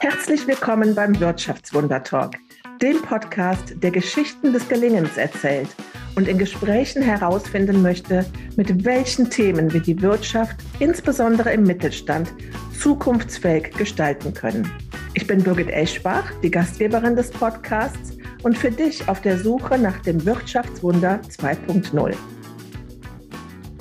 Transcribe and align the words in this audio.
Herzlich 0.00 0.46
willkommen 0.46 0.94
beim 0.94 1.18
Wirtschaftswunder-Talk, 1.20 2.36
dem 2.80 3.02
Podcast, 3.02 3.74
der 3.76 3.90
Geschichten 3.90 4.54
des 4.54 4.66
Gelingens 4.68 5.16
erzählt 5.18 5.68
und 6.16 6.28
in 6.28 6.38
Gesprächen 6.38 7.02
herausfinden 7.02 7.82
möchte, 7.82 8.24
mit 8.56 8.84
welchen 8.84 9.28
Themen 9.28 9.72
wir 9.72 9.80
die 9.80 10.00
Wirtschaft, 10.00 10.56
insbesondere 10.78 11.52
im 11.52 11.64
Mittelstand, 11.64 12.32
zukunftsfähig 12.78 13.72
gestalten 13.72 14.32
können. 14.32 14.70
Ich 15.12 15.26
bin 15.26 15.42
Birgit 15.42 15.68
Eschbach, 15.68 16.32
die 16.42 16.50
Gastgeberin 16.50 17.16
des 17.16 17.30
Podcasts 17.30 18.16
und 18.44 18.56
für 18.56 18.70
dich 18.70 19.06
auf 19.08 19.20
der 19.20 19.38
Suche 19.38 19.76
nach 19.76 20.00
dem 20.00 20.24
Wirtschaftswunder 20.24 21.20
2.0. 21.28 22.14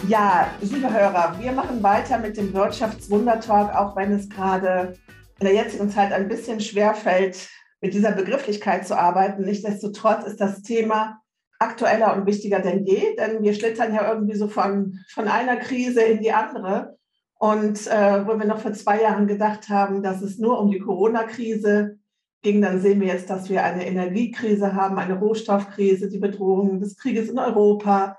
Ja, 0.07 0.49
liebe 0.61 0.91
Hörer, 0.91 1.35
wir 1.39 1.51
machen 1.51 1.83
weiter 1.83 2.17
mit 2.17 2.35
dem 2.35 2.53
Wirtschaftswunder-Talk, 2.53 3.75
auch 3.75 3.95
wenn 3.95 4.11
es 4.11 4.27
gerade 4.29 4.93
in 5.39 5.45
der 5.45 5.53
jetzigen 5.53 5.91
Zeit 5.91 6.11
ein 6.11 6.27
bisschen 6.27 6.59
schwer 6.59 6.95
fällt, 6.95 7.49
mit 7.81 7.93
dieser 7.93 8.11
Begrifflichkeit 8.11 8.87
zu 8.87 8.97
arbeiten. 8.97 9.43
Nichtsdestotrotz 9.43 10.25
ist 10.25 10.41
das 10.41 10.63
Thema 10.63 11.21
aktueller 11.59 12.15
und 12.15 12.25
wichtiger 12.25 12.59
denn 12.59 12.83
je, 12.83 13.15
denn 13.15 13.43
wir 13.43 13.53
schlittern 13.53 13.93
ja 13.93 14.11
irgendwie 14.11 14.35
so 14.35 14.47
von, 14.47 14.97
von 15.13 15.27
einer 15.27 15.57
Krise 15.57 16.01
in 16.01 16.21
die 16.21 16.33
andere. 16.33 16.97
Und 17.35 17.85
äh, 17.87 18.25
wo 18.25 18.39
wir 18.39 18.45
noch 18.45 18.59
vor 18.59 18.73
zwei 18.73 19.01
Jahren 19.01 19.27
gedacht 19.27 19.69
haben, 19.69 20.01
dass 20.01 20.23
es 20.23 20.39
nur 20.39 20.59
um 20.59 20.71
die 20.71 20.79
Corona-Krise 20.79 21.99
ging, 22.41 22.61
dann 22.61 22.81
sehen 22.81 22.99
wir 23.01 23.07
jetzt, 23.07 23.29
dass 23.29 23.49
wir 23.49 23.63
eine 23.63 23.85
Energiekrise 23.85 24.73
haben, 24.73 24.97
eine 24.97 25.19
Rohstoffkrise, 25.19 26.09
die 26.09 26.19
Bedrohung 26.19 26.79
des 26.79 26.97
Krieges 26.97 27.29
in 27.29 27.37
Europa. 27.37 28.17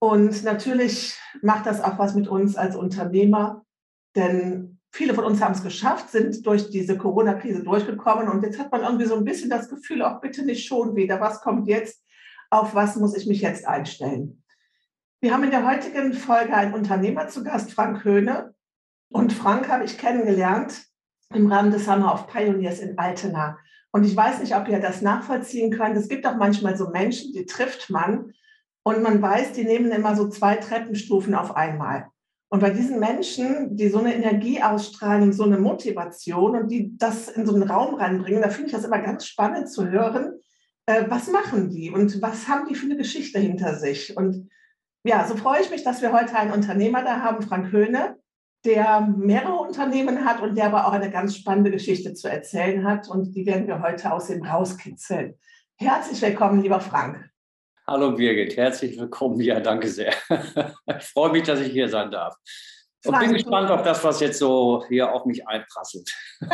Und 0.00 0.44
natürlich 0.44 1.18
macht 1.42 1.66
das 1.66 1.80
auch 1.80 1.98
was 1.98 2.14
mit 2.14 2.28
uns 2.28 2.56
als 2.56 2.76
Unternehmer, 2.76 3.64
denn 4.14 4.78
viele 4.92 5.14
von 5.14 5.24
uns 5.24 5.42
haben 5.42 5.54
es 5.54 5.62
geschafft, 5.62 6.10
sind 6.10 6.46
durch 6.46 6.70
diese 6.70 6.96
Corona-Krise 6.96 7.64
durchgekommen 7.64 8.28
und 8.28 8.42
jetzt 8.42 8.58
hat 8.58 8.70
man 8.70 8.82
irgendwie 8.82 9.06
so 9.06 9.16
ein 9.16 9.24
bisschen 9.24 9.50
das 9.50 9.68
Gefühl, 9.68 10.02
auch 10.02 10.20
bitte 10.20 10.44
nicht 10.44 10.66
schon 10.66 10.94
wieder, 10.96 11.20
was 11.20 11.40
kommt 11.40 11.66
jetzt, 11.66 12.04
auf 12.50 12.74
was 12.74 12.96
muss 12.96 13.16
ich 13.16 13.26
mich 13.26 13.40
jetzt 13.40 13.66
einstellen. 13.66 14.42
Wir 15.20 15.34
haben 15.34 15.42
in 15.42 15.50
der 15.50 15.66
heutigen 15.66 16.12
Folge 16.12 16.54
einen 16.54 16.74
Unternehmer 16.74 17.26
zu 17.26 17.42
Gast, 17.42 17.72
Frank 17.72 18.04
Höhne. 18.04 18.54
Und 19.10 19.32
Frank 19.32 19.68
habe 19.68 19.84
ich 19.84 19.98
kennengelernt 19.98 20.86
im 21.34 21.50
Rahmen 21.50 21.72
des 21.72 21.86
Summer 21.86 22.14
of 22.14 22.28
Pioneers 22.28 22.78
in 22.78 22.96
Altena. 22.98 23.58
Und 23.90 24.04
ich 24.04 24.14
weiß 24.14 24.38
nicht, 24.40 24.54
ob 24.54 24.68
ihr 24.68 24.78
das 24.78 25.02
nachvollziehen 25.02 25.72
könnt. 25.72 25.96
Es 25.96 26.08
gibt 26.08 26.24
auch 26.24 26.36
manchmal 26.36 26.76
so 26.76 26.90
Menschen, 26.90 27.32
die 27.32 27.46
trifft 27.46 27.90
man 27.90 28.32
und 28.88 29.02
man 29.02 29.20
weiß, 29.20 29.52
die 29.52 29.64
nehmen 29.64 29.92
immer 29.92 30.16
so 30.16 30.28
zwei 30.28 30.56
Treppenstufen 30.56 31.34
auf 31.34 31.54
einmal. 31.54 32.06
Und 32.48 32.60
bei 32.60 32.70
diesen 32.70 32.98
Menschen, 32.98 33.76
die 33.76 33.90
so 33.90 33.98
eine 33.98 34.14
Energie 34.14 34.62
ausstrahlen, 34.62 35.34
so 35.34 35.44
eine 35.44 35.58
Motivation 35.58 36.56
und 36.56 36.70
die 36.70 36.96
das 36.96 37.28
in 37.28 37.44
so 37.44 37.54
einen 37.54 37.70
Raum 37.70 37.96
reinbringen, 37.96 38.40
da 38.40 38.48
finde 38.48 38.68
ich 38.68 38.72
das 38.72 38.84
immer 38.84 39.00
ganz 39.00 39.26
spannend 39.26 39.70
zu 39.70 39.90
hören, 39.90 40.40
äh, 40.86 41.04
was 41.08 41.30
machen 41.30 41.68
die 41.68 41.90
und 41.90 42.22
was 42.22 42.48
haben 42.48 42.66
die 42.66 42.74
für 42.74 42.86
eine 42.86 42.96
Geschichte 42.96 43.38
hinter 43.38 43.74
sich. 43.74 44.16
Und 44.16 44.48
ja, 45.04 45.26
so 45.28 45.36
freue 45.36 45.60
ich 45.60 45.70
mich, 45.70 45.84
dass 45.84 46.00
wir 46.00 46.14
heute 46.14 46.34
einen 46.34 46.52
Unternehmer 46.52 47.04
da 47.04 47.20
haben, 47.20 47.42
Frank 47.42 47.70
Höhne, 47.70 48.16
der 48.64 49.02
mehrere 49.02 49.56
Unternehmen 49.56 50.24
hat 50.24 50.40
und 50.40 50.56
der 50.56 50.64
aber 50.64 50.86
auch 50.86 50.92
eine 50.92 51.10
ganz 51.10 51.36
spannende 51.36 51.70
Geschichte 51.70 52.14
zu 52.14 52.28
erzählen 52.28 52.84
hat. 52.84 53.06
Und 53.08 53.36
die 53.36 53.44
werden 53.44 53.66
wir 53.66 53.82
heute 53.82 54.10
aus 54.10 54.30
ihm 54.30 54.42
rauskitzeln. 54.42 55.34
Herzlich 55.76 56.22
willkommen, 56.22 56.62
lieber 56.62 56.80
Frank. 56.80 57.28
Hallo 57.88 58.12
Birgit, 58.12 58.54
herzlich 58.58 59.00
willkommen. 59.00 59.40
Ja, 59.40 59.60
danke 59.60 59.88
sehr. 59.88 60.12
Ich 60.98 61.06
freue 61.06 61.32
mich, 61.32 61.44
dass 61.44 61.58
ich 61.60 61.72
hier 61.72 61.88
sein 61.88 62.10
darf. 62.10 62.34
Und 63.06 63.18
bin 63.18 63.32
gespannt 63.32 63.70
auf 63.70 63.80
das, 63.80 64.04
was 64.04 64.20
jetzt 64.20 64.38
so 64.38 64.84
hier 64.88 65.10
auf 65.10 65.24
mich 65.24 65.48
einprasselt. 65.48 66.14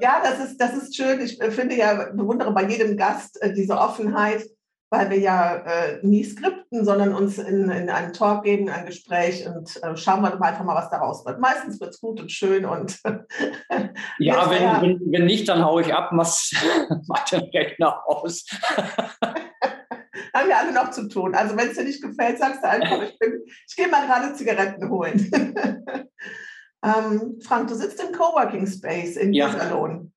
ja, 0.00 0.20
das 0.20 0.40
ist, 0.40 0.56
das 0.60 0.74
ist 0.74 0.96
schön. 0.96 1.20
Ich 1.20 1.38
finde 1.54 1.76
ja, 1.76 2.10
bewundere 2.12 2.52
bei 2.52 2.64
jedem 2.64 2.96
Gast 2.96 3.40
äh, 3.40 3.54
diese 3.54 3.78
Offenheit, 3.78 4.42
weil 4.90 5.08
wir 5.10 5.20
ja 5.20 5.58
äh, 5.58 6.00
nie 6.02 6.24
skripten, 6.24 6.84
sondern 6.84 7.14
uns 7.14 7.38
in, 7.38 7.70
in 7.70 7.88
einen 7.88 8.12
Talk 8.12 8.42
geben, 8.42 8.68
ein 8.68 8.86
Gespräch 8.86 9.46
und 9.46 9.80
äh, 9.84 9.96
schauen 9.96 10.22
wir 10.22 10.30
doch 10.30 10.40
einfach 10.40 10.64
mal, 10.64 10.74
was 10.74 10.90
daraus 10.90 11.24
wird. 11.24 11.38
Meistens 11.38 11.80
wird 11.80 11.90
es 11.90 12.00
gut 12.00 12.20
und 12.20 12.32
schön 12.32 12.64
und 12.64 12.98
ja, 14.18 14.50
wenn, 14.50 14.62
ja, 14.62 14.82
wenn, 14.82 15.00
wenn, 15.06 15.24
nicht, 15.24 15.48
dann 15.48 15.64
haue 15.64 15.82
ich 15.82 15.94
ab, 15.94 16.10
mach, 16.10 16.34
mach 17.06 17.24
den 17.26 17.44
Rechner 17.44 18.02
aus 18.08 18.44
haben 20.38 20.48
wir 20.48 20.58
alle 20.58 20.72
noch 20.72 20.90
zu 20.90 21.08
tun. 21.08 21.34
Also 21.34 21.56
wenn 21.56 21.68
es 21.68 21.76
dir 21.76 21.84
nicht 21.84 22.02
gefällt, 22.02 22.38
sagst 22.38 22.62
du 22.62 22.68
einfach, 22.68 23.02
ich, 23.02 23.18
ich 23.68 23.76
gehe 23.76 23.88
mal 23.88 24.06
gerade 24.06 24.34
Zigaretten 24.34 24.88
holen. 24.88 25.30
ähm, 26.84 27.38
Frank, 27.42 27.68
du 27.68 27.74
sitzt 27.74 28.02
im 28.02 28.12
Coworking 28.12 28.66
Space 28.66 29.16
in 29.16 29.32
ja. 29.32 29.48
Iserlohn. 29.48 30.12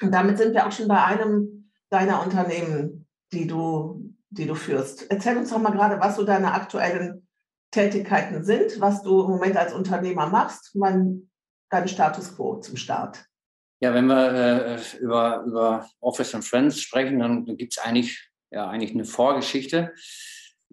Und 0.00 0.12
damit 0.12 0.38
sind 0.38 0.54
wir 0.54 0.66
auch 0.66 0.72
schon 0.72 0.88
bei 0.88 1.02
einem 1.02 1.70
deiner 1.90 2.22
Unternehmen, 2.22 3.06
die 3.32 3.46
du, 3.46 4.14
die 4.30 4.46
du 4.46 4.54
führst. 4.54 5.10
Erzähl 5.10 5.36
uns 5.36 5.50
doch 5.50 5.58
mal 5.58 5.72
gerade, 5.72 6.00
was 6.00 6.16
so 6.16 6.24
deine 6.24 6.52
aktuellen 6.52 7.26
Tätigkeiten 7.70 8.44
sind, 8.44 8.80
was 8.80 9.02
du 9.02 9.22
im 9.22 9.30
Moment 9.30 9.56
als 9.56 9.72
Unternehmer 9.72 10.28
machst, 10.28 10.74
mein, 10.74 11.30
dein 11.70 11.88
Status 11.88 12.36
quo 12.36 12.56
zum 12.56 12.76
Start. 12.76 13.24
Ja, 13.80 13.92
wenn 13.92 14.06
wir 14.06 14.32
äh, 14.32 14.98
über, 14.98 15.42
über 15.46 15.86
Office 16.00 16.34
and 16.34 16.44
Friends 16.44 16.80
sprechen, 16.80 17.18
dann 17.18 17.44
gibt 17.44 17.76
es 17.76 17.84
eigentlich 17.84 18.30
ja 18.50 18.68
eigentlich 18.68 18.92
eine 18.92 19.04
Vorgeschichte. 19.04 19.94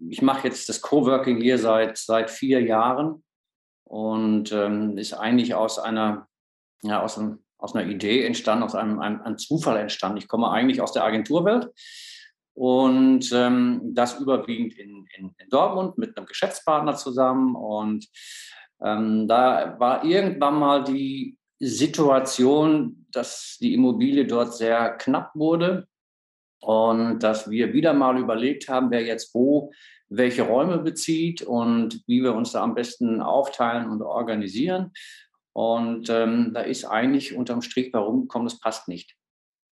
Ich 0.09 0.21
mache 0.21 0.47
jetzt 0.47 0.69
das 0.69 0.81
Coworking 0.81 1.41
hier 1.41 1.57
seit, 1.57 1.97
seit 1.97 2.31
vier 2.31 2.61
Jahren 2.61 3.23
und 3.83 4.51
ähm, 4.51 4.97
ist 4.97 5.13
eigentlich 5.13 5.53
aus 5.55 5.79
einer, 5.79 6.27
ja, 6.81 7.01
aus, 7.01 7.17
einem, 7.17 7.43
aus 7.57 7.75
einer 7.75 7.89
Idee 7.89 8.25
entstanden, 8.25 8.63
aus 8.63 8.75
einem, 8.75 8.99
einem, 8.99 9.21
einem 9.21 9.37
Zufall 9.37 9.77
entstanden. 9.77 10.17
Ich 10.17 10.27
komme 10.27 10.49
eigentlich 10.49 10.81
aus 10.81 10.93
der 10.93 11.03
Agenturwelt 11.03 11.69
und 12.55 13.31
ähm, 13.33 13.81
das 13.93 14.19
überwiegend 14.19 14.77
in, 14.77 15.05
in, 15.17 15.35
in, 15.37 15.49
Dortmund 15.49 15.97
mit 15.97 16.17
einem 16.17 16.27
Geschäftspartner 16.27 16.95
zusammen. 16.95 17.55
Und 17.55 18.07
ähm, 18.81 19.27
da 19.27 19.75
war 19.79 20.03
irgendwann 20.03 20.59
mal 20.59 20.83
die 20.83 21.37
Situation, 21.59 23.05
dass 23.11 23.57
die 23.61 23.73
Immobilie 23.73 24.25
dort 24.25 24.55
sehr 24.55 24.91
knapp 24.97 25.31
wurde 25.35 25.87
und 26.65 27.19
dass 27.19 27.49
wir 27.49 27.73
wieder 27.73 27.93
mal 27.93 28.17
überlegt 28.17 28.69
haben, 28.69 28.89
wer 28.91 29.03
jetzt 29.03 29.33
wo 29.35 29.71
welche 30.09 30.43
Räume 30.43 30.77
bezieht 30.77 31.41
und 31.41 32.03
wie 32.07 32.21
wir 32.21 32.35
uns 32.35 32.51
da 32.51 32.61
am 32.61 32.75
besten 32.75 33.21
aufteilen 33.21 33.89
und 33.89 34.01
organisieren. 34.01 34.91
Und 35.53 36.09
ähm, 36.09 36.51
da 36.53 36.61
ist 36.61 36.85
eigentlich 36.85 37.35
unterm 37.35 37.61
Strich 37.61 37.91
warum 37.93 38.27
kommt, 38.27 38.51
es 38.51 38.59
passt 38.59 38.87
nicht. 38.87 39.15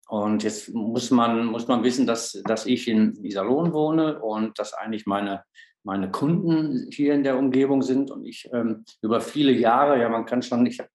Und 0.07 0.43
jetzt 0.43 0.73
muss 0.73 1.09
man, 1.09 1.45
muss 1.45 1.67
man 1.67 1.83
wissen, 1.83 2.05
dass, 2.05 2.33
dass 2.45 2.65
ich 2.65 2.87
in 2.87 3.23
Iserlohn 3.23 3.73
wohne 3.73 4.21
und 4.21 4.59
dass 4.59 4.73
eigentlich 4.73 5.05
meine, 5.05 5.43
meine 5.85 6.11
Kunden 6.11 6.89
hier 6.91 7.13
in 7.13 7.23
der 7.23 7.37
Umgebung 7.37 7.81
sind 7.81 8.11
und 8.11 8.25
ich 8.25 8.49
ähm, 8.51 8.83
über 9.01 9.21
viele 9.21 9.51
Jahre, 9.51 9.99
ja, 10.01 10.09
man 10.09 10.25
kann 10.25 10.41
schon, 10.41 10.65
ich 10.65 10.79
habe 10.79 10.89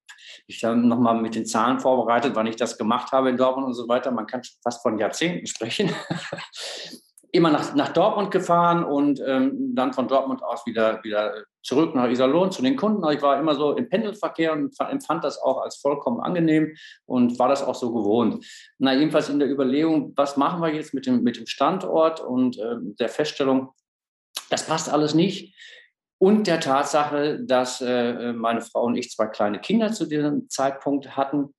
ich 0.47 0.63
habe 0.63 0.77
nochmal 0.77 1.19
mit 1.19 1.35
den 1.35 1.45
Zahlen 1.45 1.79
vorbereitet, 1.79 2.35
wann 2.35 2.47
ich 2.47 2.55
das 2.55 2.77
gemacht 2.77 3.11
habe 3.11 3.29
in 3.29 3.37
Dortmund 3.37 3.67
und 3.67 3.73
so 3.73 3.87
weiter. 3.87 4.11
Man 4.11 4.27
kann 4.27 4.41
fast 4.63 4.81
von 4.81 4.97
Jahrzehnten 4.97 5.47
sprechen. 5.47 5.89
Immer 7.33 7.49
nach, 7.49 7.73
nach 7.75 7.93
Dortmund 7.93 8.29
gefahren 8.29 8.83
und 8.83 9.21
ähm, 9.25 9.73
dann 9.73 9.93
von 9.93 10.09
Dortmund 10.09 10.43
aus 10.43 10.65
wieder, 10.65 11.01
wieder 11.03 11.33
zurück 11.63 11.95
nach 11.95 12.09
Iserlohn 12.09 12.51
zu 12.51 12.61
den 12.61 12.75
Kunden. 12.75 13.05
Also 13.05 13.17
ich 13.17 13.23
war 13.23 13.39
immer 13.39 13.55
so 13.55 13.71
im 13.77 13.87
Pendelverkehr 13.87 14.51
und 14.51 14.77
empfand 14.77 15.23
das 15.23 15.41
auch 15.41 15.61
als 15.61 15.77
vollkommen 15.77 16.19
angenehm 16.19 16.75
und 17.05 17.39
war 17.39 17.47
das 17.47 17.63
auch 17.63 17.75
so 17.75 17.93
gewohnt. 17.93 18.45
Na, 18.79 18.93
jedenfalls 18.93 19.29
in 19.29 19.39
der 19.39 19.49
Überlegung, 19.49 20.11
was 20.17 20.35
machen 20.35 20.61
wir 20.61 20.73
jetzt 20.73 20.93
mit 20.93 21.05
dem, 21.05 21.23
mit 21.23 21.37
dem 21.37 21.47
Standort 21.47 22.19
und 22.19 22.57
äh, 22.57 22.75
der 22.99 23.07
Feststellung, 23.07 23.69
das 24.49 24.65
passt 24.65 24.89
alles 24.89 25.13
nicht 25.13 25.55
und 26.21 26.45
der 26.45 26.59
Tatsache, 26.59 27.39
dass 27.39 27.81
äh, 27.81 28.31
meine 28.33 28.61
Frau 28.61 28.83
und 28.83 28.95
ich 28.95 29.09
zwei 29.09 29.25
kleine 29.25 29.59
Kinder 29.59 29.91
zu 29.91 30.05
diesem 30.05 30.51
Zeitpunkt 30.51 31.17
hatten, 31.17 31.55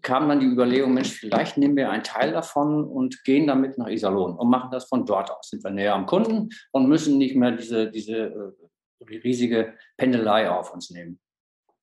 kam 0.00 0.28
dann 0.28 0.38
die 0.38 0.46
Überlegung, 0.46 0.94
Mensch, 0.94 1.10
vielleicht 1.10 1.56
nehmen 1.56 1.74
wir 1.74 1.90
einen 1.90 2.04
Teil 2.04 2.30
davon 2.30 2.84
und 2.84 3.24
gehen 3.24 3.48
damit 3.48 3.78
nach 3.78 3.88
Iserlohn 3.88 4.36
und 4.36 4.48
machen 4.48 4.70
das 4.70 4.84
von 4.84 5.06
dort 5.06 5.32
aus. 5.32 5.48
Sind 5.48 5.64
wir 5.64 5.72
näher 5.72 5.96
am 5.96 6.06
Kunden 6.06 6.50
und 6.70 6.88
müssen 6.88 7.18
nicht 7.18 7.34
mehr 7.34 7.50
diese, 7.50 7.90
diese 7.90 8.16
äh, 8.16 9.18
riesige 9.24 9.74
Pendelei 9.96 10.50
auf 10.50 10.72
uns 10.72 10.90
nehmen. 10.90 11.18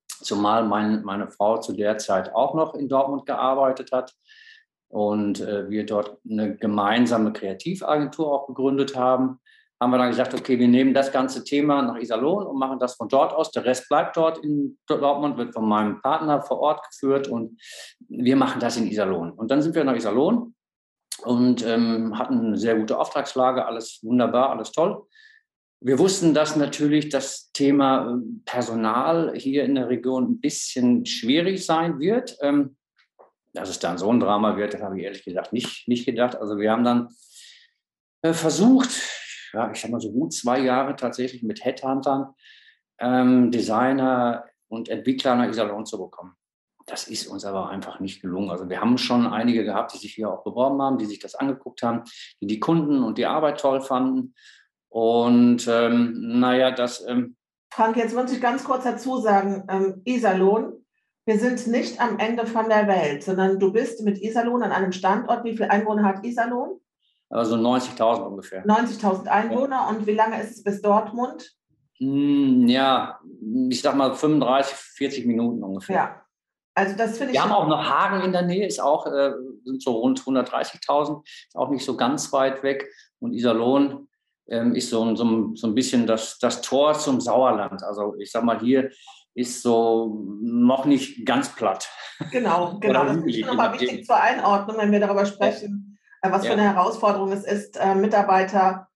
Zumal 0.08 0.64
mein, 0.64 1.02
meine 1.04 1.28
Frau 1.28 1.58
zu 1.58 1.74
der 1.74 1.98
Zeit 1.98 2.34
auch 2.34 2.54
noch 2.54 2.74
in 2.74 2.88
Dortmund 2.88 3.26
gearbeitet 3.26 3.92
hat 3.92 4.14
und 4.88 5.40
äh, 5.40 5.68
wir 5.68 5.84
dort 5.84 6.16
eine 6.26 6.56
gemeinsame 6.56 7.34
Kreativagentur 7.34 8.32
auch 8.32 8.46
gegründet 8.46 8.96
haben 8.96 9.40
haben 9.80 9.90
wir 9.90 9.98
dann 9.98 10.10
gesagt, 10.10 10.34
okay, 10.34 10.58
wir 10.58 10.68
nehmen 10.68 10.94
das 10.94 11.12
ganze 11.12 11.44
Thema 11.44 11.82
nach 11.82 11.98
Iserlohn 11.98 12.46
und 12.46 12.58
machen 12.58 12.78
das 12.78 12.94
von 12.94 13.08
dort 13.08 13.32
aus. 13.32 13.50
Der 13.50 13.64
Rest 13.64 13.88
bleibt 13.88 14.16
dort 14.16 14.38
in 14.38 14.78
Dortmund, 14.86 15.36
wird 15.36 15.52
von 15.52 15.68
meinem 15.68 16.00
Partner 16.00 16.42
vor 16.42 16.60
Ort 16.60 16.88
geführt 16.88 17.28
und 17.28 17.60
wir 18.08 18.36
machen 18.36 18.60
das 18.60 18.76
in 18.76 18.86
Iserlohn. 18.86 19.32
Und 19.32 19.50
dann 19.50 19.62
sind 19.62 19.74
wir 19.74 19.84
nach 19.84 19.96
Iserlohn 19.96 20.54
und 21.24 21.64
ähm, 21.66 22.18
hatten 22.18 22.46
eine 22.46 22.56
sehr 22.56 22.76
gute 22.76 22.98
Auftragslage, 22.98 23.66
alles 23.66 24.00
wunderbar, 24.02 24.50
alles 24.50 24.72
toll. 24.72 25.06
wir 25.80 25.98
wussten, 25.98 26.34
dass 26.34 26.56
natürlich 26.56 27.08
das 27.08 27.50
Thema 27.52 28.10
ähm, 28.10 28.42
Personal 28.44 29.34
hier 29.34 29.64
in 29.64 29.74
der 29.74 29.88
Region 29.88 30.24
ein 30.24 30.40
bisschen 30.40 31.04
schwierig 31.04 31.64
sein 31.66 31.98
wird. 31.98 32.36
Ähm, 32.40 32.76
dass 33.54 33.68
es 33.70 33.78
dann 33.78 33.98
so 33.98 34.10
ein 34.10 34.20
Drama 34.20 34.56
wird, 34.56 34.74
das 34.74 34.82
habe 34.82 34.98
ich 34.98 35.04
ehrlich 35.04 35.24
gesagt 35.24 35.52
nicht, 35.52 35.86
nicht 35.86 36.04
gedacht. 36.04 36.36
Also 36.36 36.58
wir 36.58 36.72
haben 36.72 36.84
dann 36.84 37.08
äh, 38.22 38.32
versucht, 38.32 38.90
ja, 39.54 39.70
ich 39.70 39.80
sage 39.80 39.92
mal 39.92 40.00
so 40.00 40.12
gut 40.12 40.32
zwei 40.32 40.60
Jahre 40.60 40.96
tatsächlich 40.96 41.42
mit 41.42 41.64
Headhuntern, 41.64 42.34
ähm, 42.98 43.50
Designer 43.50 44.44
und 44.68 44.88
Entwickler 44.88 45.36
nach 45.36 45.48
Iserlohn 45.48 45.86
zu 45.86 45.98
bekommen. 45.98 46.34
Das 46.86 47.08
ist 47.08 47.26
uns 47.28 47.44
aber 47.44 47.70
einfach 47.70 48.00
nicht 48.00 48.20
gelungen. 48.20 48.50
Also 48.50 48.68
wir 48.68 48.80
haben 48.80 48.98
schon 48.98 49.26
einige 49.26 49.64
gehabt, 49.64 49.94
die 49.94 49.98
sich 49.98 50.14
hier 50.14 50.30
auch 50.30 50.44
beworben 50.44 50.82
haben, 50.82 50.98
die 50.98 51.06
sich 51.06 51.18
das 51.18 51.34
angeguckt 51.34 51.82
haben, 51.82 52.02
die 52.40 52.46
die 52.46 52.60
Kunden 52.60 53.02
und 53.02 53.16
die 53.16 53.26
Arbeit 53.26 53.58
toll 53.58 53.80
fanden. 53.80 54.34
Und 54.90 55.66
ähm, 55.66 56.38
naja, 56.40 56.70
das. 56.70 57.04
Ähm, 57.08 57.36
Frank, 57.72 57.96
jetzt 57.96 58.14
muss 58.14 58.32
ich 58.32 58.40
ganz 58.40 58.64
kurz 58.64 58.84
dazu 58.84 59.18
sagen, 59.18 59.64
ähm, 59.68 60.02
Iserlohn, 60.04 60.84
wir 61.26 61.38
sind 61.38 61.66
nicht 61.68 62.00
am 62.00 62.18
Ende 62.18 62.46
von 62.46 62.68
der 62.68 62.86
Welt, 62.86 63.24
sondern 63.24 63.58
du 63.58 63.72
bist 63.72 64.02
mit 64.02 64.20
Iserlohn 64.20 64.62
an 64.62 64.72
einem 64.72 64.92
Standort. 64.92 65.42
Wie 65.44 65.56
viele 65.56 65.70
Einwohner 65.70 66.04
hat 66.04 66.24
Iserlohn? 66.24 66.80
Also 67.30 67.56
90.000 67.56 68.20
ungefähr. 68.22 68.64
90.000 68.64 69.26
Einwohner. 69.26 69.76
Ja. 69.76 69.88
Und 69.88 70.06
wie 70.06 70.14
lange 70.14 70.40
ist 70.40 70.52
es 70.52 70.62
bis 70.62 70.82
Dortmund? 70.82 71.52
Hm, 71.98 72.68
ja, 72.68 73.20
ich 73.68 73.80
sag 73.80 73.96
mal 73.96 74.14
35, 74.14 74.74
40 74.74 75.26
Minuten 75.26 75.62
ungefähr. 75.62 75.96
Ja. 75.96 76.20
Also 76.74 76.96
das 76.96 77.18
finde 77.18 77.32
ich. 77.32 77.38
Wir 77.38 77.44
haben 77.44 77.52
auch 77.52 77.68
noch 77.68 77.84
Hagen 77.84 78.24
in 78.24 78.32
der 78.32 78.42
Nähe, 78.42 78.66
ist 78.66 78.80
auch 78.80 79.06
äh, 79.06 79.32
sind 79.64 79.80
so 79.82 79.92
rund 79.92 80.20
130.000, 80.20 81.22
ist 81.24 81.56
auch 81.56 81.70
nicht 81.70 81.84
so 81.84 81.96
ganz 81.96 82.32
weit 82.32 82.62
weg. 82.62 82.90
Und 83.20 83.32
Iserlohn 83.32 84.08
ähm, 84.48 84.74
ist 84.74 84.90
so, 84.90 85.14
so, 85.14 85.54
so 85.54 85.66
ein 85.68 85.74
bisschen 85.74 86.06
das, 86.06 86.38
das 86.38 86.62
Tor 86.62 86.94
zum 86.94 87.20
Sauerland. 87.20 87.82
Also 87.84 88.16
ich 88.18 88.30
sag 88.30 88.42
mal, 88.42 88.58
hier 88.58 88.90
ist 89.34 89.62
so 89.62 90.20
noch 90.42 90.84
nicht 90.84 91.24
ganz 91.24 91.48
platt. 91.54 91.88
Genau, 92.30 92.78
genau. 92.80 93.04
das 93.04 93.16
ist 93.24 93.46
nochmal 93.46 93.72
wichtig 93.78 94.04
zur 94.04 94.16
Einordnung, 94.16 94.76
wenn 94.78 94.92
wir 94.92 95.00
darüber 95.00 95.26
sprechen, 95.26 95.93
ja. 96.24 96.30
Äh, 96.30 96.32
was 96.32 96.46
für 96.46 96.52
eine 96.52 96.62
Herausforderung 96.62 97.32
es 97.32 97.44
ist, 97.44 97.76
äh, 97.76 97.94
Mitarbeiter 97.94 98.88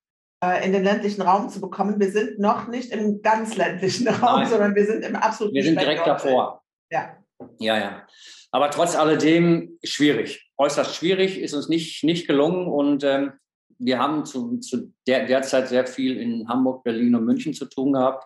äh, 0.42 0.64
in 0.64 0.72
den 0.72 0.84
ländlichen 0.84 1.22
Raum 1.22 1.48
zu 1.48 1.60
bekommen. 1.60 2.00
Wir 2.00 2.10
sind 2.10 2.38
noch 2.38 2.68
nicht 2.68 2.92
im 2.92 3.22
ganz 3.22 3.56
ländlichen 3.56 4.08
Raum, 4.08 4.40
Nein. 4.40 4.48
sondern 4.48 4.74
wir 4.74 4.86
sind 4.86 5.04
im 5.04 5.16
absoluten 5.16 5.54
Wir 5.54 5.64
sind 5.64 5.80
direkt 5.80 6.06
davor. 6.06 6.62
Ja. 6.90 7.16
Ja, 7.58 7.78
ja. 7.78 8.06
Aber 8.50 8.70
trotz 8.70 8.96
alledem 8.96 9.78
schwierig. 9.84 10.50
Äußerst 10.56 10.94
schwierig, 10.94 11.38
ist 11.38 11.54
uns 11.54 11.68
nicht, 11.68 12.02
nicht 12.02 12.26
gelungen 12.26 12.66
und 12.66 13.04
ähm, 13.04 13.32
wir 13.78 14.00
haben 14.00 14.24
zu, 14.24 14.58
zu 14.58 14.92
der, 15.06 15.26
derzeit 15.26 15.68
sehr 15.68 15.86
viel 15.86 16.16
in 16.16 16.48
Hamburg, 16.48 16.82
Berlin 16.82 17.14
und 17.14 17.24
München 17.24 17.54
zu 17.54 17.66
tun 17.66 17.92
gehabt. 17.92 18.24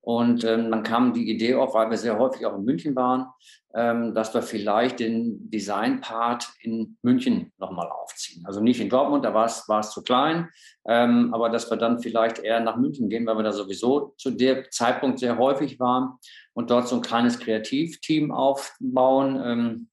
Und 0.00 0.44
ähm, 0.44 0.70
dann 0.70 0.82
kam 0.82 1.12
die 1.12 1.30
Idee 1.30 1.54
auf, 1.54 1.74
weil 1.74 1.90
wir 1.90 1.98
sehr 1.98 2.18
häufig 2.18 2.46
auch 2.46 2.56
in 2.56 2.64
München 2.64 2.96
waren, 2.96 3.26
dass 3.74 4.32
wir 4.32 4.42
vielleicht 4.42 4.98
den 4.98 5.50
Design-Part 5.50 6.48
in 6.62 6.96
München 7.02 7.52
nochmal 7.58 7.88
aufziehen. 7.88 8.44
Also 8.46 8.60
nicht 8.60 8.80
in 8.80 8.88
Dortmund, 8.88 9.24
da 9.24 9.34
war 9.34 9.44
es, 9.44 9.68
war 9.68 9.80
es 9.80 9.90
zu 9.90 10.02
klein, 10.02 10.48
ähm, 10.86 11.34
aber 11.34 11.50
dass 11.50 11.70
wir 11.70 11.76
dann 11.76 12.00
vielleicht 12.00 12.38
eher 12.38 12.60
nach 12.60 12.76
München 12.76 13.10
gehen, 13.10 13.26
weil 13.26 13.36
wir 13.36 13.42
da 13.42 13.52
sowieso 13.52 14.14
zu 14.16 14.30
dem 14.30 14.64
Zeitpunkt 14.70 15.18
sehr 15.18 15.36
häufig 15.36 15.78
waren 15.78 16.14
und 16.54 16.70
dort 16.70 16.88
so 16.88 16.96
ein 16.96 17.02
kleines 17.02 17.38
Kreativteam 17.38 18.32
aufbauen. 18.32 19.40
Ähm, 19.44 19.88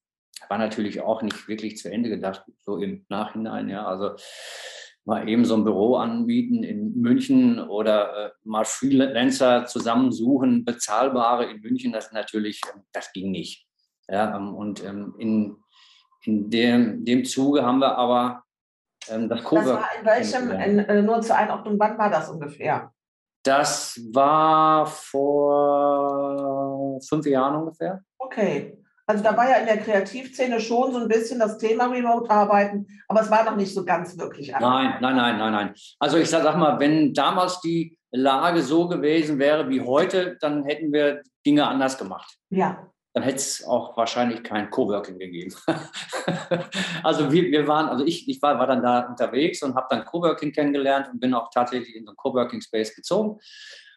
war 0.48 0.58
natürlich 0.58 1.00
auch 1.00 1.22
nicht 1.22 1.48
wirklich 1.48 1.76
zu 1.76 1.90
Ende 1.90 2.08
gedacht, 2.08 2.44
so 2.60 2.78
im 2.78 3.04
Nachhinein. 3.08 3.68
Ja, 3.68 3.86
also 3.86 4.16
mal 5.04 5.28
eben 5.28 5.44
so 5.44 5.54
ein 5.54 5.64
Büro 5.64 5.96
anbieten 5.96 6.62
in 6.62 7.00
München 7.00 7.60
oder 7.60 8.26
äh, 8.26 8.30
mal 8.44 8.64
Freelancer 8.64 9.66
zusammensuchen, 9.66 10.64
bezahlbare 10.64 11.46
in 11.46 11.60
München, 11.60 11.92
das 11.92 12.12
natürlich, 12.12 12.60
ähm, 12.74 12.82
das 12.92 13.12
ging 13.12 13.30
nicht. 13.30 13.65
Ja, 14.08 14.36
ähm, 14.36 14.54
und 14.54 14.84
ähm, 14.84 15.14
in, 15.18 15.56
in 16.22 16.48
dem, 16.50 17.04
dem 17.04 17.24
Zuge 17.24 17.64
haben 17.64 17.78
wir 17.78 17.96
aber 17.96 18.42
ähm, 19.08 19.28
das 19.28 19.44
Cowork. 19.44 19.64
Das 19.64 19.74
war 19.74 19.88
in 20.00 20.06
welchem, 20.06 20.50
in, 20.52 20.78
äh, 20.80 21.02
nur 21.02 21.20
zur 21.20 21.36
Einordnung, 21.36 21.78
wann 21.78 21.96
war 21.98 22.10
das 22.10 22.28
ungefähr? 22.28 22.90
Das 23.42 24.00
war 24.12 24.86
vor 24.86 26.98
fünf 27.08 27.26
Jahren 27.26 27.56
ungefähr. 27.56 28.02
Okay. 28.18 28.76
Also 29.08 29.22
da 29.22 29.36
war 29.36 29.48
ja 29.48 29.58
in 29.58 29.66
der 29.66 29.78
Kreativszene 29.78 30.58
schon 30.58 30.92
so 30.92 30.98
ein 30.98 31.06
bisschen 31.06 31.38
das 31.38 31.58
Thema 31.58 31.86
Remote-Arbeiten, 31.86 32.88
aber 33.06 33.20
es 33.20 33.30
war 33.30 33.44
noch 33.44 33.54
nicht 33.54 33.72
so 33.72 33.84
ganz 33.84 34.18
wirklich. 34.18 34.50
Nein, 34.50 34.96
nein, 35.00 35.14
nein, 35.14 35.38
nein, 35.38 35.52
nein. 35.52 35.74
Also 36.00 36.16
ich 36.16 36.28
sag 36.28 36.42
mal, 36.56 36.80
wenn 36.80 37.14
damals 37.14 37.60
die 37.60 37.96
Lage 38.10 38.62
so 38.62 38.88
gewesen 38.88 39.38
wäre 39.38 39.68
wie 39.68 39.80
heute, 39.80 40.36
dann 40.40 40.64
hätten 40.64 40.92
wir 40.92 41.22
Dinge 41.44 41.68
anders 41.68 41.98
gemacht. 41.98 42.36
Ja. 42.50 42.90
Dann 43.16 43.22
hätte 43.22 43.36
es 43.36 43.64
auch 43.64 43.96
wahrscheinlich 43.96 44.42
kein 44.42 44.68
Coworking 44.68 45.18
gegeben. 45.18 45.54
also 47.02 47.32
wir, 47.32 47.44
wir 47.44 47.66
waren, 47.66 47.88
also 47.88 48.04
ich, 48.04 48.28
ich 48.28 48.42
war, 48.42 48.58
war 48.58 48.66
dann 48.66 48.82
da 48.82 49.06
unterwegs 49.06 49.62
und 49.62 49.74
habe 49.74 49.86
dann 49.88 50.04
Coworking 50.04 50.52
kennengelernt 50.52 51.08
und 51.10 51.18
bin 51.18 51.32
auch 51.32 51.48
tatsächlich 51.48 51.96
in 51.96 52.04
so 52.04 52.10
einen 52.10 52.16
Coworking 52.18 52.60
Space 52.60 52.94
gezogen 52.94 53.40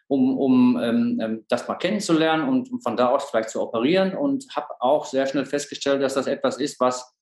um, 0.08 0.38
um 0.38 0.80
ähm, 0.82 1.20
ähm, 1.22 1.44
das 1.48 1.68
mal 1.68 1.74
kennenzulernen 1.74 2.48
und 2.48 2.72
um 2.72 2.80
von 2.80 2.96
da 2.96 3.10
aus 3.10 3.28
vielleicht 3.28 3.50
zu 3.50 3.60
operieren 3.60 4.16
und 4.16 4.46
habe 4.56 4.68
auch 4.80 5.04
sehr 5.04 5.26
schnell 5.26 5.44
festgestellt, 5.44 6.02
dass 6.02 6.14
das 6.14 6.26
etwas 6.26 6.56
ist, 6.56 6.80
was 6.80 7.14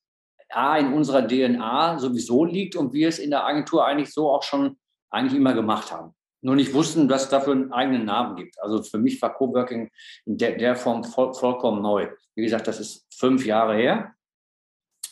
A, 0.50 0.78
in 0.78 0.92
unserer 0.92 1.26
DNA 1.26 1.98
sowieso 1.98 2.44
liegt 2.44 2.76
und 2.76 2.92
wir 2.92 3.08
es 3.08 3.18
in 3.18 3.30
der 3.30 3.44
Agentur 3.44 3.84
eigentlich 3.84 4.14
so 4.14 4.30
auch 4.30 4.44
schon 4.44 4.78
eigentlich 5.10 5.36
immer 5.36 5.52
gemacht 5.52 5.90
haben. 5.90 6.14
Nur 6.40 6.54
nicht 6.54 6.72
wussten, 6.72 7.08
dass 7.08 7.24
es 7.24 7.28
dafür 7.28 7.52
einen 7.52 7.72
eigenen 7.72 8.04
Namen 8.04 8.36
gibt. 8.36 8.60
Also 8.62 8.82
für 8.82 8.98
mich 8.98 9.20
war 9.20 9.34
Coworking 9.34 9.90
in 10.24 10.38
der, 10.38 10.56
der 10.56 10.76
Form 10.76 11.02
voll, 11.04 11.34
vollkommen 11.34 11.82
neu. 11.82 12.08
Wie 12.34 12.42
gesagt, 12.42 12.68
das 12.68 12.78
ist 12.78 13.06
fünf 13.12 13.44
Jahre 13.44 13.76
her 13.76 14.14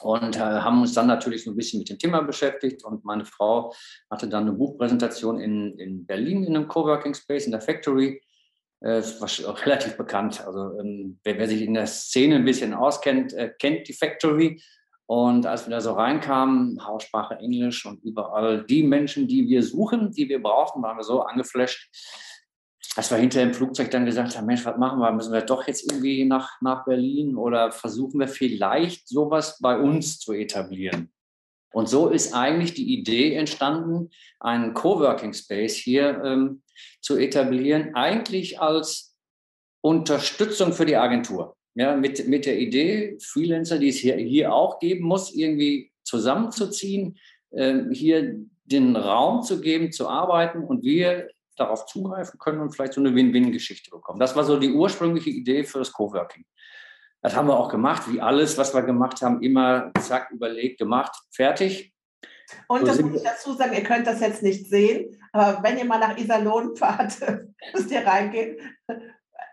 und 0.00 0.36
äh, 0.36 0.40
haben 0.40 0.80
uns 0.80 0.94
dann 0.94 1.06
natürlich 1.06 1.44
so 1.44 1.50
ein 1.50 1.56
bisschen 1.56 1.78
mit 1.78 1.88
dem 1.88 1.98
Thema 1.98 2.20
beschäftigt. 2.22 2.84
Und 2.84 3.04
meine 3.04 3.24
Frau 3.24 3.74
hatte 4.10 4.28
dann 4.28 4.44
eine 4.44 4.52
Buchpräsentation 4.52 5.40
in, 5.40 5.78
in 5.78 6.06
Berlin 6.06 6.44
in 6.44 6.56
einem 6.56 6.68
Coworking 6.68 7.14
Space 7.14 7.46
in 7.46 7.52
der 7.52 7.60
Factory. 7.60 8.20
Äh, 8.80 9.02
war 9.20 9.58
relativ 9.66 9.96
bekannt. 9.96 10.44
Also 10.46 10.78
ähm, 10.78 11.18
wer, 11.24 11.38
wer, 11.38 11.48
sich 11.48 11.62
in 11.62 11.74
der 11.74 11.86
Szene 11.86 12.36
ein 12.36 12.44
bisschen 12.44 12.74
auskennt, 12.74 13.32
äh, 13.32 13.52
kennt 13.58 13.88
die 13.88 13.94
Factory. 13.94 14.62
Und 15.06 15.46
als 15.46 15.66
wir 15.66 15.70
da 15.70 15.80
so 15.80 15.92
reinkamen, 15.92 16.84
Haussprache 16.84 17.36
Englisch 17.36 17.86
und 17.86 18.02
überall 18.02 18.64
die 18.64 18.82
Menschen, 18.82 19.28
die 19.28 19.46
wir 19.48 19.62
suchen, 19.62 20.10
die 20.10 20.28
wir 20.28 20.42
brauchen, 20.42 20.82
waren 20.82 20.96
wir 20.96 21.04
so 21.04 21.22
angeflasht, 21.22 21.88
als 22.96 23.10
wir 23.10 23.18
hinter 23.18 23.40
dem 23.40 23.54
Flugzeug 23.54 23.90
dann 23.90 24.06
gesagt 24.06 24.36
haben, 24.36 24.46
Mensch, 24.46 24.64
was 24.64 24.78
machen 24.78 24.98
wir? 24.98 25.12
Müssen 25.12 25.32
wir 25.32 25.42
doch 25.42 25.66
jetzt 25.66 25.90
irgendwie 25.90 26.24
nach, 26.24 26.60
nach 26.60 26.84
Berlin 26.84 27.36
oder 27.36 27.70
versuchen 27.70 28.18
wir 28.18 28.28
vielleicht 28.28 29.06
sowas 29.06 29.58
bei 29.60 29.78
uns 29.78 30.18
zu 30.18 30.32
etablieren? 30.32 31.12
Und 31.72 31.88
so 31.88 32.08
ist 32.08 32.32
eigentlich 32.32 32.72
die 32.72 32.98
Idee 32.98 33.34
entstanden, 33.34 34.10
einen 34.40 34.72
Coworking 34.72 35.34
Space 35.34 35.74
hier 35.74 36.22
ähm, 36.24 36.62
zu 37.00 37.16
etablieren, 37.16 37.94
eigentlich 37.94 38.60
als 38.60 39.14
Unterstützung 39.82 40.72
für 40.72 40.86
die 40.86 40.96
Agentur. 40.96 41.56
Ja, 41.78 41.94
mit, 41.94 42.26
mit 42.26 42.46
der 42.46 42.58
Idee, 42.58 43.18
Freelancer, 43.20 43.78
die 43.78 43.90
es 43.90 43.96
hier, 43.96 44.16
hier 44.16 44.54
auch 44.54 44.78
geben 44.78 45.04
muss, 45.04 45.34
irgendwie 45.34 45.92
zusammenzuziehen, 46.04 47.18
äh, 47.50 47.82
hier 47.92 48.34
den 48.64 48.96
Raum 48.96 49.42
zu 49.42 49.60
geben, 49.60 49.92
zu 49.92 50.08
arbeiten 50.08 50.64
und 50.64 50.84
wir 50.84 51.28
darauf 51.54 51.84
zugreifen 51.84 52.38
können 52.38 52.60
und 52.60 52.74
vielleicht 52.74 52.94
so 52.94 53.00
eine 53.02 53.14
Win-Win-Geschichte 53.14 53.90
bekommen. 53.90 54.18
Das 54.18 54.34
war 54.34 54.44
so 54.44 54.58
die 54.58 54.72
ursprüngliche 54.72 55.28
Idee 55.28 55.64
für 55.64 55.78
das 55.80 55.92
Coworking. 55.92 56.46
Das 57.20 57.36
haben 57.36 57.46
wir 57.46 57.58
auch 57.58 57.68
gemacht, 57.68 58.04
wie 58.10 58.22
alles, 58.22 58.56
was 58.56 58.72
wir 58.72 58.82
gemacht 58.82 59.20
haben, 59.20 59.42
immer 59.42 59.92
zack, 60.00 60.30
überlegt, 60.30 60.78
gemacht, 60.78 61.14
fertig. 61.30 61.92
Und 62.68 62.88
das 62.88 63.02
muss 63.02 63.16
ich 63.16 63.22
dazu 63.22 63.52
sagen, 63.52 63.74
ihr 63.74 63.82
könnt 63.82 64.06
das 64.06 64.20
jetzt 64.20 64.42
nicht 64.42 64.70
sehen, 64.70 65.20
aber 65.32 65.62
wenn 65.62 65.76
ihr 65.76 65.84
mal 65.84 65.98
nach 65.98 66.16
Iserlohn 66.16 66.74
fahrt, 66.74 67.18
müsst 67.74 67.90
ihr 67.90 68.06
reingehen 68.06 68.56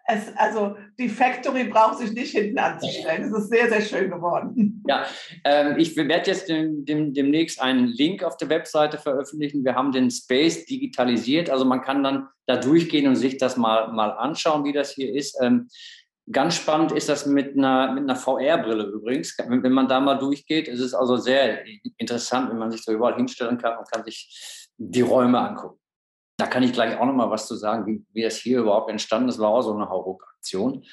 es, 0.05 0.35
also 0.35 0.75
die 0.99 1.07
Factory 1.07 1.65
braucht 1.65 1.99
sich 1.99 2.11
nicht 2.11 2.31
hinten 2.31 2.57
anzustellen. 2.57 3.23
Es 3.23 3.31
ist 3.31 3.49
sehr, 3.49 3.69
sehr 3.69 3.81
schön 3.81 4.09
geworden. 4.09 4.83
Ja, 4.87 5.05
ähm, 5.45 5.75
ich 5.77 5.95
werde 5.95 6.29
jetzt 6.29 6.49
dem, 6.49 6.83
dem, 6.83 7.13
demnächst 7.13 7.61
einen 7.61 7.87
Link 7.87 8.23
auf 8.23 8.35
der 8.37 8.49
Webseite 8.49 8.97
veröffentlichen. 8.97 9.63
Wir 9.63 9.75
haben 9.75 9.93
den 9.93 10.11
Space 10.11 10.65
digitalisiert, 10.65 11.49
also 11.49 11.63
man 11.63 11.81
kann 11.81 12.03
dann 12.03 12.27
da 12.47 12.57
durchgehen 12.57 13.07
und 13.07 13.15
sich 13.15 13.37
das 13.37 13.55
mal, 13.55 13.93
mal 13.93 14.11
anschauen, 14.11 14.65
wie 14.65 14.73
das 14.73 14.91
hier 14.91 15.13
ist. 15.13 15.39
Ähm, 15.41 15.69
ganz 16.29 16.55
spannend 16.55 16.91
ist 16.91 17.07
das 17.07 17.25
mit 17.25 17.57
einer, 17.57 17.93
mit 17.93 18.03
einer 18.03 18.17
VR-Brille 18.17 18.83
übrigens. 18.85 19.37
Wenn, 19.47 19.63
wenn 19.63 19.71
man 19.71 19.87
da 19.87 20.01
mal 20.01 20.15
durchgeht, 20.15 20.67
ist 20.67 20.81
es 20.81 20.93
also 20.93 21.15
sehr 21.15 21.63
interessant, 21.97 22.49
wenn 22.49 22.57
man 22.57 22.71
sich 22.71 22.83
so 22.83 22.91
überall 22.91 23.15
hinstellen 23.15 23.57
kann 23.57 23.77
und 23.77 23.89
kann 23.89 24.03
sich 24.03 24.69
die 24.77 25.01
Räume 25.01 25.39
angucken. 25.39 25.79
Da 26.43 26.49
kann 26.49 26.63
ich 26.63 26.73
gleich 26.73 26.99
auch 26.99 27.05
noch 27.05 27.13
mal 27.13 27.31
was 27.31 27.47
zu 27.47 27.55
sagen, 27.55 27.87
wie, 27.87 28.03
wie 28.11 28.23
das 28.23 28.35
hier 28.35 28.59
überhaupt 28.59 28.89
entstanden 28.91 29.29
ist. 29.29 29.39
War 29.39 29.47
auch 29.47 29.61
so 29.61 29.73
eine 29.73 29.87
Hauruck-Aktion 29.87 30.83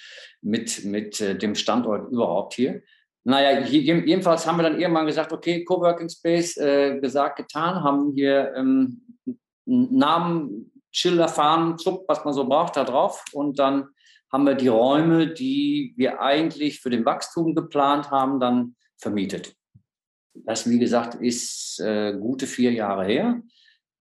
mit, 0.42 0.84
mit 0.84 1.20
äh, 1.20 1.36
dem 1.36 1.56
Standort 1.56 2.12
überhaupt 2.12 2.54
hier. 2.54 2.82
Naja, 3.24 3.58
jedenfalls 3.66 4.46
haben 4.46 4.58
wir 4.58 4.62
dann 4.62 4.80
irgendwann 4.80 5.06
gesagt, 5.06 5.32
okay, 5.32 5.64
Coworking 5.64 6.08
Space, 6.08 6.56
äh, 6.56 7.00
gesagt, 7.00 7.34
getan, 7.34 7.82
haben 7.82 8.12
hier 8.14 8.52
ähm, 8.54 9.18
Namen 9.64 10.70
Chiller 10.92 11.26
fahren, 11.26 11.76
Zug, 11.78 12.04
was 12.06 12.24
man 12.24 12.32
so 12.32 12.44
braucht, 12.44 12.76
da 12.76 12.84
drauf. 12.84 13.24
Und 13.32 13.58
dann 13.58 13.88
haben 14.32 14.46
wir 14.46 14.54
die 14.54 14.68
Räume, 14.68 15.26
die 15.26 15.94
wir 15.96 16.20
eigentlich 16.20 16.80
für 16.80 16.90
den 16.90 17.04
Wachstum 17.04 17.56
geplant 17.56 18.12
haben, 18.12 18.38
dann 18.38 18.76
vermietet. 18.98 19.56
Das, 20.32 20.70
wie 20.70 20.78
gesagt, 20.78 21.16
ist 21.16 21.80
äh, 21.80 22.16
gute 22.16 22.46
vier 22.46 22.70
Jahre 22.70 23.04
her. 23.04 23.42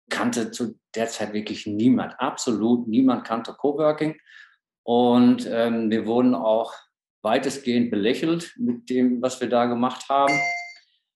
Kannte 0.10 0.52
zu 0.52 0.80
der 0.96 1.08
Zeit 1.08 1.34
wirklich 1.34 1.66
niemand, 1.66 2.20
absolut 2.20 2.88
niemand 2.88 3.26
kannte 3.26 3.54
Coworking. 3.54 4.16
Und 4.84 5.48
ähm, 5.50 5.90
wir 5.90 6.06
wurden 6.06 6.36
auch 6.36 6.74
weitestgehend 7.24 7.90
belächelt 7.90 8.54
mit 8.58 8.90
dem, 8.90 9.22
was 9.22 9.40
wir 9.40 9.50
da 9.50 9.66
gemacht 9.66 10.10
haben. 10.10 10.34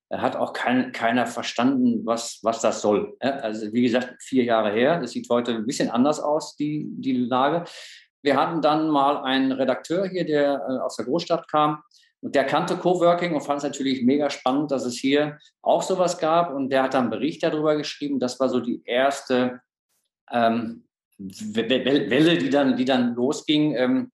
Er 0.09 0.21
hat 0.21 0.37
auch 0.37 0.53
kein, 0.53 0.93
keiner 0.93 1.27
verstanden, 1.27 2.05
was, 2.05 2.39
was 2.41 2.61
das 2.61 2.81
soll. 2.81 3.17
Also 3.19 3.73
wie 3.73 3.81
gesagt, 3.81 4.15
vier 4.21 4.45
Jahre 4.45 4.71
her. 4.71 5.01
Das 5.01 5.11
sieht 5.11 5.29
heute 5.29 5.53
ein 5.53 5.65
bisschen 5.65 5.89
anders 5.89 6.21
aus, 6.21 6.55
die, 6.55 6.87
die 6.89 7.17
Lage. 7.17 7.65
Wir 8.23 8.37
hatten 8.37 8.61
dann 8.61 8.89
mal 8.89 9.23
einen 9.23 9.51
Redakteur 9.51 10.07
hier, 10.07 10.25
der 10.25 10.65
äh, 10.67 10.79
aus 10.79 10.95
der 10.95 11.05
Großstadt 11.05 11.49
kam. 11.49 11.83
Und 12.21 12.35
der 12.35 12.45
kannte 12.45 12.77
Coworking 12.77 13.35
und 13.35 13.41
fand 13.41 13.59
es 13.59 13.63
natürlich 13.63 14.03
mega 14.03 14.29
spannend, 14.29 14.71
dass 14.71 14.85
es 14.85 14.97
hier 14.97 15.37
auch 15.61 15.83
sowas 15.83 16.17
gab. 16.17 16.53
Und 16.53 16.69
der 16.69 16.83
hat 16.83 16.93
dann 16.93 17.03
einen 17.03 17.09
Bericht 17.11 17.43
darüber 17.43 17.75
geschrieben. 17.75 18.19
Das 18.19 18.39
war 18.39 18.49
so 18.49 18.59
die 18.59 18.81
erste 18.85 19.61
ähm, 20.31 20.87
Welle, 21.17 22.37
die 22.37 22.49
dann, 22.49 22.75
die 22.75 22.85
dann 22.85 23.13
losging. 23.13 23.75
Ähm, 23.75 24.11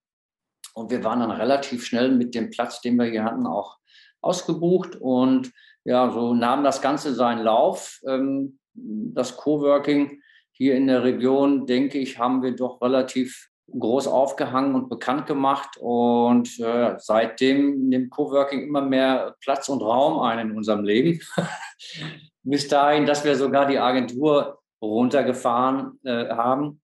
und 0.73 0.91
wir 0.91 1.03
waren 1.03 1.19
dann 1.19 1.31
relativ 1.31 1.85
schnell 1.85 2.11
mit 2.11 2.35
dem 2.35 2.49
Platz, 2.49 2.81
den 2.81 2.95
wir 2.95 3.05
hier 3.05 3.23
hatten, 3.23 3.45
auch 3.45 3.77
ausgebucht. 4.21 4.95
Und 4.95 5.51
ja, 5.85 6.11
so 6.11 6.33
nahm 6.33 6.63
das 6.63 6.81
Ganze 6.81 7.13
seinen 7.13 7.43
Lauf. 7.43 7.99
Ähm, 8.07 8.59
das 8.73 9.37
Coworking 9.37 10.21
hier 10.51 10.75
in 10.75 10.87
der 10.87 11.03
Region, 11.03 11.65
denke 11.65 11.99
ich, 11.99 12.19
haben 12.19 12.41
wir 12.41 12.55
doch 12.55 12.81
relativ 12.81 13.49
groß 13.77 14.07
aufgehangen 14.07 14.75
und 14.75 14.89
bekannt 14.89 15.25
gemacht. 15.25 15.77
Und 15.79 16.59
äh, 16.59 16.95
seitdem 16.97 17.89
nimmt 17.89 18.11
Coworking 18.11 18.63
immer 18.67 18.81
mehr 18.81 19.35
Platz 19.41 19.69
und 19.69 19.81
Raum 19.81 20.21
ein 20.21 20.39
in 20.39 20.55
unserem 20.55 20.83
Leben. 20.83 21.19
Bis 22.43 22.67
dahin, 22.67 23.05
dass 23.05 23.23
wir 23.23 23.35
sogar 23.35 23.67
die 23.67 23.79
Agentur 23.79 24.59
runtergefahren 24.81 25.99
äh, 26.03 26.29
haben 26.29 26.82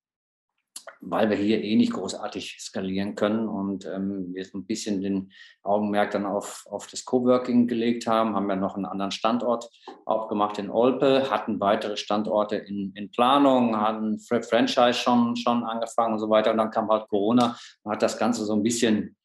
weil 1.02 1.30
wir 1.30 1.38
hier 1.38 1.64
eh 1.64 1.76
nicht 1.76 1.94
großartig 1.94 2.58
skalieren 2.60 3.16
können 3.16 3.48
und 3.48 3.86
ähm, 3.86 4.34
wir 4.34 4.46
ein 4.54 4.66
bisschen 4.66 5.02
den 5.02 5.32
Augenmerk 5.64 6.12
dann 6.12 6.26
auf, 6.26 6.66
auf 6.70 6.88
das 6.88 7.06
Coworking 7.06 7.68
gelegt 7.68 8.06
haben, 8.06 8.36
haben 8.36 8.50
ja 8.50 8.56
noch 8.56 8.76
einen 8.76 8.86
anderen 8.86 9.12
Standort 9.12 9.70
aufgemacht 10.06 10.60
in 10.60 10.70
Olpe, 10.70 11.30
hatten 11.30 11.60
weitere 11.60 11.96
Standorte 11.96 12.58
in, 12.58 12.92
in 12.96 13.12
Planung, 13.12 13.80
hatten 13.80 14.20
Franchise 14.20 14.94
schon, 14.94 15.36
schon 15.38 15.64
angefangen 15.64 16.14
und 16.14 16.20
so 16.20 16.30
weiter 16.30 16.52
und 16.52 16.58
dann 16.58 16.72
kam 16.72 16.90
halt 16.90 17.08
Corona 17.08 17.58
und 17.84 17.94
hat 17.94 18.02
das 18.02 18.18
Ganze 18.18 18.44
so 18.44 18.54
ein 18.54 18.64
bisschen, 18.64 19.16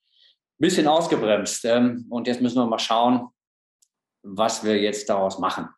bisschen 0.58 0.86
ausgebremst 0.86 1.64
ähm, 1.64 2.06
und 2.08 2.28
jetzt 2.28 2.40
müssen 2.40 2.58
wir 2.58 2.66
mal 2.66 2.78
schauen, 2.78 3.28
was 4.22 4.64
wir 4.64 4.80
jetzt 4.80 5.08
daraus 5.08 5.38
machen. 5.38 5.68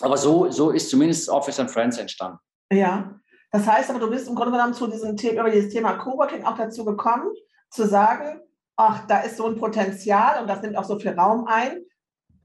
Aber 0.00 0.16
so, 0.16 0.50
so 0.50 0.70
ist 0.70 0.88
zumindest 0.88 1.28
Office 1.28 1.58
and 1.58 1.70
Friends 1.70 1.98
entstanden. 1.98 2.38
Ja, 2.70 3.18
das 3.56 3.66
heißt 3.66 3.88
aber, 3.88 3.98
du 3.98 4.10
bist 4.10 4.28
im 4.28 4.34
Grunde 4.34 4.52
genommen 4.52 4.74
zu 4.74 4.86
diesem 4.86 5.16
Thema, 5.16 5.40
über 5.40 5.50
dieses 5.50 5.72
Thema 5.72 5.94
Coworking 5.94 6.44
auch 6.44 6.58
dazu 6.58 6.84
gekommen, 6.84 7.32
zu 7.70 7.86
sagen, 7.86 8.42
ach, 8.76 9.06
da 9.06 9.20
ist 9.20 9.38
so 9.38 9.46
ein 9.46 9.56
Potenzial 9.56 10.42
und 10.42 10.46
das 10.46 10.60
nimmt 10.60 10.76
auch 10.76 10.84
so 10.84 10.98
viel 10.98 11.12
Raum 11.12 11.46
ein. 11.46 11.78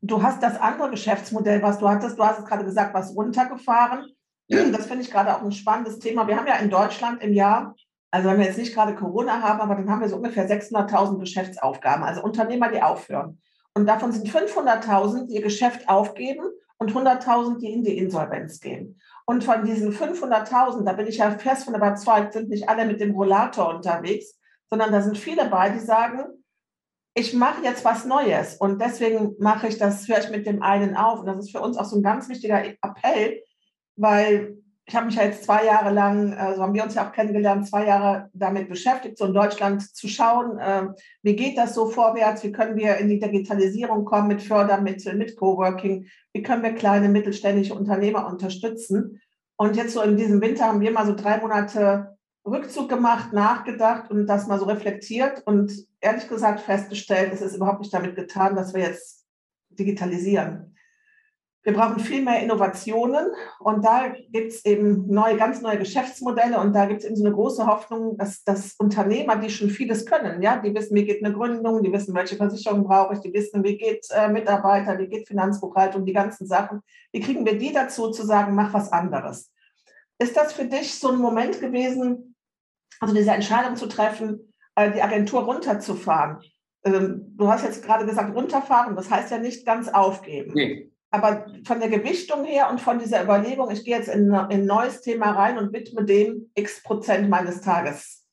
Du 0.01 0.23
hast 0.23 0.41
das 0.41 0.57
andere 0.57 0.89
Geschäftsmodell, 0.89 1.61
was 1.61 1.79
du 1.79 1.89
hattest, 1.89 2.17
du 2.17 2.23
hast 2.23 2.39
es 2.39 2.45
gerade 2.45 2.63
gesagt, 2.63 2.93
was 2.93 3.13
runtergefahren. 3.13 4.05
Das 4.47 4.85
finde 4.85 5.01
ich 5.01 5.11
gerade 5.11 5.35
auch 5.35 5.41
ein 5.41 5.51
spannendes 5.51 5.99
Thema. 5.99 6.29
Wir 6.29 6.37
haben 6.37 6.47
ja 6.47 6.55
in 6.55 6.69
Deutschland 6.69 7.21
im 7.21 7.33
Jahr, 7.33 7.75
also 8.09 8.29
wenn 8.29 8.39
wir 8.39 8.45
jetzt 8.45 8.57
nicht 8.57 8.73
gerade 8.73 8.95
Corona 8.95 9.41
haben, 9.41 9.59
aber 9.59 9.75
dann 9.75 9.89
haben 9.89 9.99
wir 9.99 10.07
so 10.07 10.15
ungefähr 10.15 10.49
600.000 10.49 11.19
Geschäftsaufgaben, 11.19 12.05
also 12.05 12.23
Unternehmer, 12.23 12.69
die 12.69 12.81
aufhören. 12.81 13.41
Und 13.73 13.85
davon 13.85 14.13
sind 14.13 14.29
500.000, 14.29 15.27
die 15.27 15.35
ihr 15.35 15.41
Geschäft 15.41 15.89
aufgeben 15.89 16.45
und 16.77 16.93
100.000, 16.93 17.59
die 17.59 17.73
in 17.73 17.83
die 17.83 17.97
Insolvenz 17.97 18.61
gehen. 18.61 18.97
Und 19.31 19.45
von 19.45 19.63
diesen 19.63 19.93
500.000, 19.93 20.83
da 20.83 20.91
bin 20.91 21.07
ich 21.07 21.19
ja 21.19 21.31
fest 21.31 21.63
von 21.63 21.73
überzeugt, 21.73 22.33
sind 22.33 22.49
nicht 22.49 22.67
alle 22.67 22.83
mit 22.83 22.99
dem 22.99 23.15
Rollator 23.15 23.73
unterwegs, 23.73 24.37
sondern 24.69 24.91
da 24.91 25.01
sind 25.01 25.17
viele 25.17 25.45
bei, 25.45 25.69
die 25.69 25.79
sagen, 25.79 26.43
ich 27.15 27.33
mache 27.33 27.63
jetzt 27.63 27.85
was 27.85 28.03
Neues 28.03 28.57
und 28.57 28.81
deswegen 28.81 29.37
mache 29.39 29.69
ich 29.69 29.77
das, 29.77 30.05
höre 30.09 30.19
ich 30.19 30.29
mit 30.31 30.45
dem 30.45 30.61
einen 30.61 30.97
auf. 30.97 31.21
Und 31.21 31.27
das 31.27 31.45
ist 31.45 31.51
für 31.51 31.61
uns 31.61 31.77
auch 31.77 31.85
so 31.85 31.95
ein 31.95 32.03
ganz 32.03 32.27
wichtiger 32.27 32.61
Appell, 32.61 33.41
weil 33.95 34.57
ich 34.91 34.95
habe 34.97 35.05
mich 35.05 35.15
ja 35.15 35.23
jetzt 35.23 35.45
zwei 35.45 35.63
Jahre 35.63 35.89
lang, 35.89 36.33
äh, 36.33 36.53
so 36.53 36.61
haben 36.61 36.73
wir 36.73 36.83
uns 36.83 36.95
ja 36.95 37.07
auch 37.07 37.13
kennengelernt, 37.13 37.65
zwei 37.65 37.87
Jahre 37.87 38.29
damit 38.33 38.67
beschäftigt, 38.67 39.17
so 39.17 39.23
in 39.23 39.33
Deutschland 39.33 39.95
zu 39.95 40.09
schauen, 40.09 40.59
äh, 40.59 40.87
wie 41.23 41.37
geht 41.37 41.57
das 41.57 41.75
so 41.75 41.85
vorwärts, 41.85 42.43
wie 42.43 42.51
können 42.51 42.75
wir 42.75 42.97
in 42.97 43.07
die 43.07 43.17
Digitalisierung 43.17 44.03
kommen 44.03 44.27
mit 44.27 44.41
Fördermitteln, 44.41 45.17
mit 45.17 45.37
Coworking, 45.37 46.07
wie 46.33 46.41
können 46.41 46.61
wir 46.61 46.73
kleine 46.73 47.07
mittelständische 47.07 47.73
Unternehmer 47.73 48.27
unterstützen. 48.27 49.21
Und 49.55 49.77
jetzt 49.77 49.93
so 49.93 50.01
in 50.01 50.17
diesem 50.17 50.41
Winter 50.41 50.65
haben 50.65 50.81
wir 50.81 50.91
mal 50.91 51.05
so 51.05 51.15
drei 51.15 51.37
Monate 51.37 52.17
Rückzug 52.45 52.89
gemacht, 52.89 53.31
nachgedacht 53.31 54.11
und 54.11 54.27
das 54.27 54.47
mal 54.47 54.59
so 54.59 54.65
reflektiert 54.65 55.41
und 55.45 55.71
ehrlich 56.01 56.27
gesagt 56.27 56.59
festgestellt, 56.59 57.31
es 57.31 57.41
ist 57.41 57.55
überhaupt 57.55 57.79
nicht 57.79 57.93
damit 57.93 58.17
getan, 58.17 58.57
dass 58.57 58.73
wir 58.73 58.81
jetzt 58.81 59.25
digitalisieren. 59.69 60.75
Wir 61.63 61.73
brauchen 61.73 61.99
viel 61.99 62.23
mehr 62.23 62.41
Innovationen 62.41 63.27
und 63.59 63.85
da 63.85 64.07
gibt 64.31 64.51
es 64.51 64.65
eben 64.65 65.07
neue, 65.07 65.37
ganz 65.37 65.61
neue 65.61 65.77
Geschäftsmodelle 65.77 66.59
und 66.59 66.73
da 66.73 66.85
gibt 66.85 67.01
es 67.01 67.05
eben 67.05 67.15
so 67.15 67.23
eine 67.23 67.35
große 67.35 67.67
Hoffnung, 67.67 68.17
dass, 68.17 68.43
dass 68.43 68.73
Unternehmer, 68.79 69.35
die 69.35 69.51
schon 69.51 69.69
vieles 69.69 70.07
können, 70.07 70.41
ja, 70.41 70.57
die 70.57 70.73
wissen, 70.73 70.95
wie 70.95 71.05
geht 71.05 71.23
eine 71.23 71.35
Gründung, 71.35 71.83
die 71.83 71.93
wissen, 71.93 72.15
welche 72.15 72.35
Versicherung 72.35 72.83
brauche 72.83 73.13
ich, 73.13 73.19
die 73.19 73.31
wissen, 73.31 73.63
wie 73.63 73.77
geht 73.77 74.07
äh, 74.09 74.27
Mitarbeiter, 74.29 74.97
wie 74.97 75.07
geht 75.07 75.27
Finanzbuchhaltung, 75.27 76.03
die 76.03 76.13
ganzen 76.13 76.47
Sachen. 76.47 76.81
Wie 77.11 77.19
kriegen 77.19 77.45
wir 77.45 77.57
die 77.59 77.71
dazu 77.71 78.09
zu 78.09 78.25
sagen, 78.25 78.55
mach 78.55 78.73
was 78.73 78.91
anderes? 78.91 79.51
Ist 80.17 80.35
das 80.35 80.53
für 80.53 80.65
dich 80.65 80.95
so 80.95 81.11
ein 81.11 81.19
Moment 81.19 81.61
gewesen, 81.61 82.35
also 82.99 83.13
diese 83.13 83.31
Entscheidung 83.31 83.75
zu 83.75 83.85
treffen, 83.85 84.51
äh, 84.75 84.91
die 84.91 85.01
Agentur 85.03 85.43
runterzufahren? 85.43 86.39
Ähm, 86.83 87.35
du 87.37 87.47
hast 87.47 87.63
jetzt 87.63 87.85
gerade 87.85 88.07
gesagt, 88.07 88.35
runterfahren, 88.35 88.95
das 88.95 89.11
heißt 89.11 89.29
ja 89.29 89.37
nicht 89.37 89.63
ganz 89.63 89.89
aufgeben. 89.89 90.53
Nee 90.55 90.90
aber 91.11 91.45
von 91.65 91.79
der 91.79 91.89
Gewichtung 91.89 92.45
her 92.45 92.69
und 92.71 92.79
von 92.79 92.97
dieser 92.97 93.21
Überlegung, 93.21 93.69
ich 93.69 93.83
gehe 93.83 93.97
jetzt 93.97 94.07
in, 94.07 94.33
ein 94.33 94.65
neues 94.65 95.01
Thema 95.01 95.31
rein 95.31 95.57
und 95.57 95.73
widme 95.73 96.05
dem 96.05 96.49
x 96.55 96.81
Prozent 96.81 97.29
meines 97.29 97.61
Tages. 97.61 98.25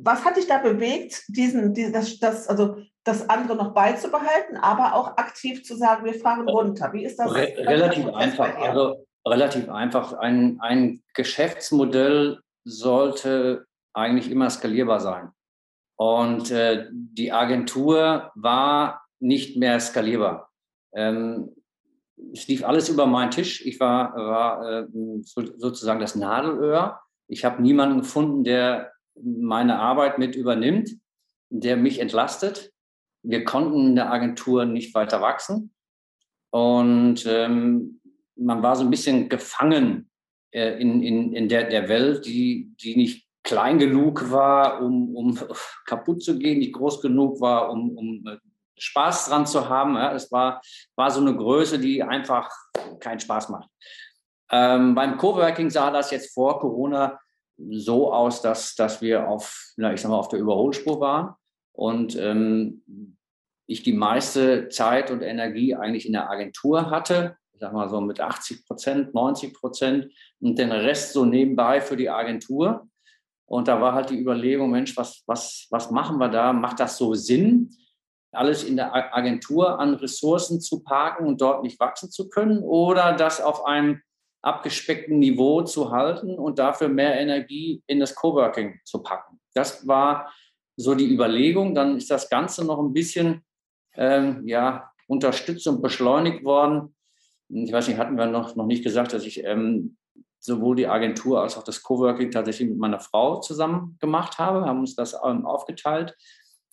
Was 0.00 0.24
hat 0.24 0.36
dich 0.36 0.46
da 0.46 0.58
bewegt, 0.58 1.24
diesen, 1.28 1.74
das, 1.92 2.18
das, 2.18 2.46
also 2.46 2.76
das 3.02 3.28
andere 3.30 3.56
noch 3.56 3.72
beizubehalten, 3.72 4.58
aber 4.58 4.94
auch 4.94 5.16
aktiv 5.16 5.64
zu 5.64 5.74
sagen, 5.74 6.04
wir 6.04 6.14
fahren 6.14 6.48
runter? 6.48 6.92
Wie 6.92 7.04
ist 7.04 7.18
das? 7.18 7.34
Re 7.34 7.54
relativ 7.56 8.06
einfach. 8.14 8.54
Also 8.56 9.06
relativ 9.26 9.70
einfach. 9.70 10.12
Ein, 10.12 10.58
ein 10.60 11.02
Geschäftsmodell 11.14 12.40
sollte 12.64 13.66
eigentlich 13.94 14.30
immer 14.30 14.50
skalierbar 14.50 15.00
sein. 15.00 15.30
Und 15.96 16.50
äh, 16.50 16.86
die 16.92 17.32
Agentur 17.32 18.30
war 18.34 19.02
nicht 19.18 19.56
mehr 19.56 19.80
skalierbar. 19.80 20.50
Ähm, 20.92 21.56
es 22.32 22.46
lief 22.48 22.64
alles 22.64 22.88
über 22.88 23.06
meinen 23.06 23.30
Tisch. 23.30 23.64
Ich 23.64 23.80
war, 23.80 24.14
war 24.14 24.82
äh, 24.82 24.86
so, 25.22 25.44
sozusagen 25.56 26.00
das 26.00 26.14
Nadelöhr. 26.14 27.00
Ich 27.28 27.44
habe 27.44 27.62
niemanden 27.62 28.00
gefunden, 28.00 28.44
der 28.44 28.92
meine 29.22 29.78
Arbeit 29.78 30.18
mit 30.18 30.36
übernimmt, 30.36 30.90
der 31.50 31.76
mich 31.76 31.98
entlastet. 31.98 32.72
Wir 33.22 33.44
konnten 33.44 33.88
in 33.88 33.96
der 33.96 34.12
Agentur 34.12 34.64
nicht 34.64 34.94
weiter 34.94 35.20
wachsen. 35.20 35.72
Und 36.50 37.26
ähm, 37.26 38.00
man 38.36 38.62
war 38.62 38.76
so 38.76 38.84
ein 38.84 38.90
bisschen 38.90 39.28
gefangen 39.28 40.10
äh, 40.52 40.80
in, 40.80 41.02
in, 41.02 41.32
in 41.34 41.48
der, 41.48 41.64
der 41.64 41.88
Welt, 41.88 42.24
die, 42.26 42.72
die 42.80 42.96
nicht 42.96 43.26
klein 43.42 43.78
genug 43.78 44.30
war, 44.30 44.82
um, 44.82 45.14
um 45.14 45.38
kaputt 45.86 46.22
zu 46.22 46.38
gehen, 46.38 46.58
nicht 46.58 46.74
groß 46.74 47.00
genug 47.00 47.40
war, 47.40 47.70
um, 47.70 47.96
um 47.96 48.26
äh, 48.26 48.36
Spaß 48.78 49.28
dran 49.28 49.46
zu 49.46 49.68
haben. 49.68 49.94
Ja, 49.94 50.12
es 50.12 50.30
war, 50.32 50.60
war 50.96 51.10
so 51.10 51.20
eine 51.20 51.34
Größe, 51.34 51.78
die 51.78 52.02
einfach 52.02 52.50
keinen 53.00 53.20
Spaß 53.20 53.48
macht. 53.50 53.68
Ähm, 54.50 54.94
beim 54.94 55.18
Coworking 55.18 55.70
sah 55.70 55.90
das 55.90 56.10
jetzt 56.10 56.32
vor 56.32 56.58
Corona 56.60 57.18
so 57.70 58.12
aus, 58.12 58.40
dass, 58.40 58.74
dass 58.74 59.02
wir 59.02 59.28
auf, 59.28 59.72
na, 59.76 59.92
ich 59.92 60.00
sag 60.00 60.10
mal, 60.10 60.18
auf 60.18 60.28
der 60.28 60.38
Überholspur 60.38 61.00
waren 61.00 61.34
und 61.72 62.16
ähm, 62.16 63.16
ich 63.66 63.82
die 63.82 63.92
meiste 63.92 64.68
Zeit 64.68 65.10
und 65.10 65.22
Energie 65.22 65.74
eigentlich 65.74 66.06
in 66.06 66.12
der 66.12 66.30
Agentur 66.30 66.90
hatte, 66.90 67.36
ich 67.52 67.60
sag 67.60 67.72
mal 67.72 67.88
so 67.88 68.00
mit 68.00 68.20
80 68.20 68.64
Prozent, 68.64 69.14
90 69.14 69.52
Prozent 69.52 70.12
und 70.40 70.58
den 70.58 70.72
Rest 70.72 71.12
so 71.12 71.24
nebenbei 71.24 71.80
für 71.80 71.96
die 71.96 72.08
Agentur. 72.08 72.88
Und 73.46 73.66
da 73.66 73.80
war 73.80 73.94
halt 73.94 74.10
die 74.10 74.18
Überlegung, 74.18 74.70
Mensch, 74.70 74.96
was, 74.96 75.24
was, 75.26 75.66
was 75.70 75.90
machen 75.90 76.18
wir 76.18 76.28
da? 76.28 76.52
Macht 76.52 76.80
das 76.80 76.96
so 76.96 77.14
Sinn? 77.14 77.70
Alles 78.32 78.64
in 78.64 78.76
der 78.76 78.94
Agentur 79.14 79.78
an 79.78 79.94
Ressourcen 79.94 80.60
zu 80.60 80.82
parken 80.82 81.26
und 81.26 81.40
dort 81.40 81.62
nicht 81.62 81.80
wachsen 81.80 82.10
zu 82.10 82.28
können 82.28 82.58
oder 82.62 83.14
das 83.14 83.40
auf 83.40 83.64
einem 83.64 84.00
abgespeckten 84.42 85.18
Niveau 85.18 85.62
zu 85.62 85.90
halten 85.90 86.38
und 86.38 86.58
dafür 86.58 86.88
mehr 86.88 87.18
Energie 87.18 87.82
in 87.86 88.00
das 88.00 88.14
Coworking 88.14 88.80
zu 88.84 89.02
packen. 89.02 89.40
Das 89.54 89.86
war 89.88 90.32
so 90.76 90.94
die 90.94 91.12
Überlegung. 91.12 91.74
Dann 91.74 91.96
ist 91.96 92.10
das 92.10 92.30
Ganze 92.30 92.64
noch 92.64 92.78
ein 92.78 92.92
bisschen 92.92 93.42
ähm, 93.94 94.46
ja, 94.46 94.90
unterstützt 95.08 95.66
und 95.66 95.82
beschleunigt 95.82 96.44
worden. 96.44 96.94
Ich 97.48 97.72
weiß 97.72 97.88
nicht, 97.88 97.98
hatten 97.98 98.16
wir 98.16 98.26
noch, 98.26 98.54
noch 98.54 98.66
nicht 98.66 98.84
gesagt, 98.84 99.12
dass 99.12 99.24
ich 99.24 99.42
ähm, 99.44 99.96
sowohl 100.38 100.76
die 100.76 100.86
Agentur 100.86 101.42
als 101.42 101.56
auch 101.56 101.64
das 101.64 101.82
Coworking 101.82 102.30
tatsächlich 102.30 102.68
mit 102.68 102.78
meiner 102.78 103.00
Frau 103.00 103.40
zusammen 103.40 103.96
gemacht 104.00 104.38
habe, 104.38 104.66
haben 104.66 104.80
uns 104.80 104.94
das 104.94 105.16
ähm, 105.24 105.46
aufgeteilt. 105.46 106.14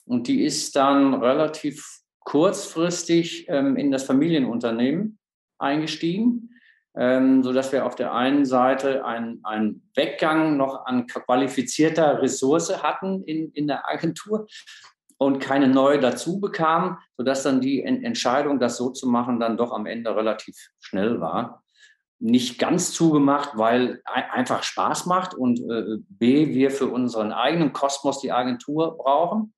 Und 0.06 0.28
die 0.28 0.44
ist 0.44 0.76
dann 0.76 1.16
relativ 1.16 2.02
kurzfristig 2.20 3.48
ähm, 3.50 3.78
in 3.78 3.92
das 3.92 4.04
Familienunternehmen 4.04 5.20
eingestiegen, 5.58 6.50
ähm, 6.96 7.44
sodass 7.44 7.72
wir 7.72 7.86
auf 7.86 7.96
der 7.96 8.14
einen 8.14 8.46
Seite 8.46 9.06
einen 9.06 9.90
Weggang 9.96 10.58
noch 10.58 10.86
an 10.86 11.08
qualifizierter 11.08 12.22
Ressource 12.22 12.84
hatten 12.84 13.24
in, 13.24 13.52
in 13.52 13.68
der 13.68 13.90
Agentur 13.90 14.48
und 15.18 15.40
keine 15.40 15.68
neue 15.68 16.00
dazu 16.00 16.40
bekamen, 16.40 16.98
sodass 17.18 17.44
dann 17.44 17.62
die 17.62 17.84
Entscheidung, 17.84 18.60
das 18.60 18.78
so 18.78 18.90
zu 18.90 19.08
machen, 19.08 19.40
dann 19.40 19.58
doch 19.58 19.72
am 19.72 19.86
Ende 19.86 20.16
relativ 20.16 20.58
schnell 20.80 21.22
war. 21.22 21.64
Nicht 22.20 22.60
ganz 22.60 22.92
zugemacht, 22.92 23.52
weil 23.56 24.02
einfach 24.06 24.64
Spaß 24.64 25.06
macht 25.06 25.34
und 25.34 25.60
äh, 25.60 25.98
B, 26.10 26.54
wir 26.54 26.72
für 26.72 26.88
unseren 26.88 27.32
eigenen 27.32 27.72
Kosmos 27.72 28.20
die 28.20 28.32
Agentur 28.32 28.98
brauchen 28.98 29.54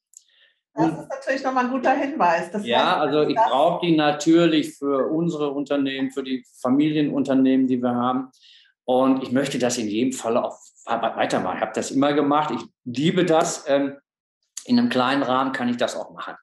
das 0.77 0.99
ist 0.99 1.09
natürlich 1.09 1.43
nochmal 1.43 1.65
ein 1.65 1.71
guter 1.71 1.93
Hinweis. 1.93 2.51
Das 2.51 2.65
ja, 2.65 2.91
heißt, 2.91 2.97
also 2.97 3.21
ich 3.23 3.35
brauche 3.35 3.85
die 3.85 3.95
natürlich 3.95 4.75
für 4.75 5.07
unsere 5.07 5.49
Unternehmen, 5.51 6.11
für 6.11 6.23
die 6.23 6.45
Familienunternehmen, 6.61 7.67
die 7.67 7.81
wir 7.81 7.95
haben. 7.95 8.29
Und 8.85 9.23
ich 9.23 9.31
möchte 9.31 9.59
das 9.59 9.77
in 9.77 9.87
jedem 9.87 10.13
Fall 10.13 10.37
auch 10.37 10.57
weitermachen. 10.85 11.57
Ich 11.57 11.61
habe 11.61 11.73
das 11.73 11.91
immer 11.91 12.13
gemacht. 12.13 12.53
Ich 12.55 12.63
liebe 12.85 13.25
das. 13.25 13.65
Ähm, 13.67 13.97
in 14.67 14.77
einem 14.77 14.89
kleinen 14.89 15.23
Rahmen 15.23 15.53
kann 15.53 15.69
ich 15.69 15.77
das 15.77 15.95
auch 15.95 16.11
machen. 16.13 16.35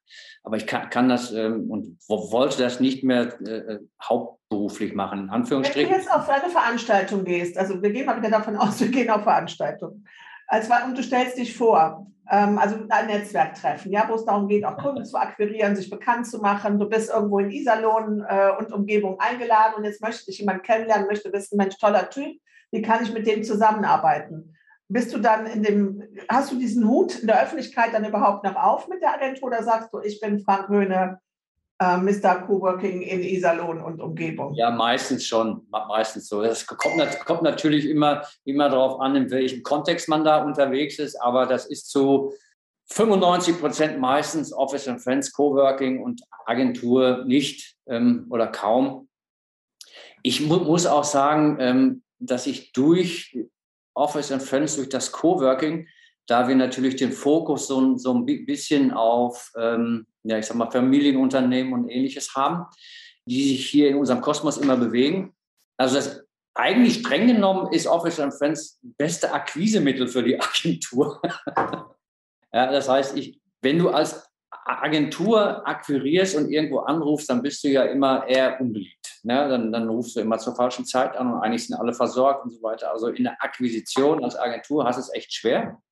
Aber 0.42 0.56
ich 0.56 0.66
kann, 0.66 0.90
kann 0.90 1.08
das 1.08 1.32
ähm, 1.32 1.70
und 1.70 1.98
wollte 2.08 2.62
das 2.62 2.80
nicht 2.80 3.04
mehr 3.04 3.40
äh, 3.42 3.78
hauptberuflich 4.02 4.94
machen, 4.94 5.20
in 5.20 5.30
Anführungsstrichen. 5.30 5.90
Wenn 5.90 5.98
du 5.98 6.04
jetzt 6.04 6.12
auf 6.12 6.28
eine 6.28 6.50
Veranstaltung 6.50 7.24
gehst, 7.24 7.56
also 7.58 7.82
wir 7.82 7.90
gehen 7.90 8.06
mal 8.06 8.16
wieder 8.18 8.30
davon 8.30 8.56
aus, 8.56 8.80
wir 8.80 8.88
gehen 8.88 9.10
auf 9.10 9.22
Veranstaltungen. 9.22 10.06
Als, 10.46 10.68
und 10.68 10.96
du 10.96 11.02
stellst 11.02 11.38
dich 11.38 11.56
vor, 11.56 12.06
ähm, 12.30 12.58
also 12.58 12.76
ein 12.88 13.06
Netzwerktreffen, 13.06 13.92
ja, 13.92 14.08
wo 14.08 14.14
es 14.14 14.24
darum 14.24 14.48
geht, 14.48 14.64
auch 14.64 14.76
Kunden 14.76 15.04
zu 15.04 15.16
akquirieren, 15.16 15.76
sich 15.76 15.90
bekannt 15.90 16.26
zu 16.26 16.38
machen. 16.38 16.78
Du 16.78 16.88
bist 16.88 17.10
irgendwo 17.10 17.38
in 17.38 17.50
Iserlohn 17.50 18.24
äh, 18.26 18.50
und 18.58 18.72
Umgebung 18.72 19.20
eingeladen 19.20 19.74
und 19.76 19.84
jetzt 19.84 20.00
möchte 20.00 20.26
dich 20.26 20.38
jemand 20.38 20.62
kennenlernen, 20.62 21.06
möchte 21.06 21.32
wissen, 21.32 21.56
Mensch, 21.56 21.76
toller 21.78 22.08
Typ, 22.10 22.38
wie 22.70 22.82
kann 22.82 23.02
ich 23.02 23.12
mit 23.12 23.26
dem 23.26 23.42
zusammenarbeiten? 23.42 24.56
Bist 24.88 25.14
du 25.14 25.18
dann 25.18 25.46
in 25.46 25.62
dem, 25.62 26.02
hast 26.28 26.52
du 26.52 26.58
diesen 26.58 26.86
Hut 26.88 27.18
in 27.20 27.26
der 27.26 27.42
Öffentlichkeit 27.42 27.94
dann 27.94 28.04
überhaupt 28.04 28.44
noch 28.44 28.56
auf 28.56 28.88
mit 28.88 29.02
der 29.02 29.14
Agentur 29.14 29.48
oder 29.48 29.62
sagst 29.62 29.88
du, 29.92 30.00
ich 30.00 30.20
bin 30.20 30.40
Frank 30.40 30.68
Höhne, 30.68 31.18
äh, 31.80 31.96
Mr. 31.96 32.42
Coworking 32.46 33.02
in 33.02 33.22
Iserlohn 33.22 33.80
und 33.80 34.00
Umgebung? 34.00 34.54
Ja, 34.54 34.70
meistens 34.70 35.26
schon, 35.26 35.66
meistens 35.70 36.28
so. 36.28 36.42
Das 36.42 36.66
kommt, 36.66 37.02
kommt 37.24 37.42
natürlich 37.42 37.86
immer, 37.86 38.22
immer 38.44 38.68
darauf 38.68 39.00
an, 39.00 39.16
in 39.16 39.30
welchem 39.30 39.62
Kontext 39.62 40.08
man 40.08 40.24
da 40.24 40.42
unterwegs 40.42 40.98
ist, 40.98 41.16
aber 41.20 41.46
das 41.46 41.66
ist 41.66 41.90
zu 41.90 42.32
95 42.86 43.60
Prozent 43.60 43.98
meistens 43.98 44.52
Office 44.52 44.88
and 44.88 45.02
Friends, 45.02 45.32
Coworking 45.32 46.02
und 46.02 46.22
Agentur 46.46 47.24
nicht 47.24 47.76
ähm, 47.86 48.26
oder 48.30 48.46
kaum. 48.46 49.08
Ich 50.22 50.40
mu 50.40 50.58
muss 50.58 50.86
auch 50.86 51.04
sagen, 51.04 51.56
ähm, 51.60 52.02
dass 52.18 52.46
ich 52.46 52.72
durch 52.72 53.36
Office 53.94 54.32
and 54.32 54.42
Friends, 54.42 54.76
durch 54.76 54.88
das 54.88 55.12
Coworking, 55.12 55.88
da 56.26 56.48
wir 56.48 56.54
natürlich 56.54 56.96
den 56.96 57.12
Fokus 57.12 57.66
so, 57.66 57.96
so 57.96 58.14
ein 58.14 58.24
bisschen 58.24 58.92
auf 58.92 59.50
ähm, 59.58 60.06
ja, 60.24 60.38
ich 60.38 60.46
sag 60.46 60.56
mal, 60.56 60.70
Familienunternehmen 60.70 61.72
und 61.72 61.88
ähnliches 61.88 62.34
haben, 62.34 62.66
die 63.26 63.48
sich 63.48 63.68
hier 63.68 63.90
in 63.90 63.96
unserem 63.96 64.20
Kosmos 64.20 64.56
immer 64.56 64.76
bewegen. 64.76 65.34
Also 65.76 65.96
das 65.96 66.24
eigentlich 66.54 67.00
streng 67.00 67.26
genommen 67.26 67.72
ist 67.72 67.86
Office 67.86 68.20
and 68.20 68.34
Friends 68.34 68.78
beste 68.82 69.32
Akquisemittel 69.32 70.08
für 70.08 70.22
die 70.22 70.40
Agentur. 70.40 71.20
ja, 72.52 72.70
das 72.70 72.88
heißt, 72.88 73.16
ich, 73.16 73.38
wenn 73.60 73.78
du 73.78 73.90
als 73.90 74.26
Agentur 74.64 75.66
akquirierst 75.66 76.36
und 76.36 76.50
irgendwo 76.50 76.80
anrufst, 76.80 77.28
dann 77.28 77.42
bist 77.42 77.62
du 77.64 77.68
ja 77.68 77.84
immer 77.84 78.26
eher 78.26 78.60
unbeliebt. 78.60 79.20
Ne? 79.24 79.48
Dann, 79.48 79.72
dann 79.72 79.88
rufst 79.88 80.16
du 80.16 80.20
immer 80.20 80.38
zur 80.38 80.54
falschen 80.54 80.86
Zeit 80.86 81.16
an 81.16 81.32
und 81.32 81.40
eigentlich 81.40 81.66
sind 81.66 81.76
alle 81.76 81.92
versorgt 81.92 82.44
und 82.44 82.50
so 82.50 82.62
weiter. 82.62 82.92
Also 82.92 83.08
in 83.08 83.24
der 83.24 83.42
Akquisition 83.42 84.24
als 84.24 84.36
Agentur 84.36 84.84
hast 84.84 84.96
du 84.96 85.00
es 85.00 85.12
echt 85.12 85.34
schwer. 85.34 85.82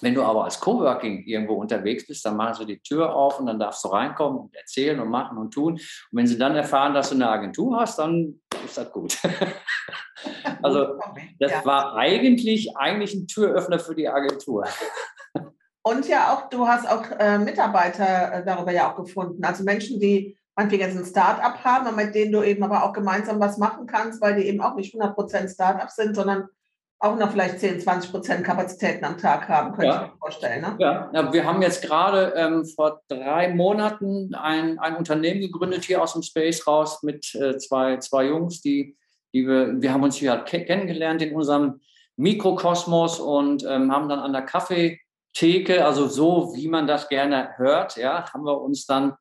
Wenn 0.00 0.14
du 0.14 0.22
aber 0.22 0.44
als 0.44 0.60
Coworking 0.60 1.24
irgendwo 1.24 1.54
unterwegs 1.54 2.06
bist, 2.06 2.24
dann 2.24 2.36
machen 2.36 2.54
sie 2.54 2.66
die 2.66 2.80
Tür 2.80 3.14
auf 3.14 3.38
und 3.38 3.46
dann 3.46 3.58
darfst 3.58 3.84
du 3.84 3.88
reinkommen 3.88 4.40
und 4.40 4.54
erzählen 4.54 4.98
und 5.00 5.08
machen 5.08 5.36
und 5.36 5.52
tun. 5.52 5.74
Und 5.74 5.82
wenn 6.12 6.26
sie 6.26 6.38
dann 6.38 6.56
erfahren, 6.56 6.94
dass 6.94 7.10
du 7.10 7.16
eine 7.16 7.28
Agentur 7.28 7.78
hast, 7.78 7.98
dann 7.98 8.40
ist 8.64 8.78
das 8.78 8.90
gut. 8.92 9.18
also 10.62 10.98
das 11.38 11.52
ja. 11.52 11.64
war 11.64 11.96
eigentlich, 11.96 12.76
eigentlich 12.76 13.14
ein 13.14 13.26
Türöffner 13.26 13.78
für 13.78 13.94
die 13.94 14.08
Agentur. 14.08 14.64
Und 15.82 16.06
ja 16.08 16.32
auch, 16.32 16.48
du 16.50 16.66
hast 16.66 16.88
auch 16.88 17.04
äh, 17.18 17.38
Mitarbeiter 17.38 18.32
äh, 18.32 18.44
darüber 18.44 18.72
ja 18.72 18.90
auch 18.90 18.96
gefunden. 18.96 19.44
Also 19.44 19.64
Menschen, 19.64 19.98
die 19.98 20.36
meinetwegen 20.54 20.82
jetzt 20.82 20.96
ein 20.96 21.06
Start-up 21.06 21.64
haben 21.64 21.88
und 21.88 21.96
mit 21.96 22.14
denen 22.14 22.32
du 22.32 22.42
eben 22.42 22.62
aber 22.62 22.84
auch 22.84 22.92
gemeinsam 22.92 23.40
was 23.40 23.56
machen 23.56 23.86
kannst, 23.86 24.20
weil 24.20 24.36
die 24.36 24.46
eben 24.46 24.60
auch 24.60 24.74
nicht 24.74 24.94
100% 24.94 25.52
Start-up 25.52 25.90
sind, 25.90 26.14
sondern 26.14 26.48
auch 27.02 27.16
noch 27.16 27.30
vielleicht 27.30 27.58
10, 27.60 27.80
20 27.80 28.10
Prozent 28.10 28.44
Kapazitäten 28.44 29.04
am 29.06 29.16
Tag 29.16 29.48
haben, 29.48 29.72
könnte 29.72 29.86
ja. 29.86 30.04
ich 30.04 30.12
mir 30.12 30.18
vorstellen. 30.18 30.60
Ne? 30.60 30.76
Ja. 30.78 31.10
ja, 31.12 31.32
wir 31.32 31.46
haben 31.46 31.62
jetzt 31.62 31.82
gerade 31.82 32.34
ähm, 32.36 32.66
vor 32.66 33.00
drei 33.08 33.54
Monaten 33.54 34.34
ein, 34.34 34.78
ein 34.78 34.96
Unternehmen 34.96 35.40
gegründet 35.40 35.84
hier 35.84 36.02
aus 36.02 36.12
dem 36.12 36.22
Space 36.22 36.66
raus 36.66 37.02
mit 37.02 37.34
äh, 37.34 37.56
zwei, 37.56 37.96
zwei 37.98 38.26
Jungs, 38.26 38.60
die, 38.60 38.98
die 39.32 39.46
wir, 39.46 39.80
wir 39.80 39.92
haben 39.94 40.02
uns 40.02 40.16
hier 40.16 40.32
halt 40.32 40.46
kennengelernt 40.46 41.22
in 41.22 41.34
unserem 41.34 41.80
Mikrokosmos 42.16 43.18
und 43.18 43.64
ähm, 43.64 43.90
haben 43.90 44.10
dann 44.10 44.18
an 44.18 44.34
der 44.34 44.42
Kaffeetheke, 44.42 45.86
also 45.86 46.06
so 46.06 46.52
wie 46.54 46.68
man 46.68 46.86
das 46.86 47.08
gerne 47.08 47.56
hört, 47.56 47.96
ja, 47.96 48.30
haben 48.30 48.44
wir 48.44 48.60
uns 48.60 48.84
dann 48.84 49.14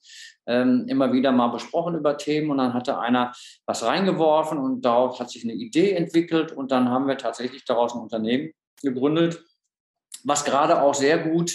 ähm, 0.50 0.86
immer 0.88 1.14
wieder 1.14 1.32
mal 1.32 1.50
besprochen 1.50 1.96
über 1.96 2.18
Themen 2.18 2.50
und 2.50 2.58
dann 2.58 2.74
hatte 2.74 3.00
einer 3.00 3.34
was 3.66 3.84
reingeworfen 3.86 4.58
und 4.58 4.82
daraus 4.82 5.20
hat 5.20 5.30
sich 5.30 5.44
eine 5.44 5.54
Idee 5.54 5.92
entwickelt 5.92 6.52
und 6.52 6.72
dann 6.72 6.90
haben 6.90 7.08
wir 7.08 7.18
tatsächlich 7.18 7.64
daraus 7.66 7.94
ein 7.94 8.02
Unternehmen 8.02 8.52
gegründet, 8.82 9.46
was 10.24 10.44
gerade 10.44 10.82
auch 10.82 10.96
sehr 10.96 11.20
gut 11.20 11.54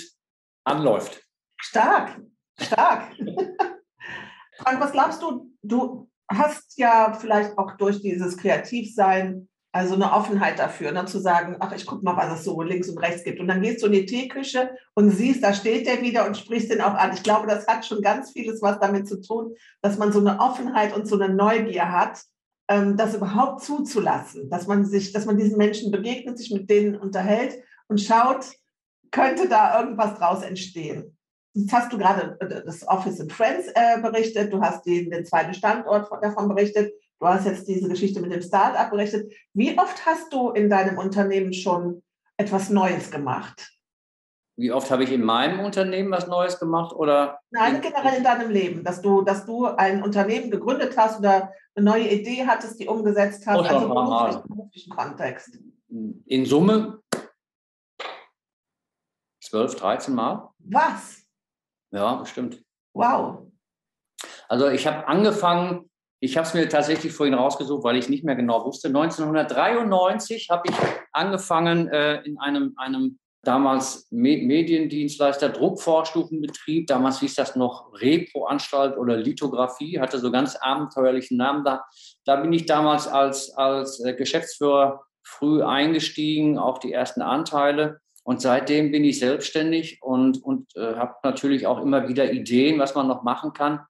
anläuft. 0.65 1.23
Stark, 1.61 2.21
stark. 2.59 3.17
Frank, 4.59 4.81
was 4.81 4.93
glaubst 4.93 5.21
du, 5.21 5.51
du 5.63 6.09
hast 6.31 6.79
ja 6.79 7.13
vielleicht 7.13 7.59
auch 7.59 7.77
durch 7.77 8.01
dieses 8.01 8.37
Kreativsein 8.37 9.49
also 9.75 9.95
eine 9.95 10.13
Offenheit 10.13 10.61
dafür, 10.61 10.93
ne, 10.93 11.05
zu 11.05 11.19
sagen, 11.19 11.57
ach, 11.59 11.75
ich 11.75 11.85
gucke 11.85 12.05
mal, 12.05 12.17
was 12.17 12.39
es 12.39 12.45
so 12.45 12.63
links 12.63 12.89
und 12.89 12.99
rechts 12.99 13.25
gibt. 13.25 13.41
Und 13.41 13.49
dann 13.49 13.61
gehst 13.61 13.83
du 13.83 13.87
in 13.87 13.93
die 13.93 14.07
Teeküche 14.07 14.71
und 14.95 15.11
siehst, 15.11 15.43
da 15.43 15.53
steht 15.53 15.89
der 15.89 16.01
wieder 16.01 16.29
und 16.29 16.37
sprichst 16.37 16.71
den 16.71 16.81
auch 16.81 16.95
an. 16.95 17.13
Ich 17.13 17.25
glaube, 17.25 17.49
das 17.49 17.67
hat 17.67 17.85
schon 17.85 18.01
ganz 18.01 18.31
vieles 18.31 18.63
was 18.63 18.79
damit 18.79 19.09
zu 19.09 19.21
tun, 19.21 19.57
dass 19.83 19.99
man 19.99 20.13
so 20.13 20.21
eine 20.21 20.39
Offenheit 20.39 20.95
und 20.95 21.09
so 21.09 21.19
eine 21.19 21.35
Neugier 21.35 21.91
hat, 21.91 22.23
ähm, 22.69 22.97
das 22.97 23.17
überhaupt 23.17 23.63
zuzulassen, 23.63 24.49
dass 24.49 24.69
man 24.69 24.85
sich, 24.85 25.11
dass 25.11 25.27
man 25.27 25.39
diesen 25.39 25.59
Menschen 25.59 25.91
begegnet, 25.91 26.39
sich 26.39 26.53
mit 26.53 26.71
denen 26.71 26.95
unterhält 26.95 27.61
und 27.89 28.01
schaut, 28.01 28.53
könnte 29.11 29.49
da 29.49 29.81
irgendwas 29.81 30.17
draus 30.17 30.45
entstehen. 30.45 31.19
Jetzt 31.53 31.73
hast 31.73 31.93
du 31.93 31.99
gerade 31.99 32.37
äh, 32.39 32.63
das 32.65 32.87
Office 32.87 33.19
in 33.19 33.29
Friends 33.29 33.67
äh, 33.75 34.01
berichtet, 34.01 34.53
du 34.53 34.61
hast 34.61 34.87
den, 34.87 35.11
den 35.11 35.27
zweiten 35.27 35.53
Standort 35.53 36.13
davon 36.23 36.49
berichtet. 36.49 36.93
Du 37.25 37.31
hast 37.31 37.47
jetzt 37.47 37.67
diese 37.67 37.89
Geschichte 37.89 38.21
mit 38.21 38.31
dem 38.33 38.43
Start-up 38.43 38.91
berichtet. 38.91 39.33
Wie 39.55 39.79
oft 39.79 40.05
hast 40.05 40.31
du 40.31 40.51
in 40.51 40.69
deinem 40.69 40.99
Unternehmen 40.99 41.55
schon 41.55 42.03
etwas 42.37 42.69
Neues 42.69 43.11
gemacht? 43.11 43.73
Wie 44.59 44.71
oft 44.71 44.91
habe 44.91 45.05
ich 45.05 45.11
in 45.11 45.25
meinem 45.25 45.61
Unternehmen 45.61 46.11
was 46.11 46.27
Neues 46.27 46.61
gemacht 46.61 46.95
oder? 46.95 47.41
Nein, 47.51 47.81
generell 47.81 48.19
in 48.19 48.25
deinem 48.25 48.51
Leben, 48.51 48.85
dass 48.85 49.01
du, 49.01 49.23
dass 49.23 49.47
du 49.47 49.65
ein 49.65 50.03
Unternehmen 50.03 50.51
gegründet 50.51 50.99
hast 50.99 51.19
oder 51.19 51.51
eine 51.75 51.85
neue 51.87 52.11
Idee 52.11 52.47
hattest, 52.47 52.79
die 52.79 52.89
umgesetzt 52.89 53.47
hast, 53.47 53.59
oh, 53.59 53.63
also 53.63 53.89
beruflich, 53.89 54.43
im 54.43 54.57
beruflichen 54.57 54.91
Kontext. 54.91 55.59
In 56.27 56.45
Summe 56.45 57.01
12, 59.43 59.77
13 59.77 60.15
Mal. 60.15 60.51
Was? 60.59 61.23
Ja, 61.91 62.17
bestimmt. 62.17 62.63
Wow. 62.93 63.51
Also 64.47 64.69
ich 64.69 64.87
habe 64.87 65.09
angefangen 65.09 65.89
ich 66.25 66.39
habe 66.39 66.47
es 66.47 66.55
mir 66.55 66.67
tatsächlich 66.69 67.13
vorhin 67.13 67.35
rausgesucht, 67.35 67.85
weil 67.85 67.97
ich 67.97 68.09
nicht 68.09 68.25
mehr 68.25 68.35
genau 68.35 68.65
wusste. 68.65 68.89
1993 68.89 70.49
habe 70.49 70.71
ich 70.71 70.75
angefangen, 71.13 71.89
äh, 71.89 72.23
in 72.23 72.39
einem, 72.39 72.73
einem 72.79 73.19
damals 73.43 74.09
Mediendienstleister, 74.11 75.51
Druckvorstufenbetrieb, 75.51 76.87
damals 76.87 77.21
hieß 77.21 77.35
das 77.35 77.57
noch 77.57 77.93
Repro-Anstalt 77.93 78.97
oder 78.97 79.19
Lithografie, 79.19 80.01
hatte 80.01 80.19
so 80.19 80.33
ganz 80.33 80.57
abenteuerlichen 80.57 81.37
Namen. 81.37 81.63
Da, 81.63 81.85
da 82.25 82.37
bin 82.37 82.55
ich 82.55 82.65
damals 82.65 83.07
als, 83.07 83.55
als 83.55 84.03
äh, 84.03 84.15
Geschäftsführer 84.15 85.03
früh 85.23 85.63
eingestiegen, 85.63 86.59
auch 86.59 86.79
die 86.79 86.93
ersten 86.93 87.21
Anteile. 87.21 88.01
Und 88.23 88.41
seitdem 88.41 88.93
bin 88.93 89.05
ich 89.05 89.19
selbstständig 89.19 89.99
und, 90.01 90.43
und 90.43 90.75
äh, 90.75 90.95
habe 90.95 91.17
natürlich 91.23 91.67
auch 91.67 91.83
immer 91.83 92.09
wieder 92.09 92.33
Ideen, 92.33 92.79
was 92.79 92.95
man 92.95 93.09
noch 93.09 93.23
machen 93.23 93.53
kann 93.53 93.81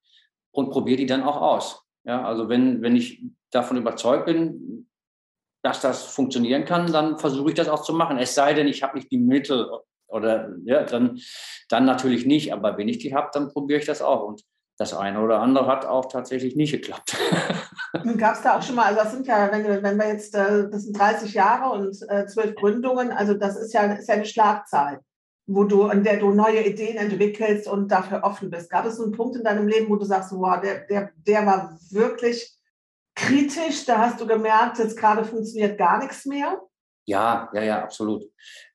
und 0.51 0.70
probiere 0.70 0.97
die 0.97 1.07
dann 1.07 1.23
auch 1.23 1.40
aus. 1.40 1.84
Ja, 2.05 2.25
also 2.25 2.49
wenn, 2.49 2.83
wenn 2.83 2.97
ich 2.97 3.23
davon 3.51 3.77
überzeugt 3.77 4.27
bin, 4.27 4.88
dass 5.62 5.81
das 5.81 6.05
funktionieren 6.05 6.64
kann, 6.67 6.93
dann 6.93 7.19
versuche 7.19 7.51
ich 7.51 7.55
das 7.55 7.69
auch 7.69 7.83
zu 7.83 7.95
machen. 7.95 8.19
Es 8.19 8.35
sei 8.35 8.53
denn, 8.53 8.69
ich 8.69 8.83
habe 8.83 8.97
nicht 8.97 9.11
die 9.11 9.19
Mittel 9.19 9.67
oder 10.07 10.51
ja, 10.64 10.83
dann, 10.83 11.19
dann 11.71 11.87
natürlich 11.87 12.27
nicht. 12.27 12.53
Aber 12.53 12.77
wenn 12.77 12.88
ich 12.88 12.99
die 12.99 13.14
habe, 13.14 13.31
dann 13.33 13.49
probiere 13.49 13.81
ich 13.81 13.87
das 13.87 14.03
auch. 14.03 14.25
Und 14.25 14.43
das 14.77 14.93
eine 14.93 15.21
oder 15.21 15.40
andere 15.40 15.67
hat 15.67 15.87
auch 15.87 16.07
tatsächlich 16.07 16.57
nicht 16.57 16.73
geklappt. 16.73 17.17
Gab 18.19 18.35
es 18.35 18.43
da 18.43 18.59
auch 18.59 18.62
schon 18.62 18.75
mal, 18.75 18.87
also 18.87 19.01
das 19.01 19.12
sind 19.12 19.27
ja, 19.27 19.51
wenn, 19.51 19.83
wenn 19.83 19.97
wir 19.97 20.09
jetzt, 20.09 20.35
äh, 20.35 20.69
das 20.69 20.83
sind 20.83 20.99
30 20.99 21.33
Jahre 21.33 21.73
und 21.73 21.97
äh, 22.09 22.27
zwölf 22.27 22.55
Gründungen, 22.57 23.12
also 23.12 23.35
das 23.35 23.57
ist 23.57 23.73
ja, 23.73 23.85
ist 23.93 24.09
ja 24.09 24.14
eine 24.14 24.27
Schlagzahl, 24.27 25.01
wo 25.46 25.64
du, 25.64 25.88
in 25.88 26.04
der 26.04 26.18
du 26.18 26.30
neue 26.30 26.66
Ideen 26.66 26.96
entwickelst 26.96 27.68
und 27.68 27.88
dafür 27.88 28.22
offen 28.24 28.50
bist. 28.50 28.70
Gab 28.70 28.87
es 28.87 29.00
einen 29.00 29.12
Punkt 29.12 29.37
in 29.37 29.44
deinem 29.44 29.68
Leben, 29.68 29.90
wo 29.90 29.96
du 29.96 30.04
sagst, 30.04 30.33
wow, 30.33 30.61
der, 30.61 30.87
der, 30.87 31.11
der 31.26 31.46
war 31.46 31.78
wirklich 31.90 32.54
kritisch? 33.14 33.85
Da 33.85 33.98
hast 33.98 34.20
du 34.20 34.26
gemerkt, 34.26 34.78
jetzt 34.78 34.96
gerade 34.96 35.24
funktioniert 35.24 35.78
gar 35.78 35.98
nichts 35.98 36.24
mehr? 36.24 36.61
Ja, 37.07 37.50
ja, 37.52 37.62
ja, 37.62 37.83
absolut. 37.83 38.24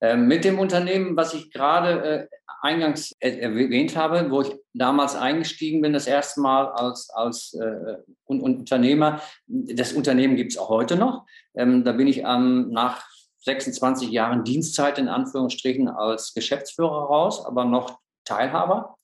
Ähm, 0.02 0.28
mit 0.28 0.46
dem 0.46 0.60
Unternehmen, 0.60 1.18
was 1.18 1.34
ich 1.34 1.52
gerade 1.52 2.04
äh, 2.04 2.28
eingangs 2.62 3.16
erwähnt 3.20 3.96
habe, 3.96 4.30
wo 4.30 4.42
ich 4.42 4.56
damals 4.74 5.16
eingestiegen 5.16 5.82
bin, 5.82 5.94
das 5.94 6.06
erste 6.06 6.42
Mal 6.42 6.68
als, 6.68 7.10
als 7.10 7.54
äh, 7.60 7.98
Unternehmer, 8.26 9.22
das 9.48 9.94
Unternehmen 9.94 10.36
gibt 10.36 10.52
es 10.52 10.58
auch 10.60 10.70
heute 10.70 10.96
noch. 10.96 11.26
Ähm, 11.56 11.84
da 11.84 11.94
bin 11.94 12.08
ich 12.08 12.20
ähm, 12.20 12.70
nach 12.70 13.10
26 13.42 14.10
Jahren 14.10 14.44
Dienstzeit 14.44 14.98
in 14.98 15.08
Anführungsstrichen 15.08 15.88
als 15.88 16.34
Geschäftsführer 16.34 17.06
raus, 17.06 17.46
aber 17.46 17.66
noch 17.66 18.00
Teilhaber. 18.26 18.98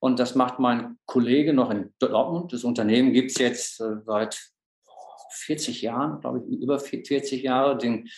Und 0.00 0.18
das 0.18 0.34
macht 0.34 0.58
mein 0.58 0.96
Kollege 1.06 1.52
noch 1.52 1.70
in 1.70 1.92
Dortmund. 1.98 2.52
Das 2.52 2.64
Unternehmen 2.64 3.12
gibt 3.12 3.32
es 3.32 3.38
jetzt 3.38 3.80
äh, 3.80 3.96
seit 4.06 4.40
40 5.32 5.82
Jahren, 5.82 6.20
glaube 6.20 6.40
ich, 6.40 6.60
über 6.60 6.78
40 6.78 7.42
Jahre. 7.42 7.76
Den 7.76 8.08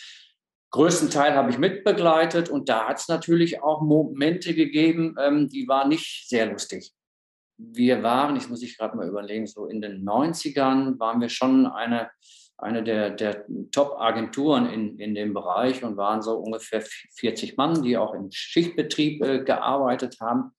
größten 0.71 1.09
Teil 1.09 1.35
habe 1.35 1.51
ich 1.51 1.57
mitbegleitet 1.57 2.49
und 2.49 2.67
da 2.67 2.87
hat 2.87 2.97
es 2.97 3.07
natürlich 3.07 3.61
auch 3.61 3.81
Momente 3.81 4.55
gegeben, 4.55 5.15
ähm, 5.19 5.47
die 5.47 5.67
waren 5.67 5.89
nicht 5.89 6.27
sehr 6.27 6.47
lustig. 6.47 6.91
Wir 7.57 8.01
waren, 8.01 8.35
ich 8.35 8.49
muss 8.49 8.63
ich 8.63 8.77
gerade 8.77 8.97
mal 8.97 9.07
überlegen, 9.07 9.45
so 9.45 9.67
in 9.67 9.81
den 9.81 10.03
90ern 10.03 10.99
waren 10.99 11.21
wir 11.21 11.29
schon 11.29 11.67
eine, 11.67 12.09
eine 12.63 12.83
der, 12.83 13.11
der 13.11 13.45
Top-Agenturen 13.71 14.65
in, 14.65 14.97
in 14.97 15.13
dem 15.13 15.33
Bereich 15.33 15.83
und 15.83 15.97
waren 15.97 16.21
so 16.21 16.37
ungefähr 16.37 16.81
40 17.15 17.57
Mann, 17.57 17.83
die 17.83 17.97
auch 17.97 18.13
im 18.13 18.31
Schichtbetrieb 18.31 19.23
äh, 19.23 19.43
gearbeitet 19.43 20.17
haben 20.19 20.51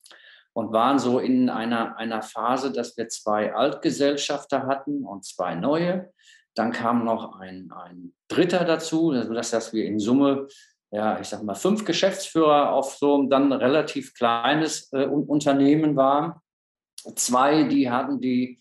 und 0.55 0.73
waren 0.73 0.99
so 0.99 1.19
in 1.19 1.51
einer, 1.51 1.97
einer 1.97 2.23
Phase, 2.23 2.73
dass 2.73 2.97
wir 2.97 3.09
zwei 3.09 3.53
Altgesellschafter 3.53 4.67
hatten 4.67 5.05
und 5.05 5.25
zwei 5.25 5.55
neue. 5.55 6.12
Dann 6.55 6.71
kam 6.71 7.05
noch 7.05 7.38
ein, 7.40 7.73
ein 7.73 8.14
Dritter 8.29 8.64
dazu, 8.64 9.12
sodass 9.12 9.51
dass 9.51 9.73
wir 9.73 9.85
in 9.85 9.99
Summe, 9.99 10.47
ja, 10.93 11.19
ich 11.19 11.27
sage 11.27 11.45
mal, 11.45 11.57
fünf 11.57 11.85
Geschäftsführer 11.85 12.73
auf 12.73 12.95
so 12.95 13.21
ein 13.21 13.29
dann 13.29 13.53
relativ 13.53 14.14
kleines 14.14 14.93
äh, 14.93 15.07
Unternehmen 15.07 15.97
waren. 15.97 16.35
Zwei, 17.17 17.64
die 17.64 17.90
hatten 17.90 18.21
die 18.21 18.61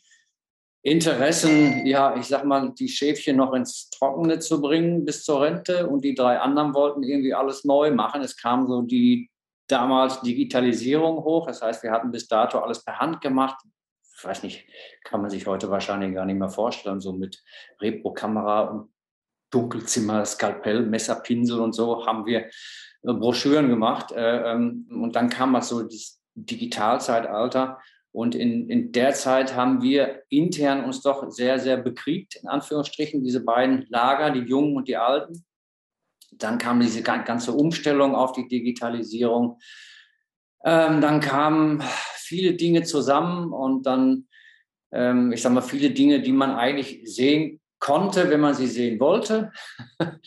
Interessen, 0.84 1.86
ja, 1.86 2.16
ich 2.18 2.26
sag 2.26 2.44
mal, 2.44 2.74
die 2.78 2.90
Schäfchen 2.90 3.38
noch 3.38 3.54
ins 3.54 3.90
Trockene 3.90 4.40
zu 4.40 4.62
bringen 4.62 5.06
bis 5.06 5.24
zur 5.24 5.42
Rente 5.42 5.88
und 5.88 6.04
die 6.04 6.14
drei 6.14 6.40
anderen 6.40 6.74
wollten 6.74 7.04
irgendwie 7.04 7.34
alles 7.34 7.64
neu 7.64 7.92
machen. 7.92 8.22
Es 8.22 8.36
kam 8.36 8.68
so 8.68 8.82
die 8.82 9.30
damals 9.68 10.22
Digitalisierung 10.22 11.24
hoch. 11.24 11.48
Das 11.48 11.62
heißt, 11.62 11.84
wir 11.84 11.92
hatten 11.92 12.12
bis 12.12 12.28
dato 12.28 12.60
alles 12.60 12.84
per 12.84 13.00
Hand 13.00 13.22
gemacht 13.22 13.58
ich 14.24 14.30
weiß 14.30 14.44
nicht, 14.44 14.66
kann 15.04 15.22
man 15.22 15.30
sich 15.30 15.48
heute 15.48 15.70
wahrscheinlich 15.70 16.14
gar 16.14 16.26
nicht 16.26 16.40
mehr 16.40 16.50
vorstellen, 16.50 17.02
so 17.02 17.12
mit 17.12 17.44
Repro-Kamera 17.82 18.62
und 18.70 18.94
Dunkelzimmer, 19.52 20.26
Skalpell, 20.26 20.86
Messer, 20.86 21.16
Pinsel 21.16 21.60
und 21.60 21.74
so 21.74 22.06
haben 22.06 22.26
wir 22.26 22.46
äh, 22.46 22.50
Broschüren 23.02 23.68
gemacht. 23.68 24.14
Äh, 24.14 24.54
ähm, 24.54 24.88
und 24.90 25.18
dann 25.18 25.30
kam 25.30 25.54
halt 25.54 25.66
so 25.66 25.84
das 25.84 26.22
Digitalzeitalter. 26.36 27.80
Und 28.14 28.36
in, 28.36 28.70
in 28.70 28.92
der 28.92 29.14
Zeit 29.16 29.56
haben 29.56 29.82
wir 29.82 30.22
intern 30.30 30.86
uns 30.86 31.02
doch 31.02 31.30
sehr, 31.32 31.58
sehr 31.58 31.78
bekriegt, 31.78 32.36
in 32.36 32.48
Anführungsstrichen, 32.48 33.24
diese 33.24 33.44
beiden 33.44 33.88
Lager, 33.90 34.30
die 34.30 34.48
Jungen 34.48 34.76
und 34.76 34.88
die 34.88 34.98
Alten. 34.98 35.44
Dann 36.32 36.60
kam 36.60 36.80
diese 36.80 37.02
ganze 37.02 37.54
Umstellung 37.54 38.16
auf 38.16 38.32
die 38.32 38.48
Digitalisierung. 38.48 39.60
Ähm, 40.64 41.02
dann 41.02 41.22
kamen 41.22 41.84
viele 42.18 42.54
Dinge 42.54 42.84
zusammen 42.84 43.52
und 43.52 43.88
dann, 43.88 44.28
ähm, 44.92 45.32
ich 45.32 45.42
sage 45.42 45.56
mal, 45.56 45.62
viele 45.62 45.90
Dinge, 45.90 46.22
die 46.22 46.32
man 46.32 46.52
eigentlich 46.52 47.02
sehen 47.04 47.62
konnte, 47.80 48.30
wenn 48.30 48.40
man 48.40 48.54
sie 48.54 48.68
sehen 48.68 49.00
wollte. 49.00 49.52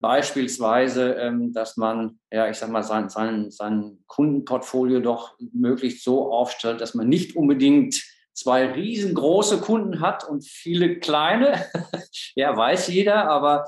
Beispielsweise, 0.00 1.12
ähm, 1.14 1.52
dass 1.52 1.76
man, 1.76 2.18
ja, 2.30 2.48
ich 2.48 2.56
sag 2.56 2.70
mal, 2.70 2.82
sein, 2.82 3.10
sein, 3.10 3.50
sein 3.50 3.98
Kundenportfolio 4.06 5.00
doch 5.00 5.34
möglichst 5.52 6.04
so 6.04 6.32
aufstellt, 6.32 6.80
dass 6.80 6.94
man 6.94 7.08
nicht 7.08 7.36
unbedingt 7.36 8.02
zwei 8.32 8.72
riesengroße 8.72 9.60
Kunden 9.60 10.00
hat 10.00 10.26
und 10.26 10.44
viele 10.46 10.98
kleine. 10.98 11.66
ja, 12.34 12.56
weiß 12.56 12.88
jeder, 12.88 13.28
aber 13.28 13.66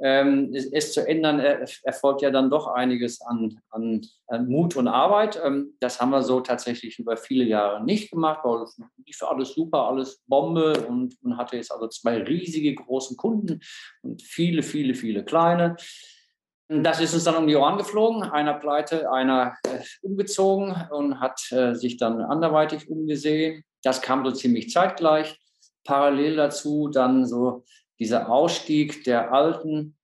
ähm, 0.00 0.52
es, 0.54 0.66
es, 0.66 0.92
zu 0.92 1.06
ändern, 1.06 1.40
er, 1.40 1.66
erfolgt 1.82 2.22
ja 2.22 2.30
dann 2.30 2.50
doch 2.50 2.68
einiges 2.68 3.20
an, 3.20 3.60
an, 3.70 4.06
an 4.28 4.48
Mut 4.48 4.76
und 4.76 4.86
Arbeit. 4.86 5.40
Ähm, 5.44 5.74
das 5.80 6.00
haben 6.00 6.10
wir 6.10 6.22
so 6.22 6.40
tatsächlich 6.40 6.98
über 6.98 7.16
viele 7.16 7.44
Jahre 7.44 7.84
nicht 7.84 8.12
gemacht, 8.12 8.40
weil 8.44 8.62
es 8.62 8.80
lief 9.04 9.22
alles 9.22 9.54
super, 9.54 9.88
alles 9.88 10.22
Bombe 10.26 10.86
und 10.86 11.16
man 11.22 11.36
hatte 11.36 11.56
jetzt 11.56 11.72
also 11.72 11.88
zwei 11.88 12.22
riesige 12.22 12.74
großen 12.74 13.16
Kunden 13.16 13.60
und 14.02 14.22
viele, 14.22 14.62
viele, 14.62 14.94
viele 14.94 15.24
kleine. 15.24 15.76
Das 16.68 17.00
ist 17.00 17.14
uns 17.14 17.24
dann 17.24 17.36
um 17.36 17.46
die 17.46 17.56
Ohren 17.56 17.78
geflogen. 17.78 18.22
Einer 18.22 18.54
pleite, 18.54 19.10
einer 19.10 19.56
äh, 19.66 19.80
umgezogen 20.02 20.76
und 20.90 21.18
hat 21.18 21.40
äh, 21.50 21.74
sich 21.74 21.96
dann 21.96 22.20
anderweitig 22.20 22.90
umgesehen. 22.90 23.64
Das 23.82 24.02
kam 24.02 24.24
so 24.24 24.32
ziemlich 24.32 24.70
zeitgleich. 24.70 25.40
Parallel 25.84 26.36
dazu 26.36 26.88
dann 26.88 27.26
so 27.26 27.64
dieser 27.98 28.30
Ausstieg 28.30 29.04
der 29.04 29.32
alten 29.32 29.96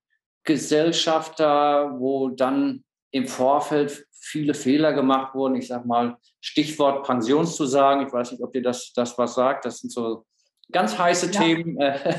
Gesellschafter, 0.44 1.96
wo 1.98 2.28
dann 2.28 2.84
im 3.10 3.26
Vorfeld 3.26 4.06
viele 4.12 4.54
Fehler 4.54 4.92
gemacht 4.92 5.34
wurden. 5.34 5.56
Ich 5.56 5.68
sage 5.68 5.86
mal, 5.86 6.16
Stichwort 6.40 7.06
Pensionszusagen. 7.06 8.06
Ich 8.06 8.12
weiß 8.12 8.32
nicht, 8.32 8.42
ob 8.42 8.52
dir 8.52 8.62
das, 8.62 8.92
das 8.92 9.16
was 9.18 9.34
sagt. 9.34 9.64
Das 9.64 9.78
sind 9.78 9.92
so 9.92 10.24
ganz 10.72 10.98
heiße 10.98 11.30
ja. 11.30 11.40
Themen, 11.40 11.78
äh, 11.78 12.18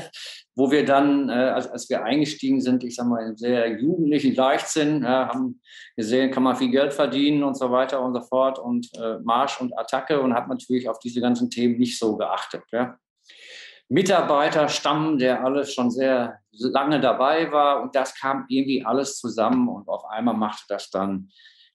wo 0.54 0.70
wir 0.70 0.84
dann, 0.84 1.28
äh, 1.28 1.32
als, 1.32 1.68
als 1.68 1.90
wir 1.90 2.02
eingestiegen 2.04 2.60
sind, 2.60 2.84
ich 2.84 2.96
sage 2.96 3.08
mal, 3.08 3.26
in 3.26 3.36
sehr 3.36 3.78
jugendlichen 3.78 4.34
Leichtsinn, 4.34 5.02
äh, 5.02 5.06
haben 5.06 5.60
gesehen, 5.96 6.30
kann 6.30 6.42
man 6.42 6.56
viel 6.56 6.70
Geld 6.70 6.94
verdienen 6.94 7.42
und 7.44 7.56
so 7.56 7.70
weiter 7.70 8.00
und 8.00 8.14
so 8.14 8.22
fort 8.22 8.58
und 8.58 8.88
äh, 8.96 9.18
Marsch 9.22 9.60
und 9.60 9.78
Attacke 9.78 10.20
und 10.20 10.34
hat 10.34 10.48
natürlich 10.48 10.88
auf 10.88 10.98
diese 10.98 11.20
ganzen 11.20 11.50
Themen 11.50 11.78
nicht 11.78 11.98
so 11.98 12.16
geachtet. 12.16 12.62
Ja. 12.72 12.98
Mitarbeiterstamm, 13.88 15.18
der 15.18 15.44
alles 15.44 15.72
schon 15.72 15.90
sehr 15.90 16.40
lange 16.50 17.00
dabei 17.00 17.52
war. 17.52 17.82
Und 17.82 17.94
das 17.94 18.14
kam 18.14 18.46
irgendwie 18.48 18.84
alles 18.84 19.18
zusammen 19.18 19.68
und 19.68 19.88
auf 19.88 20.04
einmal 20.06 20.34
machte 20.34 20.64
das 20.68 20.90
dann 20.90 21.30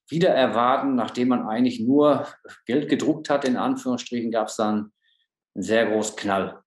wieder 0.10 0.30
erwarten, 0.30 0.95
nachdem 0.95 1.30
man 1.30 1.47
eigentlich 1.47 1.80
nur 1.80 2.28
Geld 2.65 2.89
gedruckt 2.89 3.30
hat, 3.30 3.45
in 3.45 3.56
Anführungsstrichen, 3.56 4.30
gab 4.30 4.47
es 4.47 4.58
dann 4.58 4.91
einen 5.56 5.63
sehr 5.63 5.89
großen 5.89 6.17
Knall. 6.17 6.62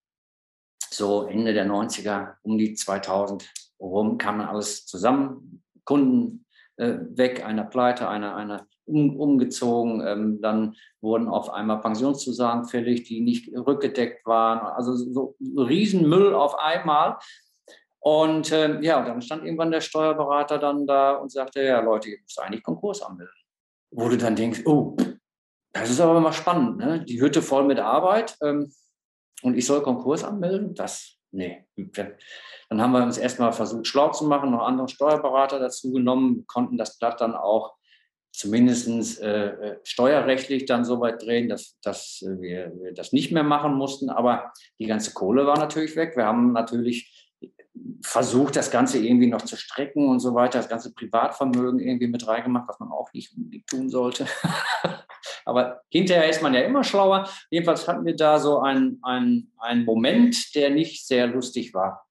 So 0.90 1.26
Ende 1.26 1.52
der 1.52 1.66
90er, 1.66 2.36
um 2.42 2.56
die 2.56 2.74
2000 2.74 3.52
rum 3.80 4.16
kam 4.16 4.40
alles 4.40 4.86
zusammen. 4.86 5.62
Kunden 5.84 6.46
äh, 6.76 6.94
weg, 7.10 7.44
einer 7.44 7.64
pleite, 7.64 8.08
einer, 8.08 8.34
einer 8.34 8.66
um, 8.86 9.18
umgezogen. 9.18 10.06
Ähm, 10.06 10.40
dann 10.40 10.76
wurden 11.00 11.28
auf 11.28 11.50
einmal 11.50 11.80
Pensionszusagen 11.80 12.64
fällig, 12.64 13.04
die 13.04 13.20
nicht 13.20 13.50
rückgedeckt 13.54 14.26
waren. 14.26 14.60
Also 14.60 14.94
so, 14.94 15.36
Riesenmüll 15.40 16.34
auf 16.34 16.58
einmal. 16.58 17.18
Und 18.00 18.52
äh, 18.52 18.80
ja, 18.82 19.02
dann 19.02 19.22
stand 19.22 19.44
irgendwann 19.44 19.70
der 19.70 19.80
Steuerberater 19.80 20.58
dann 20.58 20.86
da 20.86 21.12
und 21.12 21.32
sagte, 21.32 21.62
ja 21.62 21.80
Leute, 21.80 22.10
ihr 22.10 22.18
müsst 22.20 22.38
eigentlich 22.38 22.62
Konkurs 22.62 23.00
anmelden. 23.00 23.34
Wo 23.90 24.08
du 24.08 24.18
dann 24.18 24.36
denkst, 24.36 24.62
oh, 24.66 24.96
das 25.72 25.90
ist 25.90 26.00
aber 26.00 26.20
mal 26.20 26.32
spannend, 26.32 26.76
ne? 26.76 27.04
Die 27.04 27.20
Hütte 27.20 27.42
voll 27.42 27.64
mit 27.64 27.80
Arbeit 27.80 28.36
ähm, 28.42 28.72
und 29.42 29.56
ich 29.56 29.66
soll 29.66 29.82
Konkurs 29.82 30.22
anmelden? 30.22 30.74
Das, 30.74 31.16
nee. 31.30 31.64
Dann 32.68 32.80
haben 32.80 32.92
wir 32.92 33.02
uns 33.02 33.18
erstmal 33.18 33.52
versucht, 33.52 33.86
schlau 33.86 34.10
zu 34.10 34.26
machen, 34.26 34.50
noch 34.50 34.62
andere 34.62 34.88
Steuerberater 34.88 35.58
dazu 35.58 35.92
genommen, 35.92 36.44
konnten 36.46 36.76
das 36.76 36.98
Blatt 36.98 37.20
dann 37.20 37.34
auch 37.34 37.74
zumindest 38.34 39.20
äh, 39.20 39.78
steuerrechtlich 39.84 40.66
dann 40.66 40.84
so 40.84 41.00
weit 41.00 41.22
drehen, 41.22 41.48
dass, 41.48 41.78
dass 41.82 42.24
wir, 42.26 42.72
wir, 42.80 42.92
das 42.92 43.12
nicht 43.12 43.30
mehr 43.30 43.44
machen 43.44 43.74
mussten. 43.74 44.10
Aber 44.10 44.52
die 44.80 44.86
ganze 44.86 45.12
Kohle 45.14 45.46
war 45.46 45.56
natürlich 45.56 45.94
weg. 45.94 46.16
Wir 46.16 46.26
haben 46.26 46.52
natürlich 46.52 47.30
versucht, 48.02 48.56
das 48.56 48.72
Ganze 48.72 48.98
irgendwie 48.98 49.28
noch 49.28 49.42
zu 49.42 49.56
strecken 49.56 50.08
und 50.08 50.18
so 50.18 50.34
weiter, 50.34 50.58
das 50.58 50.68
ganze 50.68 50.92
Privatvermögen 50.92 51.78
irgendwie 51.78 52.08
mit 52.08 52.26
reingemacht, 52.26 52.68
was 52.68 52.80
man 52.80 52.90
auch 52.90 53.12
nicht 53.12 53.36
unbedingt 53.36 53.68
tun 53.68 53.88
sollte. 53.88 54.26
Aber 55.44 55.82
hinterher 55.88 56.28
ist 56.28 56.42
man 56.42 56.54
ja 56.54 56.62
immer 56.62 56.82
schlauer. 56.82 57.28
Jedenfalls 57.50 57.86
hatten 57.86 58.04
wir 58.04 58.16
da 58.16 58.40
so 58.40 58.60
einen, 58.60 59.00
einen, 59.02 59.84
Moment, 59.84 60.54
der 60.56 60.70
nicht 60.70 61.06
sehr 61.06 61.28
lustig 61.28 61.72
war. 61.72 62.04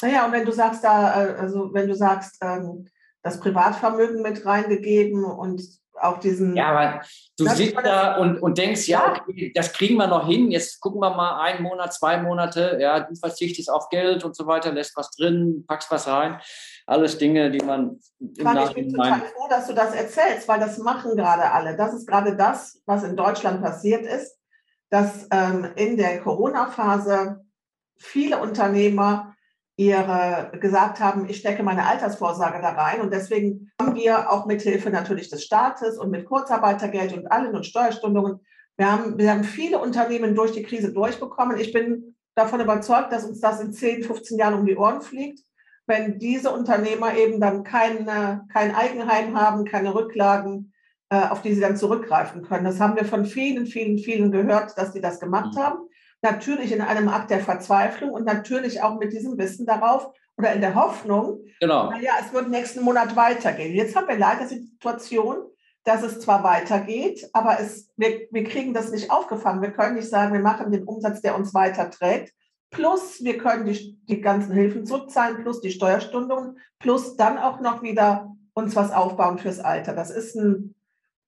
Naja, 0.00 0.24
und 0.24 0.32
wenn 0.32 0.46
du 0.46 0.52
sagst, 0.52 0.82
da, 0.84 1.22
äh, 1.22 1.34
also 1.34 1.74
wenn 1.74 1.86
du 1.86 1.94
sagst, 1.94 2.38
ähm, 2.40 2.86
das 3.22 3.40
Privatvermögen 3.40 4.22
mit 4.22 4.44
reingegeben 4.46 5.24
und 5.24 5.62
auch 6.00 6.18
diesen. 6.18 6.56
Ja, 6.56 6.70
aber 6.70 7.02
du 7.38 7.46
sitzt 7.46 7.76
da 7.84 8.16
und, 8.16 8.38
und 8.38 8.58
denkst, 8.58 8.86
ja, 8.88 9.20
okay, 9.20 9.52
das 9.54 9.72
kriegen 9.72 9.96
wir 9.96 10.06
noch 10.06 10.26
hin. 10.26 10.50
Jetzt 10.50 10.80
gucken 10.80 11.00
wir 11.00 11.10
mal 11.10 11.40
einen 11.40 11.62
Monat, 11.62 11.92
zwei 11.92 12.18
Monate. 12.18 12.78
Ja, 12.80 13.00
du 13.00 13.14
verzichtest 13.14 13.70
auf 13.70 13.88
Geld 13.88 14.24
und 14.24 14.34
so 14.34 14.46
weiter, 14.46 14.72
lässt 14.72 14.96
was 14.96 15.10
drin, 15.10 15.64
packst 15.66 15.90
was 15.90 16.06
rein. 16.06 16.40
Alles 16.86 17.18
Dinge, 17.18 17.50
die 17.50 17.64
man 17.64 18.00
im 18.18 18.34
Frank, 18.42 18.68
Ich 18.68 18.74
bin 18.74 18.92
total 18.92 19.20
froh, 19.20 19.46
dass 19.48 19.66
du 19.66 19.74
das 19.74 19.94
erzählst, 19.94 20.48
weil 20.48 20.60
das 20.60 20.78
machen 20.78 21.16
gerade 21.16 21.50
alle. 21.50 21.76
Das 21.76 21.94
ist 21.94 22.06
gerade 22.06 22.36
das, 22.36 22.80
was 22.86 23.04
in 23.04 23.16
Deutschland 23.16 23.62
passiert 23.62 24.04
ist, 24.04 24.38
dass 24.88 25.28
ähm, 25.30 25.70
in 25.76 25.96
der 25.96 26.20
Corona-Phase 26.20 27.44
viele 27.96 28.38
Unternehmer 28.38 29.34
ihre 29.80 30.52
gesagt 30.60 31.00
haben, 31.00 31.26
ich 31.28 31.38
stecke 31.38 31.62
meine 31.62 31.86
Altersvorsorge 31.86 32.60
da 32.60 32.72
rein. 32.72 33.00
Und 33.00 33.12
deswegen 33.14 33.70
haben 33.80 33.94
wir 33.94 34.30
auch 34.30 34.44
mit 34.44 34.60
Hilfe 34.60 34.90
natürlich 34.90 35.30
des 35.30 35.42
Staates 35.42 35.96
und 35.96 36.10
mit 36.10 36.26
Kurzarbeitergeld 36.26 37.14
und 37.14 37.32
allen 37.32 37.54
und 37.54 37.64
Steuerstundungen, 37.64 38.40
wir 38.76 38.92
haben, 38.92 39.18
wir 39.18 39.30
haben 39.30 39.44
viele 39.44 39.78
Unternehmen 39.78 40.34
durch 40.34 40.52
die 40.52 40.62
Krise 40.62 40.92
durchbekommen. 40.92 41.58
Ich 41.58 41.72
bin 41.72 42.14
davon 42.34 42.60
überzeugt, 42.60 43.12
dass 43.12 43.24
uns 43.24 43.40
das 43.40 43.60
in 43.60 43.72
10, 43.72 44.04
15 44.04 44.38
Jahren 44.38 44.54
um 44.54 44.66
die 44.66 44.76
Ohren 44.76 45.02
fliegt, 45.02 45.40
wenn 45.86 46.18
diese 46.18 46.50
Unternehmer 46.50 47.14
eben 47.14 47.40
dann 47.40 47.64
kein, 47.64 48.06
kein 48.52 48.74
Eigenheim 48.74 49.38
haben, 49.38 49.64
keine 49.64 49.94
Rücklagen, 49.94 50.72
äh, 51.10 51.28
auf 51.28 51.42
die 51.42 51.54
sie 51.54 51.60
dann 51.60 51.76
zurückgreifen 51.76 52.42
können. 52.42 52.64
Das 52.64 52.80
haben 52.80 52.96
wir 52.96 53.04
von 53.04 53.26
vielen, 53.26 53.66
vielen, 53.66 53.98
vielen 53.98 54.30
gehört, 54.30 54.76
dass 54.78 54.92
sie 54.92 55.00
das 55.00 55.20
gemacht 55.20 55.54
mhm. 55.54 55.60
haben 55.60 55.78
natürlich 56.22 56.72
in 56.72 56.80
einem 56.80 57.08
Akt 57.08 57.30
der 57.30 57.40
Verzweiflung 57.40 58.10
und 58.10 58.24
natürlich 58.24 58.82
auch 58.82 58.98
mit 58.98 59.12
diesem 59.12 59.38
Wissen 59.38 59.66
darauf 59.66 60.12
oder 60.36 60.52
in 60.52 60.60
der 60.60 60.74
Hoffnung, 60.74 61.40
genau. 61.60 61.90
naja, 61.90 62.12
es 62.20 62.32
wird 62.32 62.48
nächsten 62.48 62.82
Monat 62.82 63.16
weitergehen. 63.16 63.74
Jetzt 63.74 63.94
haben 63.94 64.08
wir 64.08 64.18
leider 64.18 64.46
die 64.46 64.58
Situation, 64.58 65.38
dass 65.84 66.02
es 66.02 66.20
zwar 66.20 66.42
weitergeht, 66.44 67.28
aber 67.32 67.58
es, 67.60 67.90
wir, 67.96 68.28
wir 68.30 68.44
kriegen 68.44 68.74
das 68.74 68.90
nicht 68.90 69.10
aufgefangen. 69.10 69.62
Wir 69.62 69.72
können 69.72 69.96
nicht 69.96 70.08
sagen, 70.08 70.32
wir 70.32 70.40
machen 70.40 70.72
den 70.72 70.84
Umsatz, 70.84 71.20
der 71.20 71.36
uns 71.36 71.54
weiterträgt. 71.54 72.32
Plus, 72.70 73.22
wir 73.22 73.38
können 73.38 73.66
die, 73.66 73.98
die 74.04 74.20
ganzen 74.20 74.52
Hilfen 74.52 74.86
zurückzahlen, 74.86 75.42
plus 75.42 75.60
die 75.60 75.72
Steuerstundungen, 75.72 76.58
plus 76.78 77.16
dann 77.16 77.38
auch 77.38 77.60
noch 77.60 77.82
wieder 77.82 78.34
uns 78.54 78.76
was 78.76 78.92
aufbauen 78.92 79.38
fürs 79.38 79.58
Alter. 79.58 79.94
Das 79.94 80.10
ist 80.10 80.36
ein 80.36 80.74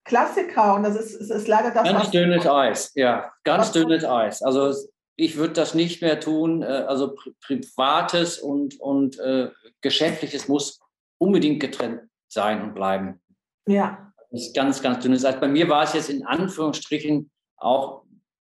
Klassiker 0.05 0.75
und 0.75 0.83
das 0.83 0.97
ist, 0.97 1.15
es 1.21 1.31
ist 1.31 1.49
leider 1.49 1.71
das. 1.71 1.85
Ganz 1.85 2.11
dünnes 2.11 2.47
Eis, 2.47 2.93
ja, 2.95 3.33
ganz 3.45 3.73
dünnes 3.73 4.05
Eis. 4.05 4.43
Also 4.43 4.73
ich 5.17 5.37
würde 5.37 5.55
das 5.55 5.75
nicht 5.75 6.03
mehr 6.03 6.21
tun. 6.21 6.63
Äh, 6.63 6.67
also 6.67 7.15
Privates 7.41 8.39
und, 8.39 8.81
und 8.81 9.19
äh, 9.19 9.51
Geschäftliches 9.81 10.49
muss 10.49 10.81
unbedingt 11.19 11.61
getrennt 11.61 12.03
sein 12.29 12.63
und 12.63 12.75
bleiben. 12.75 13.21
Ja. 13.67 14.13
Das 14.31 14.43
ist 14.43 14.57
ganz, 14.57 14.83
ganz 14.83 15.03
dünnes 15.03 15.25
Eis. 15.25 15.39
Bei 15.39 15.49
mir 15.49 15.69
war 15.69 15.85
es 15.85 15.93
jetzt 15.93 16.11
in 16.11 16.27
Anführungsstrichen 16.27 17.31
auch 17.57 18.03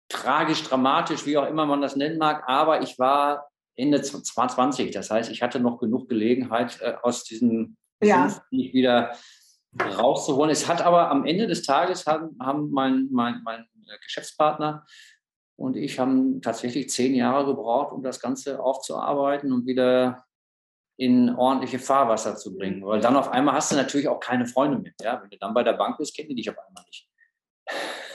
tragisch, 0.09 0.63
dramatisch, 0.65 1.27
wie 1.27 1.39
auch 1.39 1.47
immer 1.47 1.67
man 1.67 1.81
das 1.81 1.97
nennen 1.97 2.19
mag, 2.19 2.45
aber 2.47 2.83
ich 2.83 2.99
war 2.99 3.49
Ende 3.77 4.03
20. 4.03 4.91
Das 4.93 5.11
heißt, 5.11 5.31
ich 5.31 5.43
hatte 5.43 5.61
noch 5.61 5.79
genug 5.79 6.09
Gelegenheit, 6.09 6.81
äh, 6.81 6.95
aus 7.03 7.25
diesem 7.25 7.77
ja. 8.03 8.31
wieder 8.51 9.13
rauszuholen. 9.81 10.51
Es 10.51 10.69
hat 10.69 10.83
aber 10.83 11.11
am 11.11 11.25
Ende 11.25 11.47
des 11.47 11.63
Tages 11.63 12.07
haben, 12.07 12.37
haben 12.41 12.71
mein, 12.71 13.09
mein, 13.11 13.43
mein 13.45 13.67
Geschäftspartner 14.03 14.85
und 15.57 15.77
ich 15.77 15.99
haben 15.99 16.43
tatsächlich 16.43 16.91
zehn 16.91 17.15
Jahre 17.15 17.47
gebraucht, 17.47 17.93
um 17.93 18.03
das 18.03 18.21
Ganze 18.21 18.61
aufzuarbeiten 18.61 19.53
und 19.53 19.67
wieder 19.67 20.25
in 20.99 21.35
ordentliche 21.35 21.79
Fahrwasser 21.79 22.37
zu 22.37 22.57
bringen. 22.57 22.85
Weil 22.85 23.01
dann 23.01 23.17
auf 23.17 23.31
einmal 23.31 23.55
hast 23.55 23.73
du 23.73 23.77
natürlich 23.77 24.09
auch 24.09 24.21
keine 24.21 24.47
Freunde 24.47 24.79
mehr. 24.79 24.93
Ja? 25.01 25.21
Wenn 25.23 25.31
du 25.31 25.39
dann 25.39 25.55
bei 25.55 25.63
der 25.63 25.75
Bank 25.75 25.99
bist, 25.99 26.15
kennen 26.15 26.31
die 26.31 26.37
dich 26.37 26.51
auf 26.51 26.57
einmal 26.59 26.85
nicht. 26.87 27.09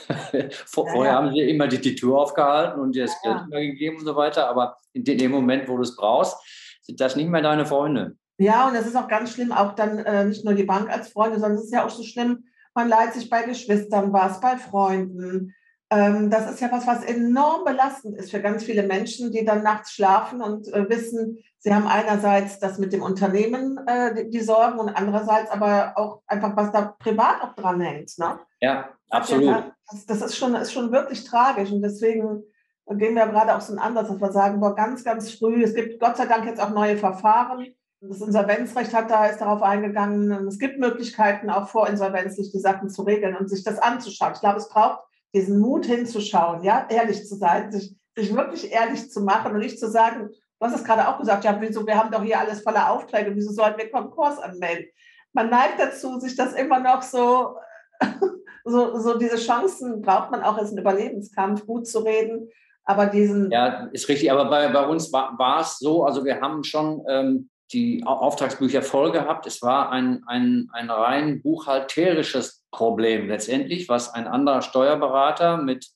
Vor, 0.66 0.86
ja, 0.86 0.92
vorher 0.92 1.12
ja. 1.12 1.18
haben 1.18 1.32
sie 1.32 1.40
immer 1.40 1.68
die, 1.68 1.80
die 1.80 1.94
Tür 1.94 2.18
aufgehalten 2.18 2.80
und 2.80 2.94
dir 2.94 3.04
das 3.04 3.16
ja. 3.22 3.34
Geld 3.34 3.46
immer 3.46 3.60
gegeben 3.60 3.98
und 3.98 4.04
so 4.04 4.16
weiter. 4.16 4.48
Aber 4.48 4.76
in 4.92 5.04
dem 5.04 5.30
Moment, 5.30 5.68
wo 5.68 5.76
du 5.76 5.82
es 5.82 5.96
brauchst, 5.96 6.36
sind 6.82 7.00
das 7.00 7.16
nicht 7.16 7.28
mehr 7.28 7.42
deine 7.42 7.66
Freunde. 7.66 8.16
Ja, 8.38 8.68
und 8.68 8.74
es 8.74 8.86
ist 8.86 8.96
auch 8.96 9.08
ganz 9.08 9.32
schlimm, 9.32 9.52
auch 9.52 9.74
dann 9.74 9.98
äh, 9.98 10.24
nicht 10.24 10.44
nur 10.44 10.54
die 10.54 10.64
Bank 10.64 10.90
als 10.90 11.08
Freunde, 11.08 11.38
sondern 11.38 11.58
es 11.58 11.64
ist 11.64 11.72
ja 11.72 11.84
auch 11.84 11.90
so 11.90 12.02
schlimm, 12.02 12.44
man 12.74 12.88
leiht 12.88 13.12
sich 13.12 13.28
bei 13.28 13.42
Geschwistern 13.42 14.12
was, 14.12 14.40
bei 14.40 14.56
Freunden. 14.56 15.54
Ähm, 15.90 16.30
das 16.30 16.50
ist 16.50 16.60
ja 16.60 16.72
was, 16.72 16.86
was 16.86 17.04
enorm 17.04 17.64
belastend 17.64 18.16
ist 18.16 18.30
für 18.30 18.40
ganz 18.40 18.64
viele 18.64 18.82
Menschen, 18.82 19.30
die 19.30 19.44
dann 19.44 19.62
nachts 19.62 19.92
schlafen 19.92 20.40
und 20.40 20.66
äh, 20.72 20.88
wissen, 20.88 21.38
sie 21.58 21.74
haben 21.74 21.86
einerseits 21.86 22.58
das 22.58 22.78
mit 22.78 22.94
dem 22.94 23.02
Unternehmen, 23.02 23.78
äh, 23.86 24.14
die, 24.14 24.30
die, 24.30 24.40
Sorgen 24.40 24.78
und 24.78 24.88
andererseits 24.88 25.50
aber 25.50 25.92
auch 25.96 26.22
einfach, 26.26 26.56
was 26.56 26.72
da 26.72 26.96
privat 26.98 27.42
auch 27.42 27.54
dran 27.54 27.80
hängt. 27.82 28.18
Ne? 28.18 28.38
Ja, 28.60 28.88
absolut. 29.10 29.70
Das, 29.90 30.06
das 30.06 30.22
ist, 30.22 30.36
schon, 30.36 30.54
ist 30.54 30.72
schon 30.72 30.92
wirklich 30.92 31.24
tragisch 31.24 31.70
und 31.70 31.82
deswegen 31.82 32.42
gehen 32.88 33.14
wir 33.14 33.26
gerade 33.26 33.54
auch 33.54 33.60
so 33.60 33.72
einen 33.72 33.78
Ansatz, 33.78 34.08
dass 34.08 34.20
wir 34.20 34.32
sagen, 34.32 34.60
boah, 34.60 34.74
ganz, 34.74 35.04
ganz 35.04 35.30
früh, 35.30 35.62
es 35.62 35.74
gibt 35.74 36.00
Gott 36.00 36.16
sei 36.16 36.24
Dank 36.24 36.46
jetzt 36.46 36.60
auch 36.60 36.70
neue 36.70 36.96
Verfahren, 36.96 37.66
das 38.08 38.20
Insolvenzrecht 38.20 38.92
hat 38.94 39.10
da 39.10 39.26
ist 39.26 39.40
darauf 39.40 39.62
eingegangen. 39.62 40.48
Es 40.48 40.58
gibt 40.58 40.78
Möglichkeiten, 40.78 41.50
auch 41.50 41.68
vorinsolvenzlich 41.68 42.50
die 42.50 42.58
Sachen 42.58 42.88
zu 42.90 43.02
regeln 43.02 43.36
und 43.36 43.48
sich 43.48 43.62
das 43.62 43.78
anzuschauen. 43.78 44.32
Ich 44.34 44.40
glaube, 44.40 44.58
es 44.58 44.68
braucht 44.68 45.00
diesen 45.34 45.60
Mut 45.60 45.86
hinzuschauen, 45.86 46.62
ja, 46.64 46.86
ehrlich 46.90 47.26
zu 47.26 47.36
sein, 47.36 47.70
sich, 47.70 47.94
sich 48.16 48.34
wirklich 48.34 48.72
ehrlich 48.72 49.10
zu 49.10 49.22
machen 49.22 49.52
und 49.52 49.60
nicht 49.60 49.78
zu 49.78 49.88
sagen, 49.88 50.28
du 50.28 50.66
hast 50.66 50.74
es 50.74 50.84
gerade 50.84 51.08
auch 51.08 51.18
gesagt, 51.18 51.44
ja, 51.44 51.56
wieso, 51.60 51.86
wir 51.86 51.96
haben 51.96 52.10
doch 52.10 52.22
hier 52.22 52.40
alles 52.40 52.62
voller 52.62 52.90
Aufträge, 52.90 53.34
wieso 53.34 53.52
sollten 53.52 53.78
wir 53.78 53.90
Konkurs 53.90 54.38
anmelden? 54.38 54.86
Man 55.32 55.48
neigt 55.48 55.78
dazu, 55.78 56.18
sich 56.18 56.36
das 56.36 56.52
immer 56.54 56.80
noch 56.80 57.02
so, 57.02 57.56
so, 58.64 58.98
so 58.98 59.16
diese 59.16 59.36
Chancen 59.36 60.02
braucht 60.02 60.30
man 60.30 60.42
auch 60.42 60.58
als 60.58 60.70
einen 60.70 60.78
Überlebenskampf, 60.78 61.66
gut 61.66 61.86
zu 61.86 62.00
reden. 62.00 62.50
Aber 62.84 63.06
diesen. 63.06 63.50
Ja, 63.52 63.88
ist 63.92 64.08
richtig. 64.08 64.32
Aber 64.32 64.46
bei, 64.46 64.68
bei 64.68 64.84
uns 64.84 65.12
war, 65.12 65.38
war 65.38 65.60
es 65.60 65.78
so, 65.78 66.04
also 66.04 66.24
wir 66.24 66.40
haben 66.40 66.64
schon 66.64 67.04
ähm, 67.08 67.48
die 67.72 68.02
Auftragsbücher 68.04 68.82
voll 68.82 69.12
gehabt. 69.12 69.46
Es 69.46 69.62
war 69.62 69.90
ein, 69.90 70.22
ein, 70.26 70.68
ein 70.72 70.90
rein 70.90 71.42
buchhalterisches 71.42 72.64
Problem 72.70 73.28
letztendlich, 73.28 73.88
was 73.88 74.12
ein 74.12 74.26
anderer 74.26 74.62
Steuerberater 74.62 75.56
mit 75.56 75.88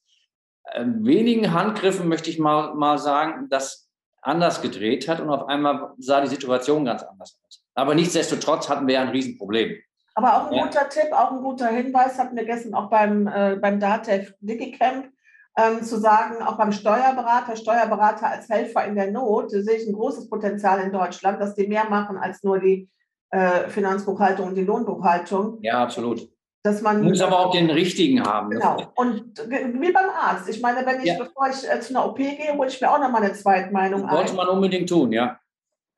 äh, 0.65 0.85
wenigen 0.85 1.53
Handgriffen, 1.53 2.09
möchte 2.09 2.31
ich 2.31 2.39
mal, 2.39 2.75
mal 2.75 2.99
sagen, 2.99 3.49
das 3.51 3.89
anders 4.23 4.61
gedreht 4.61 5.09
hat 5.09 5.21
und 5.21 5.31
auf 5.31 5.49
einmal 5.49 5.93
sah 5.99 6.21
die 6.21 6.27
Situation 6.27 6.85
ganz 6.85 7.03
anders 7.03 7.39
aus. 7.47 7.63
Aber 7.75 7.95
nichtsdestotrotz 7.95 8.69
hatten 8.69 8.87
wir 8.87 9.01
ein 9.01 9.09
Riesenproblem. 9.09 9.77
Aber 10.15 10.35
auch 10.35 10.47
ein 10.49 10.55
ja. 10.55 10.65
guter 10.65 10.89
Tipp, 10.89 11.13
auch 11.13 11.31
ein 11.31 11.43
guter 11.43 11.69
Hinweis 11.69 12.19
hatten 12.19 12.37
wir 12.37 12.45
gestern 12.45 12.75
auch 12.75 12.89
beim, 12.89 13.27
äh, 13.27 13.57
beim 13.61 13.79
DATEV 13.79 14.33
Digicamp 14.41 15.13
ähm, 15.57 15.83
zu 15.83 15.99
sagen, 15.99 16.43
auch 16.43 16.59
beim 16.59 16.73
Steuerberater, 16.73 17.57
Steuerberater 17.57 18.29
als 18.29 18.49
Helfer 18.49 18.85
in 18.85 18.95
der 18.95 19.11
Not, 19.11 19.51
sehe 19.51 19.77
ich 19.77 19.89
ein 19.89 19.95
großes 19.95 20.29
Potenzial 20.29 20.81
in 20.81 20.93
Deutschland, 20.93 21.41
dass 21.41 21.55
die 21.55 21.67
mehr 21.67 21.89
machen 21.89 22.19
als 22.19 22.43
nur 22.43 22.59
die 22.59 22.89
äh, 23.31 23.69
Finanzbuchhaltung 23.69 24.49
und 24.49 24.55
die 24.55 24.65
Lohnbuchhaltung. 24.65 25.59
Ja, 25.63 25.83
absolut. 25.83 26.29
Dass 26.63 26.83
man, 26.83 27.03
muss 27.03 27.21
aber 27.21 27.39
auch 27.39 27.53
den 27.53 27.71
richtigen 27.71 28.23
haben. 28.23 28.51
Genau. 28.51 28.77
Und 28.97 29.39
wie 29.49 29.93
beim 29.93 30.11
Arzt. 30.11 30.49
Ich 30.49 30.61
meine, 30.61 30.85
wenn 30.85 31.01
ich, 31.01 31.07
ja. 31.07 31.19
bevor 31.19 31.49
ich 31.49 31.69
äh, 31.69 31.81
zu 31.81 31.95
einer 31.95 32.07
OP 32.07 32.17
gehe, 32.17 32.55
hole 32.55 32.69
ich 32.69 32.81
mir 32.81 32.91
auch 32.91 32.99
nochmal 32.99 33.23
eine 33.23 33.33
Zweitmeinung 33.33 34.05
ein. 34.05 34.15
Sollte 34.15 34.35
man 34.35 34.49
unbedingt 34.49 34.89
tun, 34.89 35.13
ja. 35.13 35.39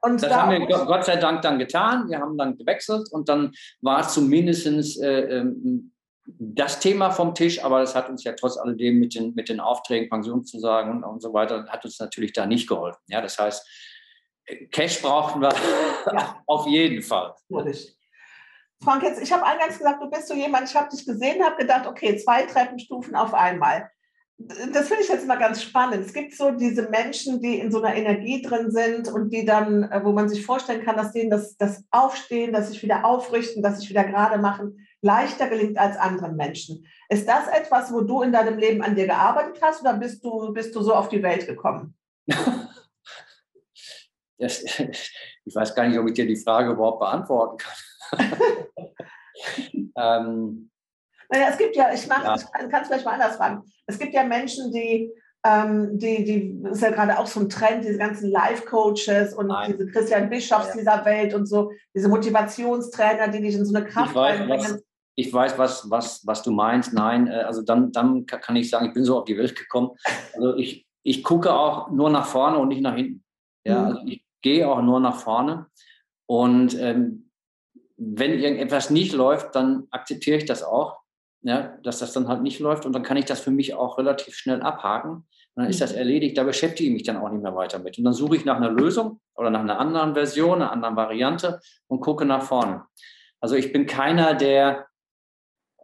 Und 0.00 0.22
das 0.22 0.30
da 0.30 0.42
haben 0.42 0.52
wir 0.52 0.66
Gott 0.66 1.04
sei 1.04 1.16
Dank 1.16 1.42
dann 1.42 1.58
getan. 1.58 2.08
Wir 2.08 2.20
haben 2.20 2.38
dann 2.38 2.56
gewechselt 2.56 3.08
und 3.10 3.28
dann 3.28 3.52
war 3.80 4.00
es 4.00 4.14
zumindest 4.14 5.02
äh, 5.02 5.38
ähm, 5.38 5.92
das 6.38 6.78
Thema 6.80 7.10
vom 7.10 7.34
Tisch, 7.34 7.64
aber 7.64 7.80
das 7.80 7.94
hat 7.94 8.10
uns 8.10 8.22
ja 8.24 8.32
trotz 8.32 8.58
alledem 8.58 8.98
mit 8.98 9.14
den, 9.14 9.34
mit 9.34 9.48
den 9.48 9.60
Aufträgen, 9.60 10.10
Pensionszusagen 10.10 10.92
und, 10.92 11.04
und 11.04 11.22
so 11.22 11.32
weiter, 11.32 11.66
hat 11.68 11.84
uns 11.84 11.98
natürlich 11.98 12.32
da 12.32 12.44
nicht 12.44 12.68
geholfen. 12.68 13.00
Ja, 13.08 13.22
das 13.22 13.38
heißt, 13.38 13.66
Cash 14.70 15.00
brauchen 15.00 15.40
wir 15.40 15.54
ja. 16.12 16.42
auf 16.46 16.66
jeden 16.66 17.02
Fall. 17.02 17.34
Frank, 18.82 19.02
jetzt, 19.02 19.22
ich 19.22 19.32
habe 19.32 19.44
eingangs 19.44 19.78
gesagt, 19.78 20.02
du 20.02 20.10
bist 20.10 20.28
so 20.28 20.34
jemand, 20.34 20.68
ich 20.68 20.76
habe 20.76 20.88
dich 20.90 21.04
gesehen, 21.04 21.42
habe 21.42 21.56
gedacht, 21.56 21.86
okay, 21.86 22.16
zwei 22.16 22.42
Treppenstufen 22.42 23.16
auf 23.16 23.34
einmal. 23.34 23.90
Das 24.36 24.86
finde 24.86 25.02
ich 25.02 25.08
jetzt 25.08 25.26
mal 25.26 25.38
ganz 25.38 25.62
spannend. 25.62 26.06
Es 26.06 26.12
gibt 26.12 26.32
so 26.32 26.52
diese 26.52 26.88
Menschen, 26.88 27.42
die 27.42 27.58
in 27.58 27.72
so 27.72 27.82
einer 27.82 27.96
Energie 27.96 28.40
drin 28.40 28.70
sind 28.70 29.08
und 29.08 29.30
die 29.30 29.44
dann, 29.44 29.82
äh, 29.90 30.00
wo 30.04 30.12
man 30.12 30.28
sich 30.28 30.46
vorstellen 30.46 30.84
kann, 30.84 30.96
dass 30.96 31.10
denen 31.10 31.30
das, 31.30 31.56
das 31.56 31.82
Aufstehen, 31.90 32.52
dass 32.52 32.68
sich 32.68 32.80
wieder 32.84 33.04
aufrichten, 33.04 33.64
dass 33.64 33.80
sich 33.80 33.90
wieder 33.90 34.04
gerade 34.04 34.38
machen, 34.38 34.86
leichter 35.00 35.48
gelingt 35.48 35.78
als 35.78 35.96
anderen 35.96 36.36
Menschen. 36.36 36.86
Ist 37.08 37.28
das 37.28 37.48
etwas, 37.48 37.92
wo 37.92 38.00
du 38.00 38.22
in 38.22 38.32
deinem 38.32 38.58
Leben 38.58 38.82
an 38.82 38.94
dir 38.94 39.06
gearbeitet 39.06 39.58
hast 39.62 39.80
oder 39.82 39.94
bist 39.94 40.24
du, 40.24 40.52
bist 40.52 40.74
du 40.74 40.82
so 40.82 40.94
auf 40.94 41.08
die 41.08 41.22
Welt 41.22 41.46
gekommen? 41.46 41.94
Das, 44.40 44.62
ich 44.78 45.54
weiß 45.54 45.74
gar 45.74 45.86
nicht, 45.88 45.98
ob 45.98 46.06
ich 46.06 46.14
dir 46.14 46.26
die 46.26 46.36
Frage 46.36 46.70
überhaupt 46.70 47.00
beantworten 47.00 47.56
kann. 47.58 48.32
ähm, 49.96 50.70
naja, 51.28 51.48
es 51.50 51.58
gibt 51.58 51.76
ja, 51.76 51.92
ich, 51.92 52.06
ja. 52.06 52.36
ich 52.36 52.70
kann 52.70 52.82
es 52.82 52.88
vielleicht 52.88 53.04
mal 53.04 53.14
anders 53.14 53.36
fragen. 53.36 53.64
Es 53.86 53.98
gibt 53.98 54.14
ja 54.14 54.24
Menschen, 54.24 54.72
die 54.72 55.12
ähm, 55.44 55.98
die, 55.98 56.24
die 56.24 56.68
ist 56.68 56.82
ja 56.82 56.90
gerade 56.90 57.16
auch 57.16 57.26
so 57.26 57.40
ein 57.40 57.48
Trend, 57.48 57.84
diese 57.84 57.98
ganzen 57.98 58.30
Life-Coaches 58.30 59.34
und 59.34 59.46
Nein. 59.46 59.72
diese 59.72 59.86
Christian 59.86 60.28
Bischofs 60.28 60.68
ja. 60.68 60.74
dieser 60.76 61.04
Welt 61.04 61.32
und 61.32 61.46
so, 61.46 61.70
diese 61.94 62.08
Motivationstrainer, 62.08 63.28
die 63.28 63.40
dich 63.40 63.54
in 63.54 63.64
so 63.64 63.74
eine 63.74 63.86
Kraft 63.86 64.10
ich 64.10 64.16
weiß, 64.16 64.48
was, 64.48 64.82
ich 65.18 65.32
weiß, 65.32 65.58
was, 65.58 65.90
was, 65.90 66.26
was 66.26 66.42
du 66.42 66.50
meinst. 66.50 66.92
Nein, 66.92 67.26
äh, 67.26 67.40
also 67.40 67.62
dann, 67.62 67.92
dann 67.92 68.26
kann 68.26 68.56
ich 68.56 68.70
sagen, 68.70 68.86
ich 68.86 68.94
bin 68.94 69.04
so 69.04 69.18
auf 69.18 69.24
die 69.24 69.36
Welt 69.36 69.56
gekommen. 69.56 69.90
Also 70.34 70.56
ich, 70.56 70.86
ich 71.02 71.24
gucke 71.24 71.52
auch 71.52 71.90
nur 71.90 72.10
nach 72.10 72.26
vorne 72.26 72.58
und 72.58 72.68
nicht 72.68 72.82
nach 72.82 72.94
hinten. 72.94 73.24
Ja, 73.64 73.80
mhm. 73.80 73.86
also 73.86 74.00
ich 74.06 74.24
gehe 74.42 74.68
auch 74.68 74.82
nur 74.82 75.00
nach 75.00 75.16
vorne. 75.16 75.66
Und 76.26 76.78
ähm, 76.78 77.30
wenn 77.96 78.38
irgendetwas 78.38 78.90
nicht 78.90 79.12
läuft, 79.12 79.54
dann 79.56 79.88
akzeptiere 79.90 80.38
ich 80.38 80.44
das 80.44 80.62
auch 80.62 80.98
ja, 81.42 81.78
dass 81.82 82.00
das 82.00 82.12
dann 82.12 82.28
halt 82.28 82.42
nicht 82.42 82.58
läuft 82.58 82.84
und 82.84 82.92
dann 82.92 83.02
kann 83.02 83.16
ich 83.16 83.24
das 83.24 83.40
für 83.40 83.50
mich 83.50 83.74
auch 83.74 83.98
relativ 83.98 84.34
schnell 84.34 84.60
abhaken. 84.62 85.10
Und 85.10 85.62
dann 85.62 85.70
ist 85.70 85.80
das 85.80 85.92
mhm. 85.92 85.98
erledigt, 85.98 86.36
da 86.36 86.44
beschäftige 86.44 86.88
ich 86.88 86.92
mich 86.92 87.04
dann 87.04 87.16
auch 87.16 87.30
nicht 87.30 87.42
mehr 87.42 87.54
weiter 87.54 87.78
mit. 87.78 87.98
Und 87.98 88.04
dann 88.04 88.12
suche 88.12 88.36
ich 88.36 88.44
nach 88.44 88.56
einer 88.56 88.70
Lösung 88.70 89.20
oder 89.34 89.50
nach 89.50 89.60
einer 89.60 89.78
anderen 89.78 90.14
Version, 90.14 90.62
einer 90.62 90.72
anderen 90.72 90.96
Variante 90.96 91.60
und 91.86 92.00
gucke 92.00 92.24
nach 92.24 92.42
vorne. 92.42 92.84
Also 93.40 93.54
ich 93.54 93.72
bin 93.72 93.86
keiner, 93.86 94.34
der 94.34 94.87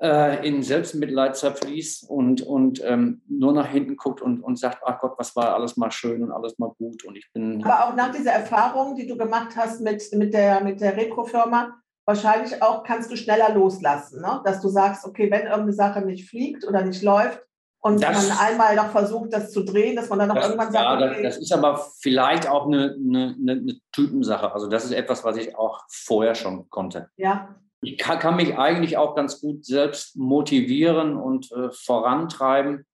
äh, 0.01 0.47
in 0.47 0.63
Selbstmitleid 0.63 1.37
zerfließt 1.37 2.09
und, 2.09 2.43
und 2.43 2.83
ähm, 2.85 3.23
nur 3.29 3.53
nach 3.53 3.69
hinten 3.69 3.97
guckt 3.97 4.21
und, 4.21 4.43
und 4.43 4.59
sagt, 4.59 4.79
ach 4.85 5.01
Gott, 5.01 5.15
was 5.19 5.37
war 5.37 5.55
alles 5.55 5.77
mal 5.77 5.91
schön 5.91 6.23
und 6.23 6.33
alles 6.33 6.59
mal 6.59 6.73
gut. 6.79 7.05
Und 7.05 7.17
ich 7.17 7.31
bin. 7.33 7.65
Aber 7.65 7.89
auch 7.89 7.97
nach 7.97 8.11
dieser 8.11 8.33
Erfahrung, 8.33 8.97
die 8.97 9.07
du 9.07 9.17
gemacht 9.17 9.57
hast 9.57 9.81
mit, 9.81 10.03
mit 10.13 10.35
der, 10.35 10.63
mit 10.63 10.81
der 10.81 10.97
Retro-Firma, 10.97 11.77
wahrscheinlich 12.07 12.63
auch 12.63 12.83
kannst 12.83 13.11
du 13.11 13.17
schneller 13.17 13.55
loslassen, 13.55 14.21
ne? 14.21 14.41
dass 14.45 14.61
du 14.61 14.69
sagst, 14.69 15.07
okay, 15.07 15.31
wenn 15.31 15.43
irgendeine 15.43 15.73
Sache 15.73 16.03
nicht 16.03 16.29
fliegt 16.29 16.67
oder 16.67 16.85
nicht 16.85 17.03
läuft 17.03 17.41
und 17.81 18.03
das, 18.03 18.29
man 18.29 18.39
einmal 18.39 18.77
noch 18.77 18.91
versucht, 18.91 19.33
das 19.33 19.53
zu 19.53 19.63
drehen, 19.63 19.97
dass 19.97 20.09
man 20.09 20.19
dann 20.19 20.29
noch 20.29 20.37
das, 20.37 20.47
irgendwann 20.47 20.73
sagt, 20.73 20.85
ja, 20.85 21.11
okay, 21.11 21.23
das, 21.23 21.39
ist 21.39 21.53
aber 21.53 21.87
vielleicht 22.01 22.49
auch 22.49 22.67
eine, 22.67 22.97
eine, 22.99 23.37
eine, 23.41 23.77
Typensache. 23.93 24.53
Also 24.53 24.69
das 24.69 24.85
ist 24.85 24.93
etwas, 24.93 25.25
was 25.25 25.37
ich 25.37 25.57
auch 25.57 25.83
vorher 25.89 26.35
schon 26.35 26.69
konnte. 26.69 27.09
Ja. 27.17 27.55
Ich 27.85 27.99
kann, 27.99 28.19
kann 28.19 28.37
mich 28.37 28.57
eigentlich 28.57 28.97
auch 28.97 29.15
ganz 29.15 29.41
gut 29.41 29.65
selbst 29.65 30.17
motivieren 30.17 31.17
und 31.17 31.51
äh, 31.53 31.71
vorantreiben, 31.71 32.87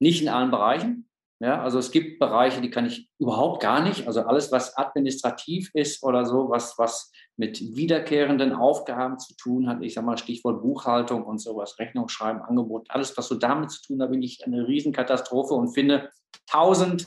nicht 0.00 0.22
in 0.22 0.28
allen 0.28 0.50
Bereichen, 0.50 1.08
ja, 1.40 1.62
also 1.62 1.78
es 1.78 1.92
gibt 1.92 2.18
Bereiche, 2.18 2.60
die 2.60 2.70
kann 2.70 2.86
ich 2.86 3.08
überhaupt 3.20 3.62
gar 3.62 3.80
nicht. 3.80 4.08
Also 4.08 4.22
alles, 4.22 4.50
was 4.50 4.76
administrativ 4.76 5.70
ist 5.72 6.02
oder 6.02 6.26
so, 6.26 6.50
was, 6.50 6.76
was 6.78 7.12
mit 7.36 7.60
wiederkehrenden 7.76 8.52
Aufgaben 8.52 9.20
zu 9.20 9.36
tun 9.36 9.68
hat, 9.68 9.80
ich 9.80 9.94
sage 9.94 10.06
mal 10.06 10.18
Stichwort 10.18 10.62
Buchhaltung 10.62 11.22
und 11.22 11.38
sowas, 11.38 11.78
Rechnung 11.78 12.08
schreiben, 12.08 12.42
Angebot, 12.42 12.86
alles, 12.90 13.16
was 13.16 13.28
so 13.28 13.36
damit 13.36 13.70
zu 13.70 13.82
tun 13.82 14.02
hat, 14.02 14.10
bin 14.10 14.22
ich 14.22 14.44
eine 14.44 14.66
Riesenkatastrophe 14.66 15.54
und 15.54 15.68
finde 15.68 16.10
tausend 16.50 17.06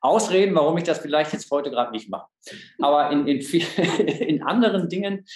Ausreden, 0.00 0.56
warum 0.56 0.76
ich 0.78 0.84
das 0.84 0.98
vielleicht 0.98 1.32
jetzt 1.32 1.48
heute 1.52 1.70
gerade 1.70 1.92
nicht 1.92 2.10
mache. 2.10 2.26
Aber 2.80 3.10
in, 3.10 3.28
in, 3.28 3.38
in 4.06 4.42
anderen 4.42 4.88
Dingen 4.88 5.26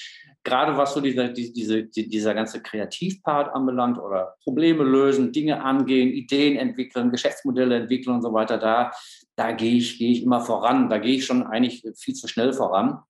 gerade 0.44 0.76
was 0.76 0.92
so 0.94 1.00
dieser, 1.00 1.28
diese, 1.28 1.84
dieser 1.84 2.34
ganze 2.34 2.62
Kreativpart 2.62 3.54
anbelangt 3.54 3.98
oder 3.98 4.36
Probleme 4.44 4.84
lösen, 4.84 5.32
Dinge 5.32 5.62
angehen, 5.62 6.10
Ideen 6.10 6.56
entwickeln, 6.56 7.10
Geschäftsmodelle 7.10 7.76
entwickeln 7.76 8.16
und 8.16 8.22
so 8.22 8.32
weiter, 8.32 8.58
da, 8.58 8.92
da 9.36 9.52
gehe 9.52 9.76
ich, 9.76 9.98
gehe 9.98 10.12
ich 10.12 10.22
immer 10.22 10.42
voran. 10.42 10.90
Da 10.90 10.98
gehe 10.98 11.16
ich 11.16 11.24
schon 11.24 11.42
eigentlich 11.42 11.82
viel 11.96 12.14
zu 12.14 12.28
schnell 12.28 12.52
voran. 12.52 13.00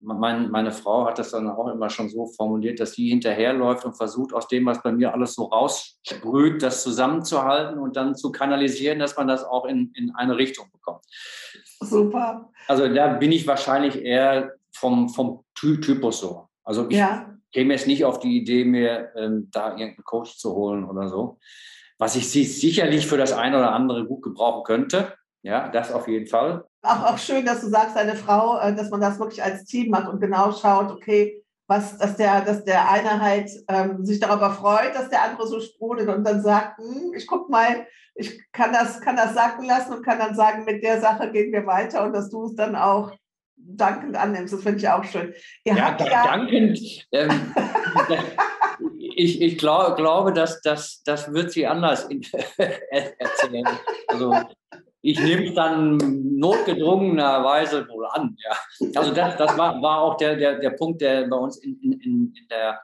Mein, 0.00 0.50
meine 0.50 0.70
Frau 0.70 1.06
hat 1.06 1.18
das 1.18 1.30
dann 1.30 1.48
auch 1.48 1.68
immer 1.68 1.88
schon 1.88 2.10
so 2.10 2.26
formuliert, 2.26 2.78
dass 2.78 2.92
sie 2.92 3.08
hinterherläuft 3.08 3.86
und 3.86 3.96
versucht, 3.96 4.34
aus 4.34 4.46
dem, 4.46 4.66
was 4.66 4.82
bei 4.82 4.92
mir 4.92 5.14
alles 5.14 5.34
so 5.34 5.44
raussprüht, 5.44 6.62
das 6.62 6.82
zusammenzuhalten 6.82 7.78
und 7.78 7.96
dann 7.96 8.14
zu 8.14 8.30
kanalisieren, 8.30 8.98
dass 8.98 9.16
man 9.16 9.26
das 9.26 9.42
auch 9.42 9.64
in, 9.64 9.92
in 9.94 10.14
eine 10.14 10.36
Richtung 10.36 10.66
bekommt. 10.70 11.02
Super. 11.80 12.50
Also 12.68 12.86
da 12.88 13.14
bin 13.14 13.32
ich 13.32 13.46
wahrscheinlich 13.46 14.02
eher 14.02 14.52
vom, 14.70 15.08
vom 15.08 15.44
Typus 15.54 16.20
so. 16.20 16.45
Also 16.66 16.88
ich 16.90 16.96
ja. 16.96 17.32
käme 17.52 17.72
jetzt 17.72 17.86
nicht 17.86 18.04
auf 18.04 18.18
die 18.18 18.36
Idee, 18.36 18.64
mir 18.64 19.12
ähm, 19.16 19.48
da 19.52 19.70
irgendeinen 19.70 20.04
Coach 20.04 20.36
zu 20.36 20.54
holen 20.54 20.84
oder 20.84 21.08
so. 21.08 21.38
Was 21.96 22.16
ich 22.16 22.28
sicherlich 22.28 23.06
für 23.06 23.16
das 23.16 23.32
eine 23.32 23.56
oder 23.56 23.72
andere 23.72 24.04
gut 24.04 24.22
gebrauchen 24.22 24.64
könnte. 24.64 25.14
Ja, 25.42 25.68
das 25.68 25.92
auf 25.92 26.08
jeden 26.08 26.26
Fall. 26.26 26.64
Auch, 26.82 27.04
auch 27.04 27.18
schön, 27.18 27.46
dass 27.46 27.60
du 27.60 27.68
sagst, 27.68 27.96
deine 27.96 28.16
Frau, 28.16 28.58
äh, 28.58 28.74
dass 28.74 28.90
man 28.90 29.00
das 29.00 29.18
wirklich 29.18 29.42
als 29.42 29.64
Team 29.64 29.90
macht 29.90 30.08
und 30.08 30.20
genau 30.20 30.50
schaut, 30.52 30.90
okay, 30.90 31.42
was, 31.68 31.98
dass 31.98 32.16
der, 32.16 32.42
dass 32.42 32.64
der 32.64 32.90
eine 32.90 33.20
halt 33.20 33.50
ähm, 33.68 34.04
sich 34.04 34.18
darüber 34.20 34.50
freut, 34.50 34.94
dass 34.94 35.08
der 35.08 35.22
andere 35.22 35.46
so 35.46 35.60
sprudelt 35.60 36.08
und 36.08 36.24
dann 36.24 36.42
sagt, 36.42 36.78
hm, 36.78 37.12
ich 37.16 37.26
guck 37.26 37.48
mal, 37.48 37.86
ich 38.16 38.40
kann 38.52 38.72
das, 38.72 39.00
kann 39.00 39.16
das 39.16 39.34
sacken 39.34 39.66
lassen 39.66 39.92
und 39.92 40.04
kann 40.04 40.18
dann 40.18 40.34
sagen, 40.34 40.64
mit 40.64 40.82
der 40.82 41.00
Sache 41.00 41.30
gehen 41.30 41.52
wir 41.52 41.66
weiter 41.66 42.04
und 42.04 42.12
dass 42.12 42.28
du 42.28 42.46
es 42.46 42.56
dann 42.56 42.74
auch 42.74 43.12
dankend 43.56 44.16
annimmst. 44.16 44.54
Das 44.54 44.62
finde 44.62 44.78
ich 44.78 44.88
auch 44.88 45.04
schön. 45.04 45.34
Ihr 45.64 45.76
ja, 45.76 45.96
ja 45.98 46.24
dankend. 46.24 46.78
Ähm, 47.12 47.30
ich 49.16 49.40
ich 49.40 49.58
glaub, 49.58 49.96
glaube, 49.96 50.32
dass 50.32 50.60
das, 50.60 51.02
das 51.04 51.32
wird 51.32 51.52
sie 51.52 51.66
anders 51.66 52.08
erzählen. 52.58 53.66
Also 54.08 54.34
ich 55.02 55.20
nehme 55.20 55.48
es 55.48 55.54
dann 55.54 55.96
notgedrungenerweise 56.36 57.88
wohl 57.88 58.06
an. 58.06 58.36
Ja. 58.44 58.56
Also 59.00 59.12
das, 59.12 59.36
das 59.36 59.56
war, 59.56 59.80
war 59.80 60.00
auch 60.00 60.16
der, 60.16 60.36
der, 60.36 60.58
der 60.58 60.70
Punkt, 60.70 61.00
der 61.00 61.28
bei 61.28 61.36
uns 61.36 61.58
in, 61.58 61.80
in, 61.80 62.00
in 62.02 62.34
der 62.50 62.80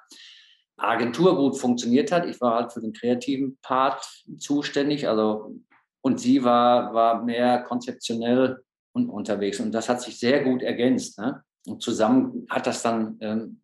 Agentur 0.77 1.37
gut 1.37 1.59
funktioniert 1.59 2.13
hat. 2.13 2.27
Ich 2.27 2.41
war 2.41 2.55
halt 2.55 2.73
für 2.73 2.81
den 2.81 2.93
kreativen 2.93 3.59
Part 3.63 4.05
zuständig, 4.39 5.09
also 5.09 5.57
und 6.01 6.21
sie 6.21 6.43
war, 6.43 6.93
war 6.95 7.23
mehr 7.23 7.63
konzeptionell 7.63 8.63
und 8.93 9.09
unterwegs. 9.09 9.61
Und 9.61 9.73
das 9.73 9.89
hat 9.89 10.03
sich 10.03 10.19
sehr 10.19 10.45
gut 10.45 10.63
ergänzt. 10.63 11.19
Ne? 11.19 11.43
Und 11.67 11.83
zusammen 11.83 12.47
hat 12.51 12.67
das 12.67 12.83
dann 12.83 13.17
ähm, 13.21 13.61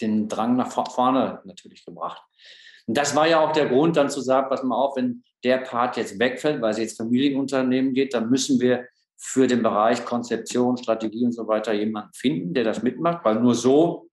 den 0.00 0.28
Drang 0.28 0.56
nach 0.56 0.70
vorne 0.70 1.40
natürlich 1.44 1.84
gebracht. 1.84 2.22
Und 2.86 2.96
das 2.96 3.16
war 3.16 3.26
ja 3.26 3.40
auch 3.40 3.52
der 3.52 3.66
Grund, 3.66 3.96
dann 3.96 4.10
zu 4.10 4.20
sagen, 4.20 4.48
pass 4.48 4.62
mal 4.62 4.76
auf, 4.76 4.96
wenn 4.96 5.24
der 5.42 5.58
Part 5.58 5.96
jetzt 5.96 6.18
wegfällt, 6.18 6.60
weil 6.60 6.72
es 6.72 6.78
jetzt 6.78 6.96
Familienunternehmen 6.96 7.94
geht, 7.94 8.14
dann 8.14 8.30
müssen 8.30 8.60
wir 8.60 8.86
für 9.16 9.46
den 9.46 9.62
Bereich 9.62 10.04
Konzeption, 10.04 10.76
Strategie 10.76 11.24
und 11.24 11.32
so 11.32 11.46
weiter 11.46 11.72
jemanden 11.72 12.12
finden, 12.14 12.54
der 12.54 12.64
das 12.64 12.82
mitmacht, 12.82 13.24
weil 13.24 13.40
nur 13.40 13.54
so 13.54 14.10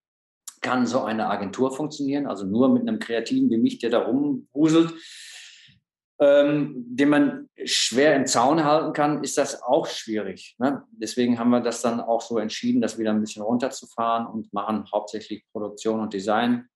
kann 0.61 0.85
so 0.85 1.01
eine 1.01 1.27
Agentur 1.27 1.75
funktionieren, 1.75 2.27
also 2.27 2.45
nur 2.45 2.69
mit 2.69 2.83
einem 2.83 2.99
Kreativen 2.99 3.49
wie 3.49 3.57
mich, 3.57 3.79
der 3.79 3.89
da 3.89 3.99
rumhuselt, 3.99 4.93
ähm, 6.21 6.75
den 6.87 7.09
man 7.09 7.49
schwer 7.65 8.15
im 8.15 8.27
Zaun 8.27 8.63
halten 8.63 8.93
kann, 8.93 9.23
ist 9.23 9.39
das 9.39 9.63
auch 9.63 9.87
schwierig. 9.87 10.55
Ne? 10.59 10.83
Deswegen 10.91 11.39
haben 11.39 11.49
wir 11.49 11.61
das 11.61 11.81
dann 11.81 11.99
auch 11.99 12.21
so 12.21 12.37
entschieden, 12.37 12.79
das 12.79 12.99
wieder 12.99 13.09
ein 13.09 13.21
bisschen 13.21 13.41
runterzufahren 13.41 14.27
und 14.27 14.53
machen 14.53 14.85
hauptsächlich 14.93 15.43
Produktion 15.51 15.99
und 15.99 16.13
Design 16.13 16.67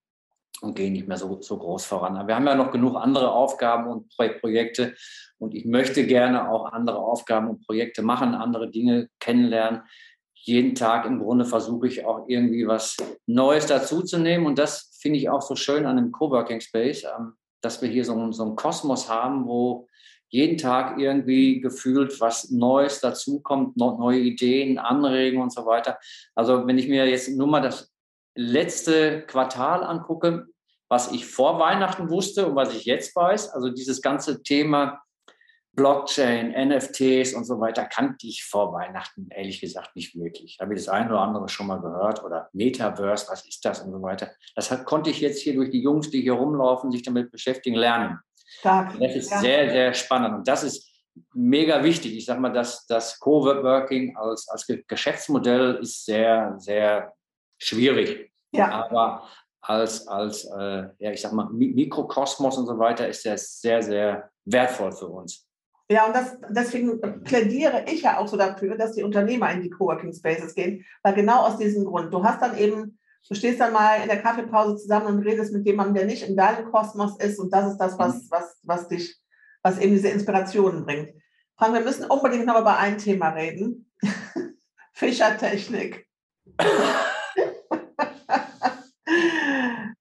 und 0.62 0.75
gehen 0.75 0.93
nicht 0.93 1.08
mehr 1.08 1.17
so, 1.17 1.41
so 1.41 1.60
groß 1.60 1.86
voran. 1.86 2.17
Aber 2.17 2.27
wir 2.27 2.36
haben 2.36 2.47
ja 2.47 2.55
noch 2.55 2.71
genug 2.71 2.95
andere 2.95 3.31
Aufgaben 3.31 3.88
und 3.88 4.10
Projekte 4.39 4.95
und 5.38 5.53
ich 5.53 5.65
möchte 5.65 6.08
gerne 6.08 6.49
auch 6.49 6.71
andere 6.71 6.97
Aufgaben 6.97 7.47
und 7.47 7.63
Projekte 7.67 8.01
machen, 8.01 8.34
andere 8.34 8.71
Dinge 8.71 9.10
kennenlernen. 9.19 9.84
Jeden 10.34 10.73
Tag 10.73 11.05
im 11.05 11.19
Grunde 11.19 11.45
versuche 11.45 11.88
ich 11.88 12.03
auch 12.03 12.25
irgendwie 12.27 12.65
was 12.65 12.97
Neues 13.27 13.67
dazuzunehmen 13.67 14.47
und 14.47 14.58
das 14.58 14.97
finde 14.99 15.19
ich 15.19 15.29
auch 15.29 15.43
so 15.43 15.55
schön 15.55 15.86
an 15.86 15.97
dem 15.97 16.12
Coworking 16.12 16.62
Space. 16.62 17.03
Ähm, 17.03 17.34
dass 17.65 17.82
wir 17.82 17.89
hier 17.89 18.06
so, 18.06 18.32
so 18.32 18.43
einen 18.43 18.56
Kosmos 18.56 19.10
haben, 19.10 19.47
wo 19.47 19.88
jeden 20.30 20.58
Tag 20.58 20.99
irgendwie 20.99 21.62
gefühlt 21.62 22.19
was 22.21 22.51
Neues 22.51 22.99
dazukommt, 23.01 23.75
neue 23.78 24.19
Ideen, 24.19 24.78
Anregungen 24.78 25.43
und 25.43 25.54
so 25.54 25.65
weiter. 25.65 25.97
Also 26.36 26.67
wenn 26.67 26.78
ich 26.78 26.88
mir 26.88 27.08
jetzt 27.08 27.30
nur 27.30 27.47
mal 27.47 27.62
das 27.62 27.91
letzte 28.36 29.22
Quartal 29.26 29.84
angucke, 29.84 30.45
was 30.89 31.11
ich 31.11 31.26
vor 31.26 31.59
Weihnachten 31.59 32.09
wusste 32.09 32.45
und 32.45 32.55
was 32.55 32.74
ich 32.74 32.86
jetzt 32.86 33.16
weiß, 33.16 33.49
also 33.49 33.70
dieses 33.70 34.01
ganze 34.01 34.43
Thema 34.43 35.01
Blockchain, 35.76 36.51
NFTs 36.51 37.34
und 37.34 37.43
so 37.45 37.59
weiter 37.59 37.86
kannte 37.86 38.28
ich 38.28 38.43
vor 38.45 38.73
Weihnachten 38.73 39.28
ehrlich 39.30 39.59
gesagt 39.59 39.95
nicht 39.95 40.15
wirklich. 40.15 40.57
Habe 40.61 40.73
ich 40.73 40.82
das 40.82 40.89
eine 40.89 41.09
oder 41.09 41.21
andere 41.21 41.49
schon 41.49 41.67
mal 41.67 41.82
gehört 41.82 42.23
oder 42.23 42.49
Metaverse, 42.53 43.28
was 43.30 43.45
ist 43.45 43.63
das 43.65 43.82
und 43.82 43.91
so 43.91 44.01
weiter. 44.01 44.32
Das 44.55 44.71
hat, 44.71 44.86
konnte 44.86 45.09
ich 45.09 45.19
jetzt 45.19 45.41
hier 45.41 45.53
durch 45.53 45.71
die 45.71 45.82
Jungs, 45.82 46.09
die 46.09 46.21
hier 46.21 46.34
rumlaufen, 46.34 46.91
sich 46.91 47.03
damit 47.03 47.32
beschäftigen, 47.32 47.76
lernen. 47.76 48.19
Stark. 48.47 48.97
Das 48.99 49.15
ist 49.15 49.32
ja. 49.32 49.39
sehr, 49.39 49.69
sehr 49.69 49.93
spannend 49.93 50.36
und 50.36 50.47
das 50.47 50.63
ist 50.63 50.89
mega 51.34 51.84
wichtig. 51.84 52.15
Ich 52.15 52.26
sage 52.26 52.39
mal, 52.39 52.53
dass 52.53 52.86
das 52.88 53.19
Coworking 53.19 54.15
als, 54.17 54.47
als 54.49 54.67
Geschäftsmodell 54.88 55.76
ist 55.76 56.05
sehr, 56.05 56.55
sehr 56.57 57.13
schwierig. 57.57 58.32
Ja. 58.51 58.71
Aber 58.71 59.28
als, 59.61 60.07
als 60.07 60.45
äh, 60.45 60.88
ja, 60.99 61.11
ich 61.11 61.21
sag 61.21 61.34
mal, 61.34 61.49
Mikrokosmos 61.49 62.57
und 62.57 62.67
so 62.67 62.78
weiter 62.78 63.07
ist 63.07 63.26
der 63.26 63.38
sehr, 63.38 63.82
sehr 63.82 64.30
wertvoll 64.45 64.91
für 64.91 65.07
uns. 65.07 65.44
Ja, 65.89 66.07
und 66.07 66.15
das, 66.15 66.38
deswegen 66.49 66.99
plädiere 67.23 67.86
ich 67.88 68.01
ja 68.01 68.17
auch 68.17 68.27
so 68.27 68.38
dafür, 68.38 68.75
dass 68.75 68.93
die 68.93 69.03
Unternehmer 69.03 69.51
in 69.51 69.61
die 69.61 69.69
Coworking 69.69 70.13
Spaces 70.13 70.55
gehen, 70.55 70.83
weil 71.03 71.13
genau 71.13 71.41
aus 71.41 71.57
diesem 71.57 71.86
Grund. 71.86 72.11
Du 72.11 72.23
hast 72.23 72.41
dann 72.41 72.57
eben, 72.57 72.97
du 73.27 73.36
stehst 73.36 73.59
dann 73.59 73.73
mal 73.73 74.01
in 74.01 74.07
der 74.07 74.21
Kaffeepause 74.21 74.77
zusammen 74.77 75.07
und 75.07 75.19
redest 75.19 75.53
mit 75.53 75.63
jemandem, 75.65 75.93
der 75.95 76.05
nicht 76.05 76.27
in 76.27 76.36
deinem 76.36 76.71
Kosmos 76.71 77.19
ist 77.19 77.38
und 77.39 77.53
das 77.53 77.71
ist 77.71 77.77
das, 77.77 77.99
was, 77.99 78.15
mhm. 78.15 78.27
was, 78.31 78.59
was 78.63 78.88
dich, 78.88 79.15
was 79.61 79.77
eben 79.77 79.93
diese 79.93 80.09
Inspirationen 80.09 80.86
bringt. 80.86 81.11
Frank, 81.55 81.75
wir 81.75 81.81
müssen 81.81 82.05
unbedingt 82.05 82.47
noch 82.47 82.59
über 82.59 82.77
ein 82.77 82.97
Thema 82.97 83.29
reden. 83.29 83.91
Fischertechnik. 84.93 86.07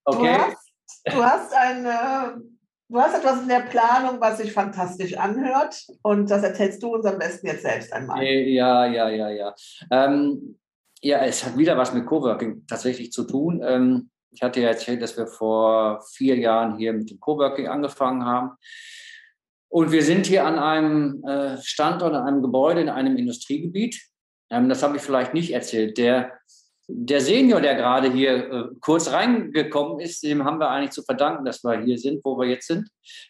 okay. 0.05 0.37
Du 0.37 0.43
hast, 0.43 0.72
du 1.07 1.24
hast 1.24 1.53
eine 1.53 2.43
Du 2.89 3.01
hast 3.01 3.16
etwas 3.16 3.43
in 3.43 3.49
der 3.49 3.61
Planung, 3.61 4.20
was 4.20 4.39
sich 4.39 4.53
fantastisch 4.53 5.16
anhört 5.16 5.87
und 6.03 6.30
das 6.30 6.43
erzählst 6.43 6.82
du 6.82 6.95
uns 6.95 7.07
am 7.07 7.18
besten 7.18 7.47
jetzt 7.47 7.62
selbst 7.62 7.93
einmal. 7.93 8.22
Ja, 8.22 8.87
ja, 8.87 9.09
ja, 9.09 9.30
ja. 9.30 9.55
Ähm, 9.91 10.59
ja, 11.01 11.18
es 11.24 11.45
hat 11.45 11.57
wieder 11.57 11.76
was 11.76 11.95
mit 11.95 12.07
Coworking 12.07 12.66
tatsächlich 12.66 13.11
zu 13.11 13.24
tun. 13.24 13.62
Ähm, 13.64 14.11
ich 14.32 14.43
hatte 14.43 14.61
ja 14.61 14.68
erzählt, 14.68 15.01
dass 15.01 15.16
wir 15.16 15.26
vor 15.26 16.03
vier 16.12 16.37
Jahren 16.37 16.76
hier 16.76 16.93
mit 16.93 17.11
dem 17.11 17.20
Coworking 17.20 17.68
angefangen 17.68 18.24
haben. 18.24 18.53
Und 19.68 19.91
wir 19.91 20.03
sind 20.03 20.26
hier 20.26 20.45
an 20.45 20.59
einem 20.59 21.24
äh, 21.24 21.61
Standort, 21.62 22.14
an 22.14 22.26
einem 22.26 22.43
Gebäude 22.43 22.80
in 22.80 22.89
einem 22.89 23.16
Industriegebiet. 23.16 24.01
Ähm, 24.51 24.68
das 24.68 24.82
habe 24.82 24.97
ich 24.97 25.03
vielleicht 25.03 25.35
nicht 25.35 25.53
erzählt. 25.53 25.99
Der 25.99 26.32
der 26.87 27.20
Senior, 27.20 27.61
der 27.61 27.74
gerade 27.74 28.12
hier 28.12 28.51
äh, 28.51 28.64
kurz 28.80 29.11
reingekommen 29.11 30.01
ist, 30.01 30.22
dem 30.22 30.45
haben 30.45 30.59
wir 30.59 30.70
eigentlich 30.70 30.91
zu 30.91 31.03
verdanken, 31.03 31.45
dass 31.45 31.64
wir 31.64 31.80
hier 31.80 31.99
sind, 31.99 32.24
wo 32.24 32.39
wir 32.39 32.47
jetzt 32.47 32.66
sind. 32.66 32.89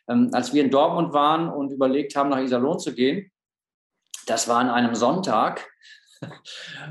Ähm, 0.09 0.31
als 0.33 0.53
wir 0.53 0.65
in 0.65 0.71
Dortmund 0.71 1.13
waren 1.13 1.49
und 1.49 1.71
überlegt 1.71 2.17
haben, 2.17 2.31
nach 2.31 2.41
Iserlohn 2.41 2.79
zu 2.79 2.95
gehen, 2.95 3.31
das 4.27 4.49
war 4.49 4.59
an 4.59 4.71
einem 4.71 4.95
Sonntag. 4.95 5.67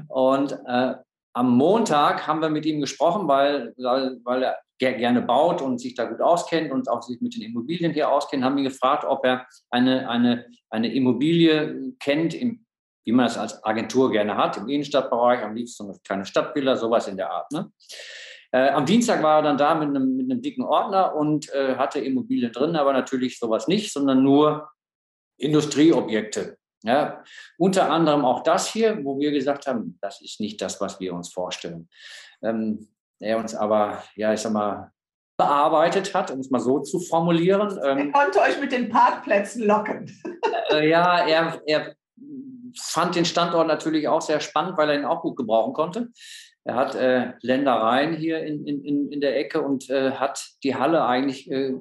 Und 0.10 0.52
äh, 0.68 0.94
am 1.36 1.58
Montag 1.58 2.28
haben 2.28 2.42
wir 2.42 2.50
mit 2.50 2.66
ihm 2.68 2.80
gesprochen, 2.80 3.28
weil, 3.28 3.74
weil, 3.78 4.20
weil 4.24 4.44
er 4.44 4.60
gerne 4.80 5.22
baut 5.22 5.62
und 5.62 5.80
sich 5.80 5.96
da 5.96 6.06
gut 6.06 6.22
auskennt 6.22 6.72
und 6.72 6.90
auch 6.90 7.02
sich 7.02 7.22
mit 7.22 7.36
den 7.36 7.42
Immobilien 7.44 7.94
hier 7.94 8.12
auskennt, 8.12 8.44
haben 8.44 8.58
ihn 8.58 8.66
gefragt, 8.66 9.06
ob 9.06 9.26
er 9.26 9.48
eine, 9.70 10.10
eine, 10.10 10.46
eine 10.70 10.94
Immobilie 10.94 11.94
kennt 12.00 12.34
im 12.34 12.66
wie 13.06 13.12
man 13.12 13.26
es 13.26 13.38
als 13.38 13.64
Agentur 13.64 14.12
gerne 14.12 14.38
hat, 14.38 14.58
im 14.58 14.68
Innenstadtbereich, 14.68 15.42
am 15.42 15.56
liebsten 15.56 15.90
eine 15.90 16.00
kleine 16.04 16.26
Stadtvilla, 16.26 16.76
sowas 16.76 17.08
in 17.08 17.18
der 17.18 17.32
Art. 17.32 17.52
Ne? 17.52 17.72
Äh, 18.52 18.70
am 18.70 18.86
Dienstag 18.86 19.24
war 19.24 19.40
er 19.40 19.42
dann 19.44 19.58
da 19.58 19.76
mit 19.76 19.90
einem, 19.90 20.16
mit 20.16 20.32
einem 20.32 20.42
dicken 20.42 20.64
Ordner 20.64 21.16
und 21.16 21.52
äh, 21.54 21.76
hatte 21.76 22.00
Immobilien 22.00 22.52
drin, 22.52 22.76
aber 22.76 22.94
natürlich 22.94 23.40
sowas 23.40 23.68
nicht, 23.68 23.92
sondern 23.92 24.24
nur 24.24 24.70
Industrieobjekte. 25.38 26.58
Ja, 26.86 27.24
unter 27.58 27.90
anderem 27.90 28.26
auch 28.26 28.44
das 28.44 28.68
hier, 28.68 29.04
wo 29.06 29.18
wir 29.18 29.32
gesagt 29.32 29.68
haben, 29.68 29.98
das 30.02 30.20
ist 30.22 30.42
nicht 30.42 30.62
das, 30.62 30.82
was 30.82 31.00
wir 31.00 31.14
uns 31.14 31.32
vorstellen. 31.32 31.88
Ähm, 32.42 32.90
er 33.20 33.38
uns 33.38 33.56
aber, 33.56 34.04
ja, 34.16 34.34
ich 34.34 34.42
sag 34.42 34.52
mal, 34.52 34.92
bearbeitet 35.38 36.14
hat, 36.14 36.30
um 36.30 36.40
es 36.40 36.52
mal 36.52 36.60
so 36.60 36.80
zu 36.80 37.00
formulieren. 37.00 37.80
Ähm, 37.84 37.98
er 37.98 38.12
konnte 38.12 38.42
euch 38.42 38.60
mit 38.60 38.72
den 38.72 38.90
Parkplätzen 38.90 39.66
locken. 39.66 40.12
Äh, 40.72 40.90
ja, 40.90 41.26
er, 41.26 41.62
er 41.66 41.96
fand 42.80 43.16
den 43.16 43.26
Standort 43.26 43.68
natürlich 43.68 44.08
auch 44.08 44.22
sehr 44.22 44.40
spannend, 44.40 44.78
weil 44.78 44.90
er 44.90 45.00
ihn 45.00 45.06
auch 45.06 45.22
gut 45.22 45.36
gebrauchen 45.36 45.74
konnte. 45.74 46.10
Er 46.64 46.76
hat 46.76 46.96
äh, 46.96 47.34
Ländereien 47.42 48.16
hier 48.16 48.44
in, 48.44 48.66
in, 48.66 49.12
in 49.12 49.22
der 49.22 49.38
Ecke 49.38 49.62
und 49.62 49.90
äh, 49.90 50.12
hat 50.12 50.46
die 50.64 50.76
Halle 50.76 51.06
eigentlich 51.06 51.52
äh, 51.52 51.74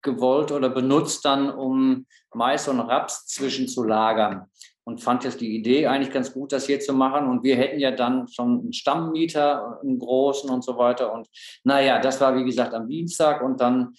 gewollt 0.00 0.52
oder 0.52 0.68
benutzt 0.68 1.24
dann, 1.24 1.50
um 1.50 2.06
Mais 2.34 2.66
und 2.66 2.80
Raps 2.80 3.26
zwischenzulagern 3.26 4.46
und 4.84 5.00
fand 5.00 5.24
jetzt 5.24 5.40
die 5.40 5.56
Idee 5.56 5.86
eigentlich 5.86 6.12
ganz 6.12 6.32
gut, 6.32 6.52
das 6.52 6.66
hier 6.66 6.80
zu 6.80 6.92
machen. 6.92 7.28
Und 7.28 7.44
wir 7.44 7.56
hätten 7.56 7.78
ja 7.78 7.92
dann 7.92 8.26
schon 8.28 8.60
einen 8.60 8.72
Stammmieter, 8.72 9.80
einen 9.80 9.98
großen 9.98 10.50
und 10.50 10.64
so 10.64 10.76
weiter. 10.76 11.12
Und 11.12 11.28
naja, 11.62 12.00
das 12.00 12.20
war 12.20 12.34
wie 12.36 12.44
gesagt 12.44 12.74
am 12.74 12.88
Dienstag 12.88 13.42
und 13.42 13.60
dann, 13.60 13.94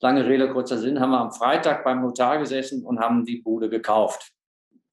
lange 0.00 0.26
Rede, 0.26 0.52
kurzer 0.52 0.78
Sinn, 0.78 1.00
haben 1.00 1.10
wir 1.10 1.20
am 1.20 1.32
Freitag 1.32 1.82
beim 1.82 2.02
Notar 2.02 2.38
gesessen 2.38 2.84
und 2.84 3.00
haben 3.00 3.24
die 3.24 3.42
Bude 3.42 3.68
gekauft. 3.68 4.30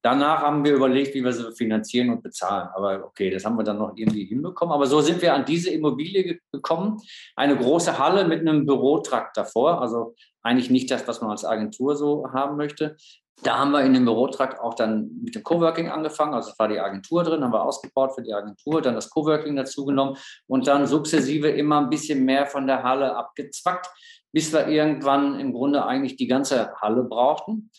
Danach 0.05 0.43
haben 0.43 0.63
wir 0.63 0.75
überlegt, 0.75 1.15
wie 1.15 1.23
wir 1.23 1.33
sie 1.33 1.51
finanzieren 1.51 2.11
und 2.11 2.21
bezahlen. 2.21 2.69
Aber 2.75 3.03
okay, 3.05 3.31
das 3.31 3.43
haben 3.43 3.57
wir 3.57 3.63
dann 3.63 3.79
noch 3.79 3.93
irgendwie 3.95 4.25
hinbekommen. 4.25 4.71
Aber 4.71 4.85
so 4.85 5.01
sind 5.01 5.19
wir 5.19 5.33
an 5.33 5.45
diese 5.45 5.71
Immobilie 5.71 6.39
gekommen. 6.51 7.01
Eine 7.35 7.57
große 7.57 7.97
Halle 7.97 8.23
mit 8.25 8.41
einem 8.41 8.67
Bürotrakt 8.67 9.35
davor. 9.35 9.81
Also 9.81 10.13
eigentlich 10.43 10.69
nicht 10.69 10.91
das, 10.91 11.07
was 11.07 11.21
man 11.21 11.31
als 11.31 11.43
Agentur 11.43 11.95
so 11.95 12.31
haben 12.31 12.55
möchte. 12.55 12.97
Da 13.41 13.57
haben 13.57 13.71
wir 13.71 13.81
in 13.81 13.95
dem 13.95 14.05
Bürotrakt 14.05 14.59
auch 14.59 14.75
dann 14.75 15.09
mit 15.23 15.33
dem 15.33 15.41
Coworking 15.41 15.89
angefangen. 15.89 16.35
Also 16.35 16.51
es 16.51 16.59
war 16.59 16.67
die 16.67 16.79
Agentur 16.79 17.23
drin, 17.23 17.43
haben 17.43 17.51
wir 17.51 17.63
ausgebaut 17.63 18.13
für 18.13 18.21
die 18.21 18.35
Agentur, 18.35 18.83
dann 18.83 18.93
das 18.93 19.09
Coworking 19.09 19.55
dazugenommen 19.55 20.17
und 20.45 20.67
dann 20.67 20.85
sukzessive 20.85 21.49
immer 21.49 21.81
ein 21.81 21.89
bisschen 21.89 22.25
mehr 22.25 22.45
von 22.45 22.67
der 22.67 22.83
Halle 22.83 23.15
abgezwackt, 23.15 23.89
bis 24.31 24.53
wir 24.53 24.67
irgendwann 24.67 25.39
im 25.39 25.51
Grunde 25.51 25.83
eigentlich 25.83 26.15
die 26.15 26.27
ganze 26.27 26.75
Halle 26.75 27.01
brauchten. 27.05 27.71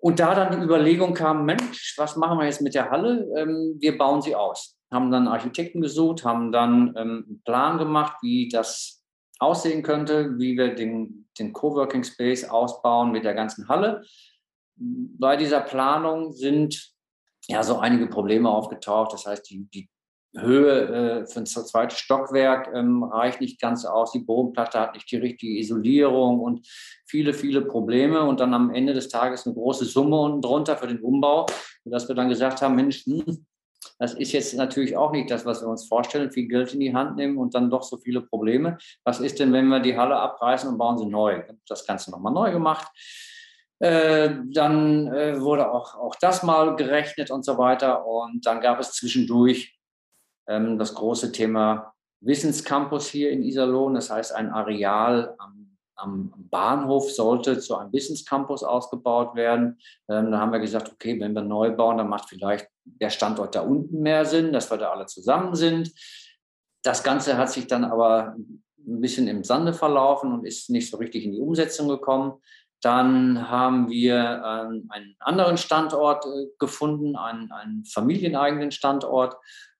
Und 0.00 0.20
da 0.20 0.34
dann 0.34 0.52
die 0.52 0.64
Überlegung 0.64 1.12
kam, 1.12 1.44
Mensch, 1.44 1.94
was 1.96 2.16
machen 2.16 2.38
wir 2.38 2.46
jetzt 2.46 2.62
mit 2.62 2.74
der 2.74 2.90
Halle? 2.90 3.26
Ähm, 3.36 3.76
wir 3.80 3.98
bauen 3.98 4.22
sie 4.22 4.34
aus. 4.34 4.76
Haben 4.92 5.10
dann 5.10 5.28
Architekten 5.28 5.80
gesucht, 5.80 6.24
haben 6.24 6.52
dann 6.52 6.94
ähm, 6.96 7.24
einen 7.28 7.42
Plan 7.44 7.78
gemacht, 7.78 8.18
wie 8.22 8.48
das 8.48 9.02
aussehen 9.40 9.82
könnte, 9.82 10.38
wie 10.38 10.56
wir 10.56 10.74
den, 10.74 11.28
den 11.38 11.52
Coworking 11.52 12.04
Space 12.04 12.44
ausbauen 12.44 13.10
mit 13.10 13.24
der 13.24 13.34
ganzen 13.34 13.68
Halle. 13.68 14.02
Bei 14.76 15.36
dieser 15.36 15.60
Planung 15.60 16.32
sind 16.32 16.92
ja 17.48 17.62
so 17.62 17.78
einige 17.78 18.06
Probleme 18.06 18.48
aufgetaucht. 18.50 19.12
Das 19.12 19.26
heißt, 19.26 19.50
die, 19.50 19.68
die 19.74 19.88
Höhe 20.40 21.22
äh, 21.22 21.26
für 21.26 21.40
ein 21.40 21.46
zweites 21.46 21.98
Stockwerk 21.98 22.70
ähm, 22.74 23.02
reicht 23.02 23.40
nicht 23.40 23.60
ganz 23.60 23.84
aus. 23.84 24.12
Die 24.12 24.20
Bodenplatte 24.20 24.80
hat 24.80 24.94
nicht 24.94 25.10
die 25.10 25.16
richtige 25.16 25.58
Isolierung 25.58 26.40
und 26.40 26.66
viele, 27.06 27.34
viele 27.34 27.62
Probleme. 27.62 28.22
Und 28.22 28.40
dann 28.40 28.54
am 28.54 28.74
Ende 28.74 28.94
des 28.94 29.08
Tages 29.08 29.46
eine 29.46 29.54
große 29.54 29.84
Summe 29.84 30.18
unten 30.20 30.42
drunter 30.42 30.76
für 30.76 30.86
den 30.86 31.00
Umbau, 31.00 31.46
sodass 31.84 32.08
wir 32.08 32.14
dann 32.14 32.28
gesagt 32.28 32.62
haben, 32.62 32.76
Mensch, 32.76 33.04
hm, 33.04 33.46
das 33.98 34.14
ist 34.14 34.32
jetzt 34.32 34.54
natürlich 34.54 34.96
auch 34.96 35.12
nicht 35.12 35.30
das, 35.30 35.44
was 35.44 35.62
wir 35.62 35.68
uns 35.68 35.86
vorstellen, 35.86 36.30
viel 36.30 36.48
Geld 36.48 36.72
in 36.74 36.80
die 36.80 36.94
Hand 36.94 37.16
nehmen 37.16 37.38
und 37.38 37.54
dann 37.54 37.70
doch 37.70 37.82
so 37.82 37.96
viele 37.96 38.20
Probleme. 38.20 38.78
Was 39.04 39.20
ist 39.20 39.38
denn, 39.40 39.52
wenn 39.52 39.68
wir 39.68 39.80
die 39.80 39.96
Halle 39.96 40.16
abreißen 40.16 40.70
und 40.70 40.78
bauen 40.78 40.98
sie 40.98 41.06
neu? 41.06 41.42
Das 41.66 41.86
Ganze 41.86 42.10
nochmal 42.10 42.32
neu 42.32 42.52
gemacht. 42.52 42.88
Äh, 43.80 44.30
dann 44.52 45.06
äh, 45.12 45.40
wurde 45.40 45.70
auch, 45.70 45.94
auch 45.94 46.16
das 46.20 46.42
mal 46.42 46.74
gerechnet 46.76 47.30
und 47.30 47.44
so 47.44 47.58
weiter. 47.58 48.06
Und 48.06 48.44
dann 48.46 48.60
gab 48.60 48.80
es 48.80 48.92
zwischendurch 48.92 49.77
ähm, 50.48 50.78
das 50.78 50.94
große 50.94 51.32
Thema 51.32 51.94
Wissenscampus 52.20 53.06
hier 53.06 53.30
in 53.30 53.42
Iserlohn. 53.42 53.94
Das 53.94 54.10
heißt, 54.10 54.34
ein 54.34 54.50
Areal 54.50 55.34
am, 55.38 55.76
am 55.94 56.32
Bahnhof 56.50 57.10
sollte 57.10 57.58
zu 57.58 57.76
einem 57.76 57.92
Wissenscampus 57.92 58.62
ausgebaut 58.62 59.34
werden. 59.34 59.78
Ähm, 60.08 60.30
da 60.30 60.38
haben 60.38 60.52
wir 60.52 60.60
gesagt, 60.60 60.90
okay, 60.92 61.18
wenn 61.20 61.34
wir 61.34 61.42
neu 61.42 61.70
bauen, 61.70 61.98
dann 61.98 62.08
macht 62.08 62.28
vielleicht 62.28 62.68
der 62.84 63.10
Standort 63.10 63.54
da 63.54 63.60
unten 63.60 64.00
mehr 64.00 64.24
Sinn, 64.24 64.52
dass 64.52 64.70
wir 64.70 64.78
da 64.78 64.90
alle 64.90 65.06
zusammen 65.06 65.54
sind. 65.54 65.92
Das 66.82 67.02
Ganze 67.02 67.36
hat 67.36 67.50
sich 67.50 67.66
dann 67.66 67.84
aber 67.84 68.36
ein 68.36 69.00
bisschen 69.00 69.28
im 69.28 69.44
Sande 69.44 69.72
verlaufen 69.72 70.32
und 70.32 70.46
ist 70.46 70.70
nicht 70.70 70.90
so 70.90 70.96
richtig 70.96 71.24
in 71.24 71.32
die 71.32 71.40
Umsetzung 71.40 71.88
gekommen. 71.88 72.40
Dann 72.80 73.50
haben 73.50 73.90
wir 73.90 74.42
ähm, 74.44 74.88
einen 74.88 75.16
anderen 75.18 75.56
Standort 75.56 76.24
äh, 76.24 76.46
gefunden, 76.58 77.16
einen, 77.16 77.50
einen 77.50 77.84
familieneigenen 77.84 78.70
Standort, 78.70 79.36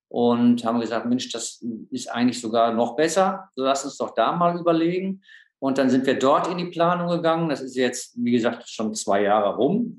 und 0.09 0.65
haben 0.65 0.81
gesagt, 0.81 1.07
Mensch, 1.07 1.31
das 1.31 1.63
ist 1.91 2.11
eigentlich 2.11 2.41
sogar 2.41 2.73
noch 2.73 2.97
besser. 2.97 3.51
So 3.55 3.63
lass 3.63 3.85
uns 3.85 3.99
doch 3.99 4.15
da 4.15 4.33
mal 4.33 4.59
überlegen. 4.59 5.23
Und 5.59 5.77
dann 5.77 5.91
sind 5.91 6.07
wir 6.07 6.19
dort 6.19 6.49
in 6.49 6.59
die 6.59 6.67
Planung 6.67 7.09
gegangen. 7.09 7.49
Das 7.49 7.61
ist 7.61 7.77
jetzt, 7.77 8.15
wie 8.17 8.33
gesagt, 8.33 8.69
schon 8.69 8.95
zwei 8.95 9.23
Jahre 9.23 9.57
rum. 9.57 9.97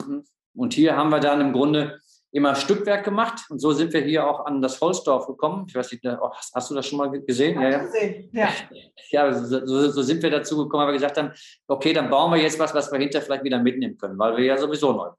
Und 0.55 0.73
hier 0.73 0.95
haben 0.95 1.09
wir 1.09 1.19
dann 1.19 1.41
im 1.41 1.53
Grunde 1.53 1.99
immer 2.31 2.55
Stückwerk 2.55 3.03
gemacht. 3.03 3.41
Und 3.49 3.59
so 3.59 3.71
sind 3.71 3.93
wir 3.93 4.01
hier 4.01 4.27
auch 4.27 4.45
an 4.45 4.61
das 4.61 4.81
Holzdorf 4.81 5.27
gekommen. 5.27 5.65
Ich 5.67 5.75
weiß 5.75 5.91
nicht, 5.91 6.05
oh, 6.05 6.31
hast 6.53 6.71
du 6.71 6.75
das 6.75 6.87
schon 6.87 6.97
mal 6.97 7.11
gesehen? 7.11 7.61
Ja, 7.61 7.69
ja. 7.69 7.77
Gesehen. 7.79 8.29
ja. 8.31 8.49
ja 9.11 9.33
so, 9.33 9.89
so, 9.89 10.01
sind 10.01 10.23
wir 10.23 10.31
dazu 10.31 10.57
gekommen, 10.57 10.83
weil 10.83 10.93
wir 10.93 10.99
gesagt 10.99 11.17
haben, 11.17 11.31
okay, 11.67 11.93
dann 11.93 12.09
bauen 12.09 12.31
wir 12.31 12.41
jetzt 12.41 12.57
was, 12.57 12.73
was 12.73 12.91
wir 12.91 12.99
hinterher 12.99 13.25
vielleicht 13.25 13.43
wieder 13.43 13.59
mitnehmen 13.59 13.97
können, 13.97 14.17
weil 14.17 14.37
wir 14.37 14.45
ja 14.45 14.57
sowieso 14.57 14.93
neu. 14.93 15.09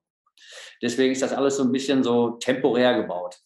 Deswegen 0.83 1.13
ist 1.13 1.23
das 1.23 1.33
alles 1.33 1.57
so 1.57 1.65
ein 1.65 1.73
bisschen 1.73 2.03
so 2.03 2.31
temporär 2.31 2.95
gebaut 3.03 3.39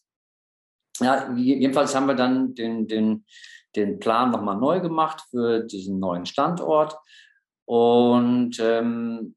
ja, 1.01 1.33
jedenfalls 1.35 1.95
haben 1.95 2.07
wir 2.07 2.15
dann 2.15 2.55
den, 2.55 2.87
den, 2.87 3.25
den 3.75 3.99
Plan 3.99 4.31
nochmal 4.31 4.57
neu 4.57 4.81
gemacht 4.81 5.23
für 5.31 5.61
diesen 5.61 5.99
neuen 5.99 6.27
Standort. 6.27 6.97
Und 7.67 8.59
ähm, 8.61 9.35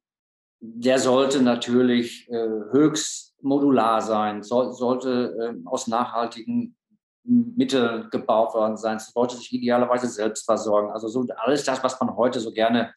der 0.60 1.00
sollte 1.00 1.42
natürlich 1.42 2.30
äh, 2.30 2.48
höchst 2.72 3.36
modular 3.42 4.02
sein, 4.02 4.44
soll, 4.44 4.74
sollte 4.74 5.36
äh, 5.40 5.68
aus 5.68 5.88
nachhaltigen 5.88 6.76
Mittel 7.24 8.08
gebaut 8.10 8.54
worden 8.54 8.78
sein. 8.78 9.00
Sollte 9.00 9.36
sich 9.36 9.54
idealerweise 9.54 10.08
selbst 10.08 10.46
versorgen. 10.46 10.92
Also 10.92 11.08
so 11.08 11.26
alles 11.38 11.64
das, 11.64 11.84
was 11.84 12.00
man 12.00 12.16
heute 12.16 12.40
so 12.40 12.52
gerne 12.52 12.94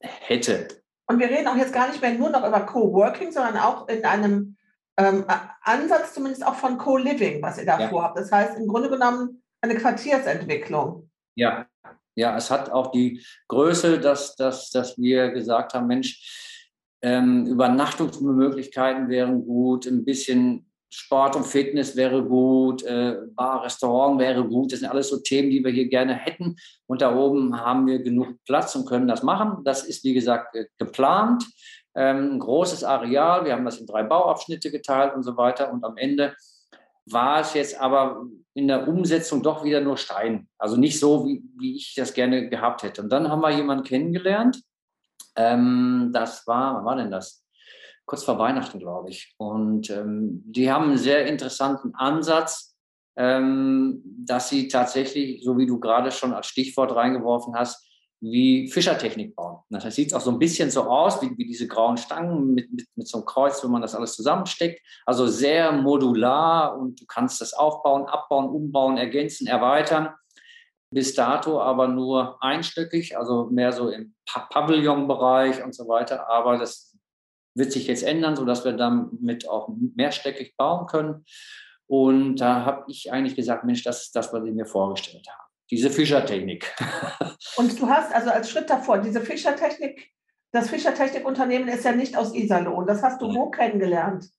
hätte. 0.00 0.68
Und 1.08 1.18
wir 1.20 1.28
reden 1.28 1.46
auch 1.46 1.56
jetzt 1.56 1.72
gar 1.72 1.88
nicht 1.88 2.00
mehr 2.00 2.14
nur 2.14 2.30
noch 2.30 2.46
über 2.46 2.60
Coworking, 2.60 3.30
sondern 3.30 3.58
auch 3.58 3.86
in 3.88 4.04
einem 4.04 4.55
ähm, 4.98 5.24
Ansatz 5.62 6.14
zumindest 6.14 6.46
auch 6.46 6.54
von 6.54 6.78
Co-Living, 6.78 7.42
was 7.42 7.58
ihr 7.58 7.66
da 7.66 7.78
ja. 7.78 7.88
vorhabt. 7.88 8.18
Das 8.18 8.32
heißt 8.32 8.58
im 8.58 8.66
Grunde 8.66 8.90
genommen 8.90 9.42
eine 9.60 9.74
Quartiersentwicklung. 9.74 11.10
Ja, 11.34 11.66
ja, 12.14 12.36
es 12.36 12.50
hat 12.50 12.70
auch 12.70 12.90
die 12.92 13.22
Größe, 13.48 14.00
dass, 14.00 14.36
dass, 14.36 14.70
dass 14.70 14.98
wir 14.98 15.30
gesagt 15.30 15.74
haben, 15.74 15.86
Mensch, 15.86 16.64
ähm, 17.02 17.46
Übernachtungsmöglichkeiten 17.46 19.08
wären 19.08 19.44
gut, 19.44 19.86
ein 19.86 20.04
bisschen 20.04 20.66
Sport 20.88 21.36
und 21.36 21.46
Fitness 21.46 21.94
wäre 21.94 22.24
gut, 22.24 22.82
äh, 22.84 23.16
Bar, 23.34 23.64
Restaurant 23.64 24.18
wäre 24.18 24.44
gut. 24.48 24.72
Das 24.72 24.80
sind 24.80 24.88
alles 24.88 25.08
so 25.10 25.18
Themen, 25.18 25.50
die 25.50 25.62
wir 25.62 25.70
hier 25.70 25.88
gerne 25.88 26.14
hätten. 26.14 26.56
Und 26.86 27.02
da 27.02 27.14
oben 27.14 27.60
haben 27.60 27.86
wir 27.86 28.02
genug 28.02 28.42
Platz 28.46 28.74
und 28.76 28.88
können 28.88 29.08
das 29.08 29.22
machen. 29.22 29.62
Das 29.64 29.84
ist, 29.84 30.04
wie 30.04 30.14
gesagt, 30.14 30.54
äh, 30.56 30.66
geplant. 30.78 31.44
Ähm, 31.96 32.34
ein 32.34 32.38
großes 32.38 32.84
Areal. 32.84 33.44
Wir 33.46 33.54
haben 33.54 33.64
das 33.64 33.78
in 33.78 33.86
drei 33.86 34.02
Bauabschnitte 34.02 34.70
geteilt 34.70 35.14
und 35.14 35.22
so 35.22 35.36
weiter. 35.36 35.72
Und 35.72 35.82
am 35.84 35.96
Ende 35.96 36.36
war 37.06 37.40
es 37.40 37.54
jetzt 37.54 37.80
aber 37.80 38.26
in 38.54 38.68
der 38.68 38.86
Umsetzung 38.86 39.42
doch 39.42 39.64
wieder 39.64 39.80
nur 39.80 39.96
Stein. 39.96 40.48
Also 40.58 40.76
nicht 40.76 41.00
so, 41.00 41.24
wie, 41.26 41.42
wie 41.58 41.76
ich 41.76 41.94
das 41.96 42.14
gerne 42.14 42.48
gehabt 42.48 42.82
hätte. 42.82 43.02
Und 43.02 43.10
dann 43.10 43.30
haben 43.30 43.40
wir 43.40 43.50
jemanden 43.50 43.84
kennengelernt. 43.84 44.60
Ähm, 45.36 46.10
das 46.12 46.46
war, 46.46 46.74
wann 46.74 46.84
war 46.84 46.96
denn 46.96 47.10
das? 47.10 47.44
Kurz 48.04 48.24
vor 48.24 48.38
Weihnachten, 48.38 48.78
glaube 48.78 49.10
ich. 49.10 49.34
Und 49.38 49.90
ähm, 49.90 50.42
die 50.46 50.70
haben 50.70 50.88
einen 50.88 50.98
sehr 50.98 51.26
interessanten 51.26 51.94
Ansatz, 51.94 52.76
ähm, 53.16 54.02
dass 54.04 54.48
sie 54.48 54.68
tatsächlich, 54.68 55.42
so 55.42 55.56
wie 55.56 55.66
du 55.66 55.80
gerade 55.80 56.10
schon 56.10 56.34
als 56.34 56.46
Stichwort 56.46 56.94
reingeworfen 56.94 57.54
hast, 57.56 57.85
wie 58.20 58.68
Fischertechnik 58.68 59.36
bauen. 59.36 59.58
Das 59.68 59.84
heißt, 59.84 59.96
sieht 59.96 60.14
auch 60.14 60.20
so 60.20 60.30
ein 60.30 60.38
bisschen 60.38 60.70
so 60.70 60.84
aus 60.84 61.20
wie, 61.20 61.36
wie 61.36 61.46
diese 61.46 61.66
grauen 61.66 61.96
Stangen 61.96 62.54
mit, 62.54 62.72
mit, 62.72 62.86
mit 62.94 63.06
so 63.06 63.18
einem 63.18 63.26
Kreuz, 63.26 63.62
wo 63.62 63.68
man 63.68 63.82
das 63.82 63.94
alles 63.94 64.14
zusammensteckt. 64.14 64.80
Also 65.04 65.26
sehr 65.26 65.72
modular 65.72 66.78
und 66.78 67.00
du 67.00 67.06
kannst 67.06 67.40
das 67.40 67.52
aufbauen, 67.52 68.06
abbauen, 68.06 68.48
umbauen, 68.48 68.96
ergänzen, 68.96 69.46
erweitern. 69.46 70.08
Bis 70.90 71.14
dato 71.14 71.60
aber 71.60 71.88
nur 71.88 72.42
einstöckig, 72.42 73.18
also 73.18 73.50
mehr 73.50 73.72
so 73.72 73.90
im 73.90 74.14
Pavillonbereich 74.26 75.62
und 75.62 75.74
so 75.74 75.86
weiter. 75.88 76.30
Aber 76.30 76.58
das 76.58 76.96
wird 77.54 77.72
sich 77.72 77.86
jetzt 77.86 78.02
ändern, 78.02 78.36
sodass 78.36 78.64
wir 78.64 78.72
damit 78.72 79.48
auch 79.48 79.68
mehrstöckig 79.94 80.56
bauen 80.56 80.86
können. 80.86 81.24
Und 81.88 82.36
da 82.36 82.64
habe 82.64 82.84
ich 82.88 83.12
eigentlich 83.12 83.36
gesagt, 83.36 83.64
Mensch, 83.64 83.82
das 83.82 84.04
ist 84.04 84.16
das, 84.16 84.32
was 84.32 84.44
ich 84.44 84.54
mir 84.54 84.66
vorgestellt 84.66 85.26
habe 85.28 85.45
diese 85.70 85.90
Fischertechnik. 85.90 86.74
Und 87.56 87.80
du 87.80 87.88
hast 87.88 88.14
also 88.14 88.30
als 88.30 88.50
Schritt 88.50 88.70
davor, 88.70 88.98
diese 88.98 89.20
Fischertechnik, 89.20 90.10
das 90.52 90.70
Fischertechnikunternehmen 90.70 91.68
ist 91.68 91.84
ja 91.84 91.92
nicht 91.92 92.16
aus 92.16 92.34
Iserlohn. 92.34 92.86
Das 92.86 93.02
hast 93.02 93.20
du 93.20 93.34
wo 93.34 93.50
kennengelernt? 93.50 94.30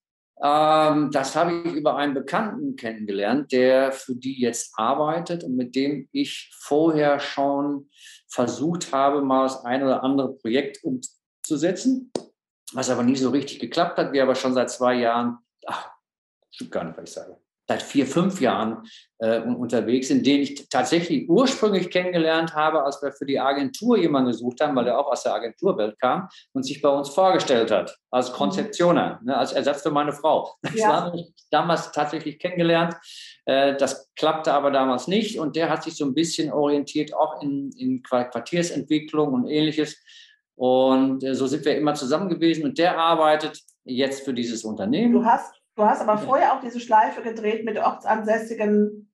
Ähm, 0.41 1.09
das 1.11 1.36
habe 1.36 1.63
ich 1.65 1.73
über 1.73 1.95
einen 1.95 2.13
Bekannten 2.13 2.75
kennengelernt, 2.75 3.51
der 3.51 3.91
für 3.91 4.15
die 4.15 4.39
jetzt 4.39 4.73
arbeitet 4.78 5.43
und 5.43 5.55
mit 5.55 5.75
dem 5.75 6.07
ich 6.11 6.51
vorher 6.59 7.19
schon 7.19 7.89
versucht 8.30 8.93
habe, 8.93 9.21
mal 9.21 9.43
das 9.43 9.65
ein 9.65 9.84
oder 9.84 10.03
andere 10.03 10.36
Projekt 10.36 10.84
umzusetzen, 10.84 12.11
was 12.73 12.89
aber 12.89 13.03
nicht 13.03 13.19
so 13.19 13.32
richtig 13.32 13.59
geklappt 13.59 13.97
hat. 13.97 14.13
Wir 14.13 14.23
aber 14.23 14.36
schon 14.36 14.53
seit 14.53 14.69
zwei 14.69 14.95
Jahren, 14.95 15.39
ach, 15.65 15.89
stimmt 16.51 16.71
gar 16.71 16.84
nicht, 16.84 16.97
was 16.97 17.09
ich 17.09 17.15
sage, 17.15 17.38
seit 17.68 17.84
vier, 17.84 18.07
fünf 18.07 18.39
Jahren 18.39 18.84
äh, 19.20 19.41
unterwegs 19.41 20.07
sind, 20.07 20.26
den 20.26 20.41
ich 20.41 20.70
tatsächlich 20.70 21.28
ursprünglich 21.30 21.89
kennengelernt 21.89 22.55
habe, 22.55 22.84
als 22.84 23.01
wir 23.01 23.11
für 23.11 23.26
die 23.26 23.39
Agentur 23.39 23.97
jemanden 23.97 24.32
gesucht 24.32 24.61
haben, 24.61 24.76
weil 24.76 24.88
er 24.88 24.97
auch 24.97 25.11
aus 25.11 25.24
der 25.24 25.34
Agenturwelt 25.34 25.99
kam 25.99 26.30
und 26.53 26.63
sich 26.63 26.82
bei 26.82 26.89
uns 26.89 27.09
vorgestellt 27.09 27.72
hat, 27.72 27.97
als. 28.11 28.32
Konzeptioner, 28.32 29.20
ne, 29.24 29.36
als 29.36 29.51
Ersatz 29.51 29.82
für 29.82 29.91
meine 29.91 30.13
Frau. 30.13 30.55
Das 30.61 30.76
ja. 30.76 30.88
haben 30.88 31.18
wir 31.18 31.26
damals 31.51 31.91
tatsächlich 31.91 32.39
kennengelernt. 32.39 32.95
Äh, 33.45 33.76
das 33.76 34.09
klappte 34.15 34.53
aber 34.53 34.72
damals 34.72 35.07
nicht 35.07 35.39
und 35.39 35.55
der 35.55 35.70
hat 35.70 35.84
sich 35.84 35.95
so 35.95 36.05
ein 36.05 36.13
bisschen 36.13 36.53
orientiert, 36.53 37.13
auch 37.13 37.41
in, 37.41 37.72
in 37.78 38.01
Quartiersentwicklung 38.03 39.34
und 39.34 39.47
ähnliches. 39.47 39.97
Und 40.55 41.24
äh, 41.24 41.36
so 41.36 41.47
sind 41.47 41.65
wir 41.65 41.76
immer 41.78 41.95
zusammen 41.95 42.30
gewesen 42.30 42.63
und 42.63 42.78
der 42.78 42.97
arbeitet 42.97 43.61
jetzt 43.84 44.24
für 44.24 44.34
dieses 44.34 44.63
Unternehmen. 44.63 45.13
Du 45.13 45.26
hast 45.26 45.53
Du 45.78 45.86
hast 45.86 46.01
aber 46.01 46.17
vorher 46.17 46.53
auch 46.53 46.59
diese 46.59 46.80
Schleife 46.80 47.21
gedreht 47.21 47.63
mit 47.63 47.78
ortsansässigen 47.78 49.13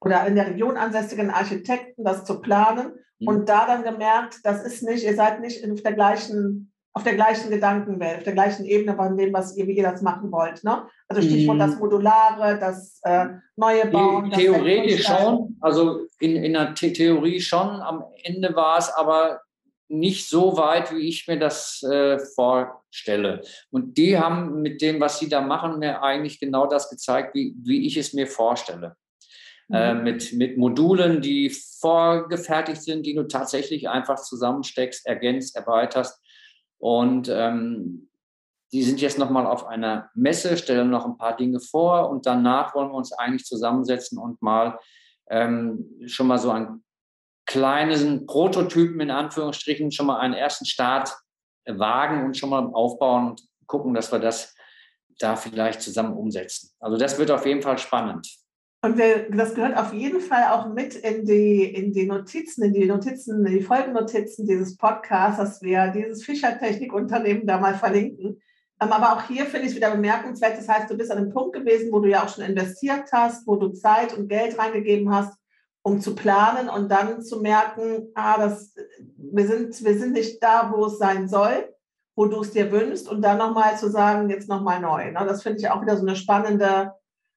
oder 0.00 0.24
in 0.26 0.36
der 0.36 0.46
Region 0.46 0.76
ansässigen 0.76 1.30
Architekten, 1.30 2.04
das 2.04 2.24
zu 2.24 2.40
planen 2.40 2.92
mhm. 3.18 3.28
und 3.28 3.48
da 3.48 3.66
dann 3.66 3.82
gemerkt, 3.82 4.38
das 4.44 4.64
ist 4.64 4.84
nicht, 4.84 5.04
ihr 5.04 5.16
seid 5.16 5.40
nicht 5.40 5.68
auf 5.68 5.82
der 5.82 5.94
gleichen, 5.94 6.72
auf 6.92 7.02
der 7.02 7.14
gleichen 7.14 7.50
Gedankenwelt, 7.50 8.18
auf 8.18 8.22
der 8.22 8.34
gleichen 8.34 8.64
Ebene 8.66 8.94
von 8.94 9.16
dem, 9.16 9.32
was 9.32 9.56
ihr, 9.56 9.66
wie 9.66 9.76
ihr 9.76 9.82
das 9.82 10.00
machen 10.00 10.30
wollt. 10.30 10.62
Ne? 10.62 10.86
Also 11.08 11.22
Stichwort 11.22 11.56
mhm. 11.56 11.60
das 11.60 11.78
Modulare, 11.80 12.58
das 12.60 13.00
äh, 13.02 13.26
neue 13.56 13.86
Bauen. 13.86 14.30
Theoretisch 14.30 15.04
schon, 15.04 15.56
also 15.60 16.06
in, 16.20 16.36
in 16.36 16.52
der 16.52 16.72
The 16.78 16.92
Theorie 16.92 17.40
schon. 17.40 17.68
Am 17.68 18.04
Ende 18.22 18.54
war 18.54 18.78
es 18.78 18.90
aber 18.90 19.40
nicht 19.88 20.28
so 20.28 20.56
weit, 20.56 20.92
wie 20.92 21.08
ich 21.08 21.26
mir 21.28 21.38
das 21.38 21.82
äh, 21.82 22.18
vorstelle. 22.34 23.42
Und 23.70 23.96
die 23.96 24.18
haben 24.18 24.62
mit 24.62 24.82
dem, 24.82 25.00
was 25.00 25.18
sie 25.18 25.28
da 25.28 25.40
machen, 25.40 25.78
mir 25.78 26.02
eigentlich 26.02 26.40
genau 26.40 26.66
das 26.66 26.90
gezeigt, 26.90 27.34
wie, 27.34 27.54
wie 27.62 27.86
ich 27.86 27.96
es 27.96 28.12
mir 28.12 28.26
vorstelle. 28.26 28.96
Mhm. 29.68 29.74
Äh, 29.74 29.94
mit, 29.94 30.32
mit 30.32 30.58
Modulen, 30.58 31.20
die 31.20 31.50
vorgefertigt 31.50 32.82
sind, 32.82 33.06
die 33.06 33.14
du 33.14 33.24
tatsächlich 33.24 33.88
einfach 33.88 34.16
zusammensteckst, 34.16 35.06
ergänzt, 35.06 35.56
erweiterst. 35.56 36.20
Und 36.78 37.28
ähm, 37.30 38.08
die 38.72 38.82
sind 38.82 39.00
jetzt 39.00 39.18
nochmal 39.18 39.46
auf 39.46 39.66
einer 39.66 40.10
Messe, 40.14 40.56
stellen 40.56 40.90
noch 40.90 41.06
ein 41.06 41.16
paar 41.16 41.36
Dinge 41.36 41.60
vor 41.60 42.10
und 42.10 42.26
danach 42.26 42.74
wollen 42.74 42.90
wir 42.90 42.96
uns 42.96 43.12
eigentlich 43.12 43.44
zusammensetzen 43.44 44.18
und 44.18 44.42
mal 44.42 44.78
ähm, 45.28 45.86
schon 46.06 46.26
mal 46.26 46.38
so 46.38 46.50
ein 46.50 46.82
kleinen 47.46 48.26
Prototypen 48.26 49.00
in 49.00 49.10
Anführungsstrichen 49.10 49.92
schon 49.92 50.06
mal 50.06 50.18
einen 50.18 50.34
ersten 50.34 50.66
Start 50.66 51.16
wagen 51.66 52.24
und 52.24 52.36
schon 52.36 52.50
mal 52.50 52.70
aufbauen 52.72 53.30
und 53.30 53.42
gucken, 53.66 53.94
dass 53.94 54.12
wir 54.12 54.18
das 54.18 54.54
da 55.18 55.36
vielleicht 55.36 55.80
zusammen 55.80 56.14
umsetzen. 56.14 56.70
Also 56.78 56.98
das 56.98 57.18
wird 57.18 57.30
auf 57.30 57.46
jeden 57.46 57.62
Fall 57.62 57.78
spannend. 57.78 58.28
Und 58.82 59.00
das 59.30 59.54
gehört 59.54 59.76
auf 59.76 59.92
jeden 59.92 60.20
Fall 60.20 60.52
auch 60.52 60.68
mit 60.72 60.94
in 60.94 61.24
die, 61.24 61.64
in 61.64 61.92
die 61.92 62.06
Notizen, 62.06 62.62
in 62.62 62.74
die 62.74 62.84
Notizen, 62.84 63.44
in 63.44 63.52
die 63.52 63.62
Folgennotizen 63.62 64.46
dieses 64.46 64.76
Podcasts, 64.76 65.38
dass 65.38 65.62
wir 65.62 65.88
dieses 65.88 66.24
Fischertechnikunternehmen 66.24 67.46
da 67.46 67.58
mal 67.58 67.74
verlinken. 67.74 68.40
Ähm, 68.80 68.92
aber 68.92 69.14
auch 69.14 69.26
hier 69.26 69.46
finde 69.46 69.62
ich 69.66 69.72
es 69.72 69.76
wieder 69.76 69.90
bemerkenswert. 69.90 70.58
Das 70.58 70.68
heißt, 70.68 70.90
du 70.90 70.96
bist 70.96 71.10
an 71.10 71.18
einem 71.18 71.32
Punkt 71.32 71.54
gewesen, 71.54 71.90
wo 71.90 72.00
du 72.00 72.10
ja 72.10 72.22
auch 72.22 72.28
schon 72.28 72.44
investiert 72.44 73.08
hast, 73.10 73.46
wo 73.46 73.56
du 73.56 73.70
Zeit 73.70 74.16
und 74.16 74.28
Geld 74.28 74.58
reingegeben 74.58 75.12
hast 75.12 75.34
um 75.86 76.00
zu 76.00 76.16
planen 76.16 76.68
und 76.68 76.90
dann 76.90 77.22
zu 77.22 77.40
merken, 77.40 78.08
ah, 78.16 78.38
das, 78.38 78.74
wir, 79.16 79.46
sind, 79.46 79.84
wir 79.84 79.96
sind 79.96 80.14
nicht 80.14 80.42
da, 80.42 80.72
wo 80.74 80.86
es 80.86 80.98
sein 80.98 81.28
soll, 81.28 81.72
wo 82.16 82.26
du 82.26 82.40
es 82.40 82.50
dir 82.50 82.72
wünschst 82.72 83.08
und 83.08 83.22
dann 83.22 83.38
nochmal 83.38 83.78
zu 83.78 83.88
sagen, 83.88 84.28
jetzt 84.28 84.48
nochmal 84.48 84.80
neu. 84.80 85.12
Ne? 85.12 85.24
Das 85.24 85.44
finde 85.44 85.60
ich 85.60 85.70
auch 85.70 85.80
wieder 85.80 85.96
so 85.96 86.04
eine 86.04 86.16
spannende, 86.16 86.90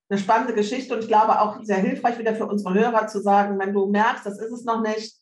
eine 0.10 0.20
spannende 0.20 0.56
Geschichte 0.56 0.96
und 0.96 1.02
ich 1.02 1.08
glaube 1.08 1.40
auch 1.40 1.62
sehr 1.62 1.78
hilfreich 1.78 2.18
wieder 2.18 2.34
für 2.34 2.48
unsere 2.48 2.74
Hörer 2.74 3.06
zu 3.06 3.22
sagen, 3.22 3.60
wenn 3.60 3.72
du 3.72 3.86
merkst, 3.86 4.26
das 4.26 4.40
ist 4.40 4.52
es 4.52 4.66
noch 4.66 4.82
nicht, 4.82 5.16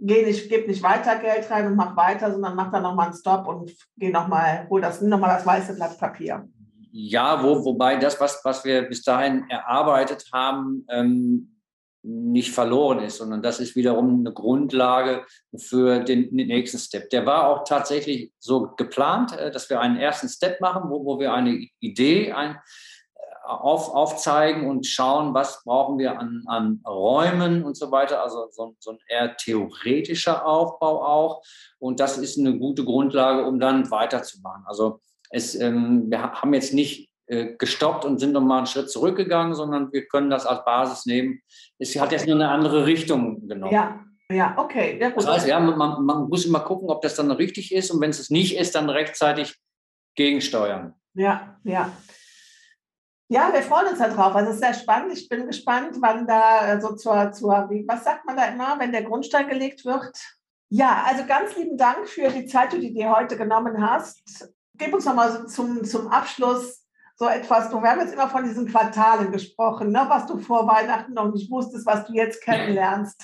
geh 0.00 0.26
nicht, 0.26 0.48
gib 0.48 0.66
nicht 0.66 0.82
weiter 0.82 1.14
Geld 1.20 1.48
rein 1.52 1.68
und 1.68 1.76
mach 1.76 1.96
weiter, 1.96 2.32
sondern 2.32 2.56
mach 2.56 2.72
dann 2.72 2.82
nochmal 2.82 3.06
einen 3.06 3.16
Stopp 3.16 3.46
und 3.46 3.70
geh 3.96 4.10
nochmal, 4.10 4.66
hol 4.68 4.80
das, 4.80 5.00
nimm 5.00 5.10
nochmal 5.10 5.36
das 5.36 5.46
weiße 5.46 5.76
Blatt 5.76 5.96
Papier. 5.96 6.48
Ja, 6.90 7.40
wo, 7.40 7.64
wobei 7.64 7.98
das, 7.98 8.20
was, 8.20 8.40
was 8.42 8.64
wir 8.64 8.82
bis 8.82 9.04
dahin 9.04 9.48
erarbeitet 9.48 10.24
haben, 10.32 10.84
ähm, 10.90 11.53
nicht 12.04 12.52
verloren 12.52 13.00
ist, 13.00 13.16
sondern 13.16 13.42
das 13.42 13.60
ist 13.60 13.76
wiederum 13.76 14.20
eine 14.20 14.32
Grundlage 14.32 15.24
für 15.56 16.00
den, 16.00 16.28
nächsten 16.32 16.78
Step. 16.78 17.08
Der 17.10 17.24
war 17.24 17.48
auch 17.48 17.64
tatsächlich 17.64 18.30
so 18.38 18.72
geplant, 18.76 19.36
äh, 19.36 19.50
dass 19.50 19.70
wir 19.70 19.80
einen 19.80 19.96
ersten 19.96 20.28
Step 20.28 20.60
machen, 20.60 20.90
wo, 20.90 21.04
wo 21.04 21.18
wir 21.18 21.32
eine 21.32 21.66
Idee 21.80 22.32
ein, 22.32 22.56
äh, 23.14 23.46
auf, 23.46 23.88
aufzeigen 23.88 24.68
und 24.68 24.86
schauen, 24.86 25.32
was 25.32 25.64
brauchen 25.64 25.98
wir 25.98 26.18
an, 26.18 26.44
an 26.46 26.82
Räumen 26.86 27.64
und 27.64 27.76
so 27.76 27.90
weiter. 27.90 28.22
Also 28.22 28.48
so, 28.50 28.76
so 28.78 28.90
ein 28.92 28.98
eher 29.08 29.34
theoretischer 29.36 30.46
Aufbau 30.46 31.02
auch. 31.02 31.42
Und 31.78 32.00
das 32.00 32.18
ist 32.18 32.38
eine 32.38 32.58
gute 32.58 32.84
Grundlage, 32.84 33.46
um 33.46 33.58
dann 33.58 33.90
weiterzumachen. 33.90 34.64
Also 34.66 35.00
es, 35.30 35.54
ähm, 35.54 36.10
wir 36.10 36.22
haben 36.22 36.52
jetzt 36.52 36.74
nicht 36.74 37.08
gestoppt 37.26 38.04
und 38.04 38.18
sind 38.18 38.32
nochmal 38.32 38.58
einen 38.58 38.66
Schritt 38.66 38.90
zurückgegangen, 38.90 39.54
sondern 39.54 39.92
wir 39.92 40.06
können 40.06 40.30
das 40.30 40.46
als 40.46 40.64
Basis 40.64 41.06
nehmen. 41.06 41.40
Es 41.78 41.98
hat 41.98 42.12
jetzt 42.12 42.26
nur 42.26 42.34
eine 42.34 42.48
andere 42.50 42.86
Richtung 42.86 43.48
genommen. 43.48 43.72
Ja, 43.72 44.04
ja, 44.30 44.54
okay. 44.56 44.98
Ja, 45.00 45.10
das 45.10 45.26
heißt, 45.26 45.46
ja, 45.46 45.60
man, 45.60 46.04
man, 46.04 46.28
muss 46.28 46.44
immer 46.44 46.60
gucken, 46.60 46.90
ob 46.90 47.02
das 47.02 47.14
dann 47.14 47.30
richtig 47.30 47.72
ist 47.72 47.90
und 47.90 48.00
wenn 48.00 48.10
es 48.10 48.18
es 48.18 48.30
nicht 48.30 48.56
ist, 48.56 48.74
dann 48.74 48.88
rechtzeitig 48.88 49.56
gegensteuern. 50.14 50.94
Ja, 51.14 51.58
ja. 51.64 51.92
Ja, 53.28 53.52
wir 53.52 53.62
freuen 53.62 53.88
uns 53.88 53.98
darauf. 53.98 54.34
Also 54.34 54.50
es 54.50 54.56
ist 54.56 54.62
sehr 54.62 54.74
spannend. 54.74 55.18
Ich 55.18 55.28
bin 55.28 55.46
gespannt, 55.46 55.96
wann 56.00 56.26
da 56.26 56.58
also 56.58 56.94
zur, 56.94 57.32
zur, 57.32 57.68
was 57.86 58.04
sagt 58.04 58.26
man 58.26 58.36
da 58.36 58.44
immer, 58.46 58.78
wenn 58.78 58.92
der 58.92 59.02
Grundstein 59.02 59.48
gelegt 59.48 59.84
wird? 59.84 60.14
Ja, 60.68 61.04
also 61.06 61.24
ganz 61.26 61.56
lieben 61.56 61.76
Dank 61.76 62.06
für 62.06 62.28
die 62.28 62.46
Zeit, 62.46 62.72
die 62.72 62.80
du 62.80 62.92
dir 62.92 63.16
heute 63.16 63.36
genommen 63.36 63.80
hast. 63.80 64.50
Gib 64.74 64.92
uns 64.92 65.04
nochmal 65.04 65.32
so 65.32 65.46
zum, 65.46 65.84
zum 65.84 66.08
Abschluss 66.08 66.83
so 67.16 67.28
etwas. 67.28 67.70
Wir 67.70 67.80
haben 67.80 68.00
jetzt 68.00 68.14
immer 68.14 68.28
von 68.28 68.44
diesen 68.44 68.66
Quartalen 68.66 69.30
gesprochen, 69.30 69.90
ne, 69.90 70.04
was 70.08 70.26
du 70.26 70.38
vor 70.38 70.66
Weihnachten 70.66 71.14
noch 71.14 71.32
nicht 71.32 71.50
wusstest, 71.50 71.86
was 71.86 72.06
du 72.06 72.12
jetzt 72.12 72.42
kennenlernst. 72.42 73.22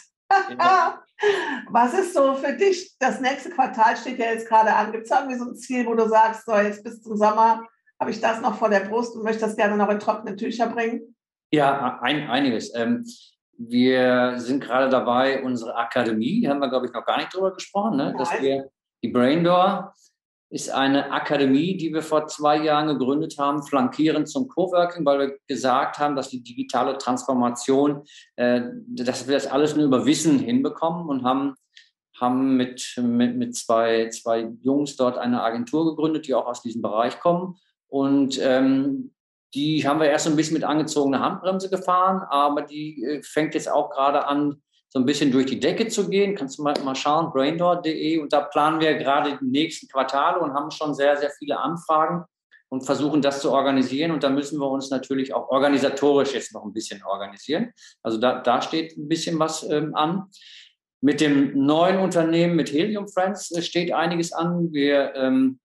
Ja. 0.58 1.02
was 1.70 1.94
ist 1.94 2.14
so 2.14 2.34
für 2.34 2.52
dich? 2.52 2.96
Das 2.98 3.20
nächste 3.20 3.50
Quartal 3.50 3.96
steht 3.96 4.18
ja 4.18 4.26
jetzt 4.26 4.48
gerade 4.48 4.72
an. 4.74 4.92
Gibt 4.92 5.04
es 5.04 5.10
irgendwie 5.10 5.38
so 5.38 5.44
ein 5.44 5.56
Ziel, 5.56 5.86
wo 5.86 5.94
du 5.94 6.08
sagst, 6.08 6.46
so 6.46 6.54
jetzt 6.54 6.84
bis 6.84 7.02
zum 7.02 7.16
Sommer 7.16 7.66
habe 7.98 8.10
ich 8.10 8.20
das 8.20 8.40
noch 8.40 8.54
vor 8.54 8.70
der 8.70 8.80
Brust 8.80 9.14
und 9.14 9.24
möchte 9.24 9.42
das 9.42 9.56
gerne 9.56 9.76
noch 9.76 9.90
in 9.90 9.98
trockene 9.98 10.36
Tücher 10.36 10.68
bringen? 10.68 11.14
Ja, 11.52 11.98
ein, 12.00 12.30
einiges. 12.30 12.74
Ähm, 12.74 13.04
wir 13.58 14.34
sind 14.38 14.62
gerade 14.62 14.88
dabei, 14.88 15.42
unsere 15.42 15.74
Akademie, 15.74 16.46
haben 16.48 16.60
wir, 16.60 16.70
glaube 16.70 16.86
ich, 16.86 16.92
noch 16.92 17.04
gar 17.04 17.18
nicht 17.18 17.34
drüber 17.34 17.52
gesprochen, 17.52 17.96
ne? 17.96 18.14
dass 18.16 18.40
wir 18.40 18.70
die 19.02 19.08
Braindoor 19.08 19.94
ist 20.50 20.70
eine 20.70 21.12
Akademie, 21.12 21.76
die 21.76 21.94
wir 21.94 22.02
vor 22.02 22.26
zwei 22.26 22.62
Jahren 22.62 22.88
gegründet 22.88 23.36
haben, 23.38 23.62
flankierend 23.62 24.28
zum 24.28 24.48
Coworking, 24.48 25.06
weil 25.06 25.18
wir 25.18 25.38
gesagt 25.46 25.98
haben, 25.98 26.16
dass 26.16 26.28
die 26.28 26.42
digitale 26.42 26.98
Transformation, 26.98 28.02
äh, 28.36 28.62
dass 28.88 29.28
wir 29.28 29.34
das 29.34 29.46
alles 29.46 29.76
nur 29.76 29.86
über 29.86 30.06
Wissen 30.06 30.40
hinbekommen 30.40 31.08
und 31.08 31.24
haben 31.24 31.54
haben 32.20 32.56
mit, 32.56 33.00
mit, 33.02 33.36
mit 33.36 33.56
zwei, 33.56 34.10
zwei 34.10 34.50
Jungs 34.60 34.96
dort 34.96 35.16
eine 35.16 35.42
Agentur 35.42 35.86
gegründet, 35.86 36.26
die 36.26 36.34
auch 36.34 36.46
aus 36.46 36.60
diesem 36.60 36.82
Bereich 36.82 37.18
kommen. 37.18 37.56
Und 37.88 38.38
ähm, 38.42 39.14
die 39.54 39.86
haben 39.86 40.00
wir 40.00 40.10
erst 40.10 40.26
so 40.26 40.30
ein 40.30 40.36
bisschen 40.36 40.54
mit 40.54 40.64
angezogener 40.64 41.20
Handbremse 41.20 41.70
gefahren, 41.70 42.22
aber 42.28 42.62
die 42.62 43.02
äh, 43.04 43.22
fängt 43.22 43.54
jetzt 43.54 43.70
auch 43.70 43.90
gerade 43.90 44.26
an, 44.26 44.62
so 44.92 44.98
ein 44.98 45.06
bisschen 45.06 45.30
durch 45.30 45.46
die 45.46 45.60
Decke 45.60 45.86
zu 45.86 46.08
gehen. 46.08 46.34
Kannst 46.34 46.58
du 46.58 46.64
mal, 46.64 46.74
mal 46.84 46.96
schauen, 46.96 47.32
braindoor.de. 47.32 48.18
Und 48.18 48.32
da 48.32 48.40
planen 48.40 48.80
wir 48.80 48.94
gerade 48.94 49.38
die 49.40 49.46
nächsten 49.46 49.88
Quartale 49.88 50.40
und 50.40 50.52
haben 50.52 50.70
schon 50.72 50.94
sehr, 50.94 51.16
sehr 51.16 51.30
viele 51.30 51.58
Anfragen 51.58 52.24
und 52.68 52.82
versuchen 52.82 53.22
das 53.22 53.40
zu 53.40 53.52
organisieren. 53.52 54.10
Und 54.10 54.24
da 54.24 54.30
müssen 54.30 54.58
wir 54.58 54.68
uns 54.68 54.90
natürlich 54.90 55.32
auch 55.32 55.48
organisatorisch 55.48 56.34
jetzt 56.34 56.52
noch 56.52 56.64
ein 56.64 56.72
bisschen 56.72 57.02
organisieren. 57.04 57.72
Also 58.02 58.18
da, 58.18 58.40
da 58.40 58.60
steht 58.62 58.98
ein 58.98 59.08
bisschen 59.08 59.38
was 59.38 59.62
ähm, 59.70 59.94
an. 59.94 60.26
Mit 61.00 61.20
dem 61.20 61.64
neuen 61.64 61.98
Unternehmen, 61.98 62.56
mit 62.56 62.72
Helium 62.72 63.08
Friends, 63.08 63.52
äh, 63.52 63.62
steht 63.62 63.92
einiges 63.92 64.32
an. 64.32 64.72
Wir 64.72 65.14
ähm, 65.14 65.60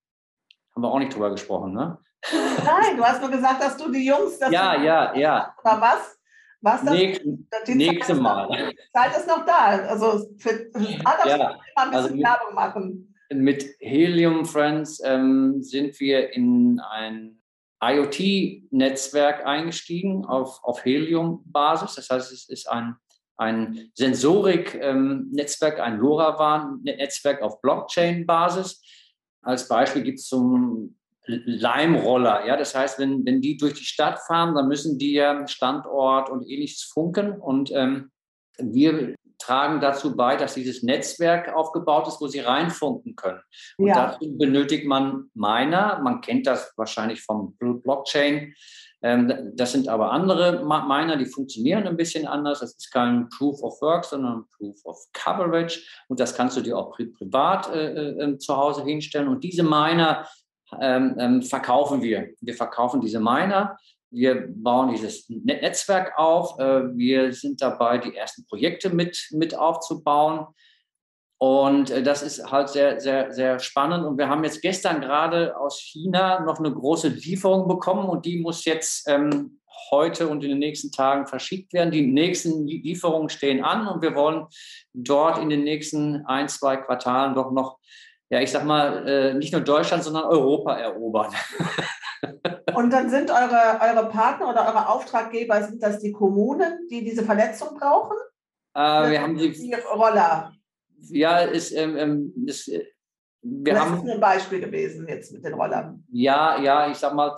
haben 0.74 0.82
wir 0.84 0.92
auch 0.92 1.00
nicht 1.00 1.14
drüber 1.14 1.32
gesprochen, 1.32 1.74
ne? 1.74 1.98
Nein, 2.32 2.98
du 2.98 3.04
hast 3.04 3.22
nur 3.22 3.30
gesagt, 3.30 3.62
dass 3.62 3.78
du 3.78 3.92
die 3.92 4.06
Jungs. 4.06 4.40
ja, 4.40 4.82
ja, 4.82 5.16
ja. 5.16 5.54
Aber 5.64 5.82
was? 5.82 6.18
Was 6.62 6.84
das? 6.84 6.94
Nächsten, 6.94 7.48
nächste 7.68 8.16
Mal. 8.16 8.48
Die 8.72 8.78
Zeit 8.94 9.18
ist 9.18 9.28
noch 9.28 9.46
da. 9.46 9.88
Also 9.88 10.30
für 10.38 10.70
ah, 11.04 11.28
ja, 11.28 11.38
mal 11.38 11.60
ein 11.76 11.92
bisschen 11.92 11.96
also 11.96 12.16
mit, 12.16 12.24
Werbung 12.24 12.56
machen. 12.56 13.16
Mit 13.32 13.66
Helium 13.80 14.46
Friends 14.46 15.02
ähm, 15.04 15.62
sind 15.62 16.00
wir 16.00 16.34
in 16.34 16.80
ein 16.80 17.42
IoT-Netzwerk 17.84 19.46
eingestiegen 19.46 20.26
auf, 20.26 20.64
auf 20.64 20.84
Helium-Basis. 20.84 21.96
Das 21.96 22.10
heißt, 22.10 22.32
es 22.32 22.50
ist 22.50 22.70
ein, 22.70 22.96
ein 23.38 23.92
Sensorik-Netzwerk, 23.94 25.80
ein 25.80 25.98
LoRaWAN-Netzwerk 25.98 27.42
auf 27.42 27.62
Blockchain-Basis. 27.62 28.82
Als 29.42 29.68
Beispiel 29.68 30.04
gibt 30.04 30.20
es 30.20 30.28
zum 30.28 30.98
Leimroller. 31.28 32.46
Ja, 32.46 32.58
das 32.58 32.76
heißt, 32.76 33.00
wenn, 33.00 33.26
wenn 33.26 33.42
die 33.42 33.58
durch 33.58 33.74
die 33.74 33.84
Stadt 33.84 34.20
fahren, 34.20 34.56
dann 34.56 34.68
müssen 34.68 34.98
die 34.98 35.14
ja 35.14 35.48
Standort 35.48 36.30
und 36.30 36.48
ähnliches 36.48 36.84
funken. 36.84 37.40
Und 37.40 37.72
ähm, 37.72 38.12
wir 38.58 39.16
tragen 39.38 39.82
dazu 39.82 40.16
bei, 40.16 40.36
dass 40.36 40.54
dieses 40.54 40.84
Netzwerk 40.84 41.54
aufgebaut 41.54 42.08
ist, 42.08 42.22
wo 42.22 42.28
sie 42.28 42.40
reinfunken 42.40 43.16
können. 43.16 43.42
Und 43.78 43.88
ja. 43.88 44.08
dazu 44.08 44.38
benötigt 44.38 44.86
man 44.86 45.30
Miner. 45.34 46.00
Man 46.04 46.22
kennt 46.22 46.48
das 46.48 46.74
wahrscheinlich 46.78 47.22
vom 47.22 47.56
Blockchain. 47.58 48.54
Ähm, 49.02 49.52
das 49.56 49.74
sind 49.74 49.88
aber 49.88 50.12
andere 50.12 50.64
Miner, 50.66 51.18
die 51.18 51.26
funktionieren 51.26 51.86
ein 51.88 51.98
bisschen 51.98 52.26
anders. 52.26 52.62
Das 52.62 52.76
ist 52.76 52.92
kein 52.92 53.30
Proof 53.30 53.62
of 53.62 53.82
Work, 53.82 54.06
sondern 54.06 54.46
Proof 54.58 54.78
of 54.86 54.98
Coverage. 55.14 55.82
Und 56.08 56.20
das 56.20 56.36
kannst 56.36 56.58
du 56.58 56.62
dir 56.62 56.78
auch 56.78 56.98
privat 56.98 57.72
äh, 57.72 57.94
äh, 57.94 58.24
ähm, 58.24 58.40
zu 58.40 58.56
Hause 58.56 58.84
hinstellen. 58.84 59.28
Und 59.28 59.44
diese 59.44 59.64
Miner 59.64 60.26
ähm, 60.80 61.16
ähm, 61.20 61.42
verkaufen 61.42 62.02
wir. 62.02 62.30
Wir 62.42 62.54
verkaufen 62.54 63.02
diese 63.02 63.20
Miner. 63.20 63.78
Wir 64.10 64.48
bauen 64.48 64.92
dieses 64.92 65.26
Netzwerk 65.30 66.18
auf. 66.18 66.60
Äh, 66.60 66.96
wir 66.96 67.34
sind 67.34 67.62
dabei, 67.62 67.98
die 67.98 68.16
ersten 68.16 68.46
Projekte 68.46 68.90
mit, 68.90 69.30
mit 69.32 69.58
aufzubauen. 69.58 70.48
Und 71.38 71.90
äh, 71.90 72.02
das 72.02 72.22
ist 72.22 72.50
halt 72.50 72.70
sehr, 72.70 73.00
sehr, 73.00 73.32
sehr 73.34 73.60
spannend. 73.60 74.06
Und 74.06 74.18
wir 74.18 74.30
haben 74.30 74.44
jetzt 74.44 74.62
gestern 74.62 75.02
gerade 75.02 75.58
aus 75.58 75.80
China 75.80 76.40
noch 76.42 76.60
eine 76.60 76.74
große 76.74 77.10
Lieferung 77.10 77.68
bekommen 77.68 78.08
und 78.10 78.26
die 78.26 78.40
muss 78.40 78.66
jetzt 78.66 79.08
ähm, 79.10 79.60
heute 79.92 80.28
und 80.28 80.44
in 80.44 80.52
den 80.52 80.60
nächsten 80.60 80.92
Tagen 80.92 81.28
verschickt 81.28 81.74
werden. 81.74 81.92
Die 81.92 82.08
nächsten 82.08 82.66
Lieferungen 82.66 83.30
stehen 83.30 83.64
an 83.64 83.88
und 83.88 84.02
wir 84.02 84.16
wollen 84.16 84.48
dort 84.94 85.38
in 85.38 85.50
den 85.50 85.64
nächsten 85.64 86.26
ein, 86.26 86.48
zwei 86.48 86.78
Quartalen 86.78 87.36
doch 87.36 87.52
noch 87.52 87.78
ja, 88.30 88.40
ich 88.40 88.52
sag 88.52 88.66
mal, 88.66 89.08
äh, 89.08 89.34
nicht 89.34 89.54
nur 89.54 89.62
Deutschland, 89.62 90.04
sondern 90.04 90.24
Europa 90.26 90.76
erobern. 90.78 91.32
Und 92.76 92.92
dann 92.92 93.10
sind 93.10 93.30
eure, 93.30 93.80
eure 93.82 94.10
Partner 94.10 94.50
oder 94.50 94.68
eure 94.68 94.90
Auftraggeber, 94.90 95.62
sind 95.64 95.82
das 95.82 96.00
die 96.00 96.12
Kommunen, 96.12 96.88
die 96.90 97.04
diese 97.04 97.24
Verletzung 97.24 97.78
brauchen? 97.78 98.18
Äh, 98.74 99.12
wir 99.12 99.22
haben 99.22 99.38
die, 99.38 99.52
die 99.52 99.74
Roller. 99.74 100.52
Ja, 101.10 101.40
ist, 101.40 101.72
ähm, 101.72 101.98
ähm 101.98 102.34
ist, 102.48 102.68
äh, 102.68 102.86
wir 103.42 103.74
das 103.74 103.84
haben, 103.84 104.06
ist 104.06 104.14
ein 104.14 104.20
Beispiel 104.20 104.60
gewesen 104.60 105.08
jetzt 105.08 105.32
mit 105.32 105.46
den 105.46 105.54
Rollern. 105.54 106.04
Ja, 106.12 106.60
ja, 106.60 106.90
ich 106.90 106.98
sag 106.98 107.14
mal, 107.14 107.36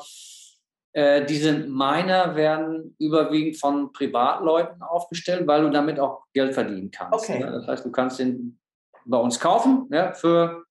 äh, 0.93 1.25
diese 1.25 1.51
Miner 1.53 2.35
werden 2.35 2.95
überwiegend 2.97 3.59
von 3.59 3.91
Privatleuten 3.91 4.81
aufgestellt, 4.81 5.45
weil 5.45 5.63
du 5.63 5.69
damit 5.69 5.99
auch 5.99 6.23
Geld 6.33 6.53
verdienen 6.53 6.89
kannst. 6.91 7.29
Okay. 7.29 7.39
Ne? 7.39 7.51
Das 7.51 7.67
heißt, 7.67 7.85
du 7.85 7.91
kannst 7.91 8.19
den 8.19 8.57
bei 9.05 9.17
uns 9.17 9.39
kaufen 9.39 9.87
ja, 9.91 10.13
für 10.13 10.63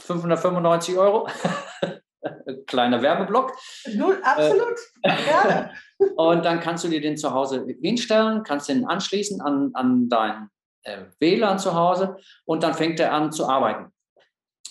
595 0.00 0.96
Euro. 0.98 1.28
Kleiner 2.66 3.02
Werbeblock. 3.02 3.52
Null, 3.94 4.20
absolut. 4.22 4.76
Äh, 5.02 5.68
und 6.16 6.44
dann 6.44 6.60
kannst 6.60 6.84
du 6.84 6.88
dir 6.88 7.00
den 7.00 7.16
zu 7.16 7.32
Hause 7.32 7.66
hinstellen, 7.80 8.42
kannst 8.42 8.68
den 8.68 8.86
anschließen 8.86 9.40
an, 9.40 9.70
an 9.74 10.08
dein 10.08 10.48
äh, 10.82 11.04
WLAN 11.20 11.58
zu 11.58 11.74
Hause 11.74 12.16
und 12.44 12.62
dann 12.62 12.74
fängt 12.74 13.00
er 13.00 13.12
an 13.12 13.32
zu 13.32 13.46
arbeiten 13.46 13.92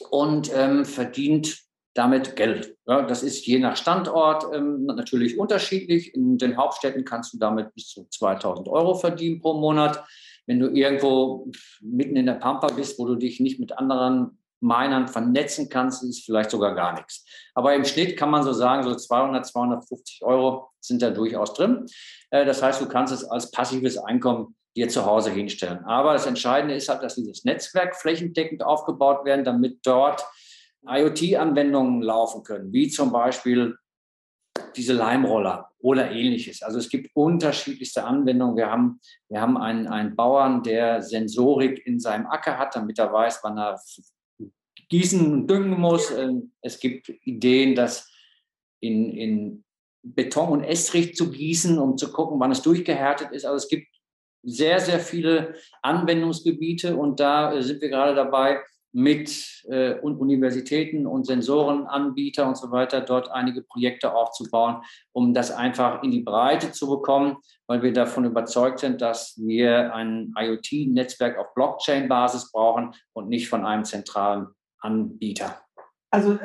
und 0.09 0.51
ähm, 0.53 0.86
verdient 0.86 1.65
damit 1.93 2.36
Geld. 2.36 2.76
Ja, 2.86 3.03
das 3.03 3.23
ist 3.23 3.47
je 3.47 3.57
nach 3.57 3.78
Standort 3.78 4.45
ähm, 4.53 4.86
natürlich 4.86 5.39
unterschiedlich. 5.39 6.13
In 6.13 6.38
den 6.38 6.57
Hauptstädten 6.57 7.05
kannst 7.05 7.34
du 7.34 7.38
damit 7.38 7.73
bis 7.73 7.88
zu 7.88 8.05
2000 8.09 8.67
Euro 8.67 8.95
verdienen 8.95 9.39
pro 9.39 9.53
Monat. 9.53 10.03
Wenn 10.45 10.59
du 10.59 10.67
irgendwo 10.67 11.49
mitten 11.82 12.17
in 12.17 12.26
der 12.26 12.34
Pampa 12.34 12.67
bist, 12.67 12.99
wo 12.99 13.05
du 13.05 13.15
dich 13.15 13.39
nicht 13.39 13.59
mit 13.59 13.78
anderen 13.78 14.38
Minern 14.66 15.07
vernetzen 15.07 15.70
kannst, 15.70 16.03
ist 16.03 16.26
vielleicht 16.26 16.51
sogar 16.51 16.76
gar 16.76 16.93
nichts. 16.93 17.26
Aber 17.53 17.76
im 17.76 17.86
Schnitt 17.86 18.18
kann 18.18 18.32
man 18.32 18.43
so 18.43 18.51
sagen, 18.51 18.84
so 18.84 18.95
200, 18.95 19.45
250 19.45 20.24
Euro 20.24 20.70
sind 20.80 21.01
da 21.01 21.11
durchaus 21.11 21.53
drin. 21.53 21.86
Äh, 22.32 22.45
das 22.45 22.61
heißt, 22.61 22.82
du 22.82 22.88
kannst 22.88 23.13
es 23.13 23.24
als 23.24 23.51
passives 23.51 23.97
Einkommen 23.97 24.55
dir 24.76 24.89
zu 24.89 25.05
Hause 25.05 25.32
hinstellen. 25.32 25.86
Aber 25.86 26.13
das 26.13 26.26
Entscheidende 26.26 26.76
ist 26.76 26.89
halt, 26.89 27.01
dass 27.01 27.16
dieses 27.16 27.45
Netzwerk 27.45 27.95
flächendeckend 27.95 28.63
aufgebaut 28.63 29.24
werden, 29.24 29.45
damit 29.45 29.80
dort 29.84 30.26
IoT-Anwendungen 30.88 32.01
laufen 32.01 32.43
können, 32.43 32.74
wie 32.74 32.89
zum 32.89 33.11
Beispiel 33.11 33.78
diese 34.76 34.93
Leimroller 34.93 35.70
oder 35.80 36.11
ähnliches. 36.11 36.61
Also 36.61 36.80
es 36.80 36.89
gibt 36.89 37.16
unterschiedlichste 37.16 38.03
Anwendungen. 38.03 38.57
Wir 38.57 38.70
haben, 38.70 38.99
wir 39.30 39.41
haben 39.41 39.57
einen, 39.57 39.88
einen 39.88 40.16
Bauern, 40.16 40.63
der 40.63 41.01
Sensorik 41.01 41.86
in 41.86 41.99
seinem 41.99 42.28
Acker 42.28 42.57
hat, 42.57 42.76
damit 42.76 42.99
er 42.99 43.11
weiß, 43.11 43.39
wann 43.43 43.57
er 43.57 43.80
gießen 44.89 45.33
und 45.33 45.47
düngen 45.47 45.79
muss. 45.79 46.11
Ähm, 46.11 46.51
es 46.61 46.79
gibt 46.79 47.09
Ideen, 47.23 47.75
das 47.75 48.11
in, 48.79 49.11
in 49.11 49.63
Beton 50.03 50.49
und 50.49 50.63
Estrich 50.63 51.15
zu 51.15 51.31
gießen, 51.31 51.79
um 51.79 51.97
zu 51.97 52.11
gucken, 52.11 52.39
wann 52.39 52.51
es 52.51 52.61
durchgehärtet 52.61 53.31
ist. 53.31 53.45
Also 53.45 53.57
es 53.57 53.67
gibt 53.67 53.88
sehr, 54.43 54.79
sehr 54.79 54.99
viele 54.99 55.55
Anwendungsgebiete 55.81 56.95
und 56.95 57.19
da 57.19 57.53
äh, 57.53 57.63
sind 57.63 57.81
wir 57.81 57.89
gerade 57.89 58.15
dabei, 58.15 58.61
mit 58.97 59.65
äh, 59.65 59.95
Universitäten 59.99 61.05
und 61.05 61.25
Sensorenanbieter 61.25 62.47
und 62.47 62.57
so 62.57 62.71
weiter 62.71 63.01
dort 63.01 63.29
einige 63.29 63.61
Projekte 63.61 64.13
aufzubauen, 64.13 64.83
um 65.11 65.33
das 65.33 65.51
einfach 65.51 66.01
in 66.01 66.11
die 66.11 66.21
Breite 66.21 66.71
zu 66.71 66.88
bekommen, 66.88 67.36
weil 67.67 67.83
wir 67.83 67.91
davon 67.91 68.23
überzeugt 68.23 68.79
sind, 68.79 69.01
dass 69.01 69.38
wir 69.38 69.93
ein 69.93 70.33
IoT-Netzwerk 70.39 71.38
auf 71.38 71.53
Blockchain-Basis 71.55 72.53
brauchen 72.53 72.95
und 73.11 73.27
nicht 73.27 73.49
von 73.49 73.65
einem 73.65 73.83
zentralen 73.83 74.47
Anbieter. 74.80 75.61
Also, 76.11 76.39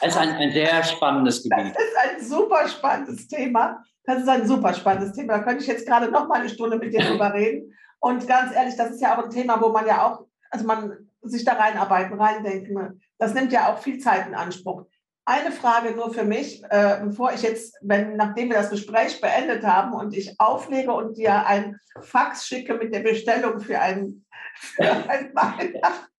es 0.00 0.08
ist 0.08 0.16
ein, 0.16 0.30
ein 0.30 0.52
sehr 0.52 0.82
spannendes 0.82 1.42
Gebiet. 1.42 1.74
Das 1.76 1.84
ist 1.84 1.96
ein 1.96 2.24
super 2.24 2.68
spannendes 2.68 3.28
Thema. 3.28 3.84
Das 4.04 4.20
ist 4.20 4.28
ein 4.28 4.46
super 4.46 4.74
spannendes 4.74 5.12
Thema. 5.12 5.38
Da 5.38 5.44
könnte 5.44 5.62
ich 5.62 5.68
jetzt 5.68 5.86
gerade 5.86 6.10
noch 6.10 6.26
mal 6.26 6.40
eine 6.40 6.48
Stunde 6.48 6.76
mit 6.76 6.92
dir 6.92 7.04
drüber 7.04 7.32
reden. 7.32 7.72
Und 8.00 8.26
ganz 8.26 8.52
ehrlich, 8.52 8.74
das 8.76 8.90
ist 8.90 9.00
ja 9.00 9.16
auch 9.16 9.22
ein 9.22 9.30
Thema, 9.30 9.60
wo 9.60 9.68
man 9.68 9.86
ja 9.86 10.04
auch, 10.04 10.26
also 10.50 10.66
man 10.66 11.08
sich 11.22 11.44
da 11.44 11.52
reinarbeiten, 11.52 12.20
reindenken. 12.20 13.00
Das 13.18 13.32
nimmt 13.32 13.52
ja 13.52 13.72
auch 13.72 13.78
viel 13.78 13.98
Zeit 14.00 14.26
in 14.26 14.34
Anspruch. 14.34 14.86
Eine 15.24 15.52
Frage 15.52 15.94
nur 15.94 16.12
für 16.12 16.24
mich, 16.24 16.64
äh, 16.68 16.98
bevor 17.04 17.32
ich 17.32 17.42
jetzt, 17.42 17.76
wenn, 17.80 18.16
nachdem 18.16 18.48
wir 18.48 18.56
das 18.56 18.70
Gespräch 18.70 19.20
beendet 19.20 19.62
haben 19.62 19.92
und 19.92 20.16
ich 20.16 20.34
auflege 20.40 20.92
und 20.92 21.16
dir 21.16 21.46
ein 21.46 21.78
Fax 22.00 22.44
schicke 22.48 22.74
mit 22.74 22.92
der 22.92 23.00
Bestellung 23.00 23.60
für 23.60 23.78
ein, 23.78 24.24
für 24.56 24.82
ein 24.82 25.32
Weihnachten. 25.32 26.11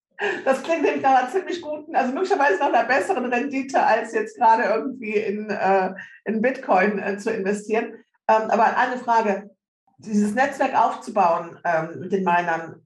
Das 0.44 0.62
klingt 0.62 0.82
nämlich 0.82 1.02
nach 1.02 1.22
einer 1.22 1.30
ziemlich 1.30 1.60
guten, 1.60 1.96
also 1.96 2.12
möglicherweise 2.12 2.58
nach 2.60 2.68
einer 2.68 2.84
besseren 2.84 3.32
Rendite, 3.32 3.82
als 3.82 4.12
jetzt 4.12 4.36
gerade 4.36 4.62
irgendwie 4.62 5.16
in, 5.16 5.50
äh, 5.50 5.94
in 6.24 6.40
Bitcoin 6.40 6.98
äh, 6.98 7.18
zu 7.18 7.30
investieren. 7.30 7.94
Ähm, 8.28 8.50
aber 8.50 8.76
eine 8.76 8.98
Frage, 8.98 9.50
dieses 9.98 10.34
Netzwerk 10.34 10.78
aufzubauen 10.78 11.58
ähm, 11.64 12.00
mit 12.00 12.12
den 12.12 12.24
Minern, 12.24 12.80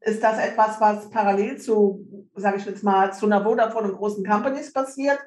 ist 0.00 0.22
das 0.22 0.38
etwas, 0.38 0.80
was 0.80 1.10
parallel 1.10 1.58
zu, 1.58 2.30
sage 2.34 2.56
ich 2.56 2.64
jetzt 2.64 2.84
mal, 2.84 3.12
zu 3.12 3.26
einer 3.26 3.42
Vodafone 3.42 3.88
und 3.88 3.98
großen 3.98 4.24
Companies 4.24 4.72
passiert? 4.72 5.18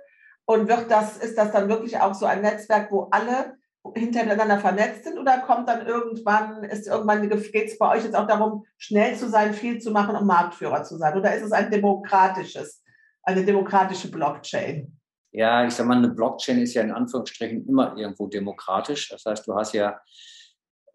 Und 0.45 0.67
wird 0.67 0.91
das, 0.91 1.17
ist 1.17 1.37
das 1.37 1.51
dann 1.51 1.69
wirklich 1.69 1.99
auch 1.99 2.13
so 2.13 2.25
ein 2.25 2.41
Netzwerk, 2.41 2.91
wo 2.91 3.07
alle 3.11 3.57
hintereinander 3.95 4.59
vernetzt 4.59 5.03
sind 5.03 5.17
oder 5.17 5.39
kommt 5.39 5.67
dann 5.67 5.85
irgendwann, 5.85 6.63
ist 6.63 6.87
irgendwann, 6.87 7.27
geht 7.29 7.69
es 7.69 7.77
bei 7.77 7.97
euch 7.97 8.03
jetzt 8.03 8.15
auch 8.15 8.27
darum, 8.27 8.65
schnell 8.77 9.15
zu 9.15 9.29
sein, 9.29 9.53
viel 9.53 9.79
zu 9.79 9.91
machen, 9.91 10.15
um 10.15 10.25
Marktführer 10.25 10.83
zu 10.83 10.97
sein? 10.97 11.17
Oder 11.17 11.35
ist 11.35 11.43
es 11.43 11.51
ein 11.51 11.69
demokratisches, 11.69 12.81
eine 13.23 13.43
demokratische 13.43 14.09
Blockchain? 14.09 14.97
Ja, 15.31 15.65
ich 15.65 15.73
sage 15.73 15.89
mal, 15.89 15.97
eine 15.97 16.09
Blockchain 16.09 16.61
ist 16.61 16.75
ja 16.75 16.83
in 16.83 16.91
Anführungsstrichen 16.91 17.67
immer 17.67 17.97
irgendwo 17.97 18.27
demokratisch. 18.27 19.09
Das 19.09 19.25
heißt, 19.25 19.47
du 19.47 19.55
hast 19.55 19.73
ja 19.73 19.99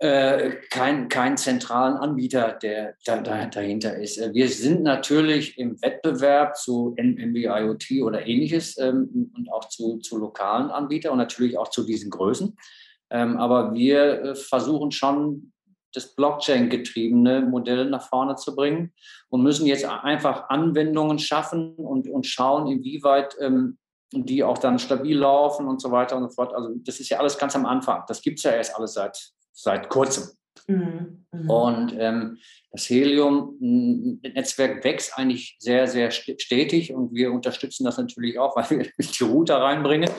äh, 0.00 0.52
keinen 0.70 1.08
kein 1.08 1.36
zentralen 1.36 1.96
Anbieter, 1.96 2.52
der 2.62 2.94
da, 3.04 3.20
da, 3.20 3.46
dahinter 3.46 3.96
ist. 3.96 4.18
Äh, 4.18 4.32
wir 4.32 4.48
sind 4.48 4.82
natürlich 4.82 5.58
im 5.58 5.80
Wettbewerb 5.82 6.56
zu 6.56 6.94
NB-IoT 6.96 8.02
oder 8.02 8.24
ähnliches 8.26 8.78
ähm, 8.78 9.32
und 9.36 9.52
auch 9.52 9.68
zu, 9.68 9.98
zu 9.98 10.18
lokalen 10.18 10.70
Anbietern 10.70 11.12
und 11.12 11.18
natürlich 11.18 11.58
auch 11.58 11.68
zu 11.68 11.84
diesen 11.84 12.10
Größen. 12.10 12.56
Ähm, 13.10 13.38
aber 13.38 13.74
wir 13.74 14.22
äh, 14.22 14.34
versuchen 14.34 14.92
schon, 14.92 15.52
das 15.94 16.14
Blockchain-getriebene 16.14 17.40
Modell 17.40 17.88
nach 17.88 18.06
vorne 18.06 18.36
zu 18.36 18.54
bringen 18.54 18.92
und 19.30 19.42
müssen 19.42 19.66
jetzt 19.66 19.86
einfach 19.86 20.50
Anwendungen 20.50 21.18
schaffen 21.18 21.74
und, 21.76 22.08
und 22.08 22.26
schauen, 22.26 22.70
inwieweit 22.70 23.34
ähm, 23.40 23.78
die 24.12 24.44
auch 24.44 24.58
dann 24.58 24.78
stabil 24.78 25.18
laufen 25.18 25.66
und 25.66 25.80
so 25.80 25.90
weiter 25.90 26.16
und 26.16 26.24
so 26.24 26.30
fort. 26.30 26.54
Also 26.54 26.74
das 26.84 27.00
ist 27.00 27.08
ja 27.08 27.18
alles 27.18 27.38
ganz 27.38 27.56
am 27.56 27.66
Anfang. 27.66 28.04
Das 28.06 28.22
gibt 28.22 28.38
es 28.38 28.44
ja 28.44 28.52
erst 28.52 28.76
alles 28.76 28.94
seit 28.94 29.32
seit 29.58 29.88
kurzem. 29.88 30.28
Mhm. 30.66 31.24
mhm. 31.32 31.50
Und 31.50 31.94
ähm, 31.98 32.38
das 32.70 32.88
Helium-Netzwerk 32.88 34.84
wächst 34.84 35.16
eigentlich 35.16 35.56
sehr, 35.58 35.88
sehr 35.88 36.10
stetig 36.10 36.92
und 36.92 37.14
wir 37.14 37.32
unterstützen 37.32 37.84
das 37.84 37.98
natürlich 37.98 38.38
auch, 38.38 38.56
weil 38.70 38.70
wir 38.70 38.86
die 38.98 39.24
Router 39.24 39.60
reinbringen. 39.60 40.10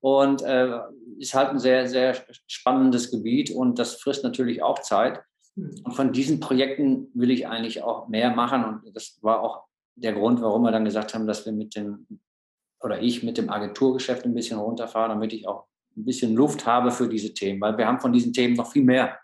und 0.00 0.42
äh, 0.42 0.78
ist 1.18 1.34
halt 1.34 1.50
ein 1.50 1.58
sehr, 1.58 1.88
sehr 1.88 2.16
spannendes 2.46 3.10
Gebiet 3.10 3.50
und 3.50 3.78
das 3.78 3.96
frisst 3.96 4.22
natürlich 4.22 4.62
auch 4.62 4.80
Zeit. 4.80 5.20
Mhm. 5.56 5.82
Und 5.84 5.92
von 5.92 6.12
diesen 6.12 6.40
Projekten 6.40 7.08
will 7.14 7.30
ich 7.30 7.48
eigentlich 7.48 7.82
auch 7.82 8.08
mehr 8.08 8.30
machen 8.30 8.64
und 8.64 8.94
das 8.94 9.18
war 9.22 9.42
auch 9.42 9.64
der 9.96 10.12
Grund, 10.12 10.40
warum 10.40 10.62
wir 10.62 10.72
dann 10.72 10.84
gesagt 10.84 11.14
haben, 11.14 11.26
dass 11.26 11.44
wir 11.44 11.52
mit 11.52 11.74
dem 11.76 12.06
oder 12.82 13.02
ich 13.02 13.22
mit 13.22 13.36
dem 13.36 13.50
Agenturgeschäft 13.50 14.24
ein 14.24 14.32
bisschen 14.32 14.58
runterfahre, 14.58 15.10
damit 15.10 15.34
ich 15.34 15.46
auch 15.46 15.66
ein 15.96 16.04
bisschen 16.04 16.34
Luft 16.34 16.66
habe 16.66 16.90
für 16.90 17.08
diese 17.08 17.32
Themen, 17.34 17.60
weil 17.60 17.76
wir 17.76 17.86
haben 17.86 18.00
von 18.00 18.12
diesen 18.12 18.32
Themen 18.32 18.54
noch 18.54 18.70
viel 18.72 18.84
mehr. 18.84 19.18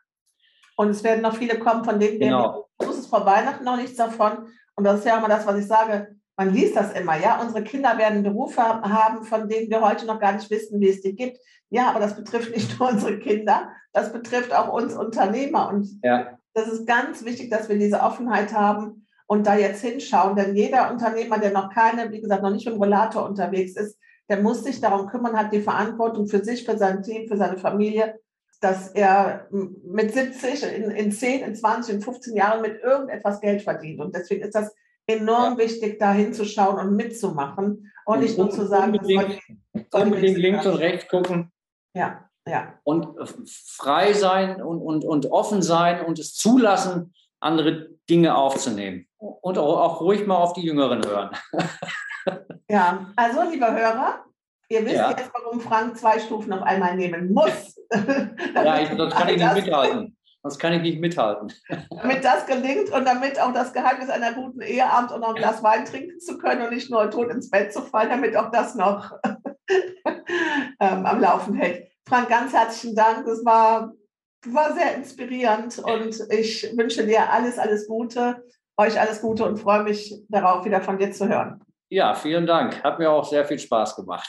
Und 0.76 0.90
es 0.90 1.02
werden 1.02 1.22
noch 1.22 1.36
viele 1.36 1.58
kommen, 1.58 1.84
von 1.84 1.98
denen 1.98 2.20
genau. 2.20 2.68
wir 2.78 2.90
es 2.90 3.06
vor 3.06 3.24
Weihnachten 3.24 3.64
noch 3.64 3.76
nichts 3.76 3.96
davon. 3.96 4.48
Und 4.74 4.84
das 4.84 5.00
ist 5.00 5.06
ja 5.06 5.18
immer 5.18 5.28
das, 5.28 5.46
was 5.46 5.58
ich 5.58 5.66
sage. 5.66 6.16
Man 6.36 6.52
liest 6.52 6.76
das 6.76 6.92
immer, 6.92 7.18
ja. 7.18 7.40
Unsere 7.40 7.64
Kinder 7.64 7.96
werden 7.96 8.22
Berufe 8.22 8.62
haben, 8.62 9.24
von 9.24 9.48
denen 9.48 9.70
wir 9.70 9.80
heute 9.80 10.04
noch 10.04 10.20
gar 10.20 10.32
nicht 10.32 10.50
wissen, 10.50 10.80
wie 10.80 10.90
es 10.90 11.00
die 11.00 11.14
gibt. 11.14 11.38
Ja, 11.70 11.88
aber 11.88 12.00
das 12.00 12.14
betrifft 12.14 12.54
nicht 12.54 12.78
nur 12.78 12.90
unsere 12.90 13.18
Kinder, 13.18 13.70
das 13.92 14.12
betrifft 14.12 14.52
auch 14.52 14.72
uns 14.72 14.94
Unternehmer. 14.94 15.70
Und 15.70 15.98
ja. 16.02 16.38
das 16.52 16.68
ist 16.68 16.86
ganz 16.86 17.24
wichtig, 17.24 17.50
dass 17.50 17.68
wir 17.70 17.78
diese 17.78 18.00
Offenheit 18.00 18.52
haben 18.52 19.06
und 19.26 19.46
da 19.46 19.56
jetzt 19.56 19.80
hinschauen. 19.80 20.36
Denn 20.36 20.54
jeder 20.54 20.90
Unternehmer, 20.90 21.38
der 21.38 21.52
noch 21.52 21.72
keine, 21.72 22.12
wie 22.12 22.20
gesagt, 22.20 22.42
noch 22.42 22.50
nicht 22.50 22.66
mit 22.66 22.74
dem 22.74 22.82
Rollator 22.82 23.26
unterwegs 23.26 23.76
ist, 23.76 23.98
der 24.28 24.42
muss 24.42 24.64
sich 24.64 24.80
darum 24.80 25.06
kümmern, 25.06 25.36
hat 25.36 25.52
die 25.52 25.60
Verantwortung 25.60 26.26
für 26.26 26.44
sich, 26.44 26.64
für 26.64 26.76
sein 26.76 27.02
Team, 27.02 27.28
für 27.28 27.36
seine 27.36 27.58
Familie, 27.58 28.18
dass 28.60 28.88
er 28.88 29.48
mit 29.50 30.12
70, 30.12 30.62
in, 30.62 30.90
in 30.90 31.12
10, 31.12 31.42
in 31.42 31.54
20, 31.54 31.94
in 31.94 32.02
15 32.02 32.34
Jahren 32.34 32.62
mit 32.62 32.82
irgendetwas 32.82 33.40
Geld 33.40 33.62
verdient. 33.62 34.00
Und 34.00 34.14
deswegen 34.14 34.42
ist 34.42 34.54
das 34.54 34.74
enorm 35.06 35.58
ja. 35.58 35.64
wichtig, 35.64 35.98
da 35.98 36.12
hinzuschauen 36.12 36.78
und 36.78 36.96
mitzumachen 36.96 37.92
und, 38.06 38.20
nicht 38.20 38.38
nur 38.38 38.50
zu 38.50 38.66
sagen, 38.66 38.92
unbedingt, 38.92 39.40
unbedingt 39.92 40.38
links 40.38 40.66
und 40.66 40.74
rechts 40.74 41.08
gucken. 41.08 41.52
Ja, 41.94 42.28
ja. 42.46 42.74
Und 42.84 43.08
frei 43.48 44.12
sein 44.12 44.62
und, 44.62 44.80
und, 44.80 45.04
und 45.04 45.26
offen 45.26 45.62
sein 45.62 46.04
und 46.04 46.18
es 46.18 46.34
zulassen, 46.34 47.14
andere 47.40 47.90
Dinge 48.08 48.36
aufzunehmen. 48.36 49.06
Und 49.18 49.58
auch, 49.58 49.80
auch 49.80 50.00
ruhig 50.00 50.26
mal 50.26 50.36
auf 50.36 50.52
die 50.54 50.62
Jüngeren 50.62 51.04
hören. 51.04 51.30
Ja, 52.68 53.12
also 53.16 53.48
lieber 53.48 53.72
Hörer, 53.72 54.24
ihr 54.68 54.84
wisst 54.84 54.96
ja. 54.96 55.10
jetzt, 55.10 55.30
warum 55.32 55.60
Frank 55.60 55.96
zwei 55.96 56.18
Stufen 56.18 56.52
auf 56.52 56.62
einmal 56.62 56.96
nehmen 56.96 57.32
muss. 57.32 57.76
ja, 58.54 58.80
ich, 58.80 58.90
das 58.90 59.14
kann 59.14 59.28
ich 59.28 59.36
nicht 59.36 59.54
mithalten. 59.54 60.16
Das 60.42 60.58
kann 60.58 60.72
ich 60.74 60.82
nicht 60.82 61.00
mithalten. 61.00 61.52
Damit 61.90 62.24
das 62.24 62.46
gelingt 62.46 62.90
und 62.90 63.04
damit 63.04 63.40
auch 63.40 63.52
das 63.52 63.72
Geheimnis 63.72 64.10
einer 64.10 64.32
guten 64.32 64.60
Eheabend 64.60 65.10
und 65.10 65.20
noch 65.20 65.30
ein 65.30 65.34
Glas 65.34 65.60
Wein 65.64 65.84
trinken 65.84 66.20
zu 66.20 66.38
können 66.38 66.62
und 66.62 66.72
nicht 66.72 66.88
nur 66.88 67.10
tot 67.10 67.30
ins 67.30 67.50
Bett 67.50 67.72
zu 67.72 67.82
fallen, 67.82 68.10
damit 68.10 68.36
auch 68.36 68.52
das 68.52 68.76
noch 68.76 69.10
ähm, 70.80 71.04
am 71.04 71.20
Laufen 71.20 71.54
hält. 71.54 71.88
Frank, 72.08 72.28
ganz 72.28 72.52
herzlichen 72.52 72.94
Dank. 72.94 73.26
Das 73.26 73.44
war, 73.44 73.92
war 74.46 74.72
sehr 74.74 74.94
inspirierend 74.94 75.80
und 75.80 76.20
ich 76.30 76.72
wünsche 76.76 77.04
dir 77.04 77.28
alles, 77.32 77.58
alles 77.58 77.88
Gute, 77.88 78.44
euch 78.76 79.00
alles 79.00 79.20
Gute 79.20 79.44
und 79.44 79.58
freue 79.58 79.82
mich 79.82 80.14
darauf, 80.28 80.64
wieder 80.64 80.80
von 80.80 80.98
dir 80.98 81.10
zu 81.10 81.28
hören. 81.28 81.60
Ja, 81.88 82.14
vielen 82.14 82.46
Dank. 82.46 82.82
Hat 82.82 82.98
mir 82.98 83.10
auch 83.10 83.24
sehr 83.24 83.44
viel 83.44 83.58
Spaß 83.58 83.94
gemacht. 83.96 84.28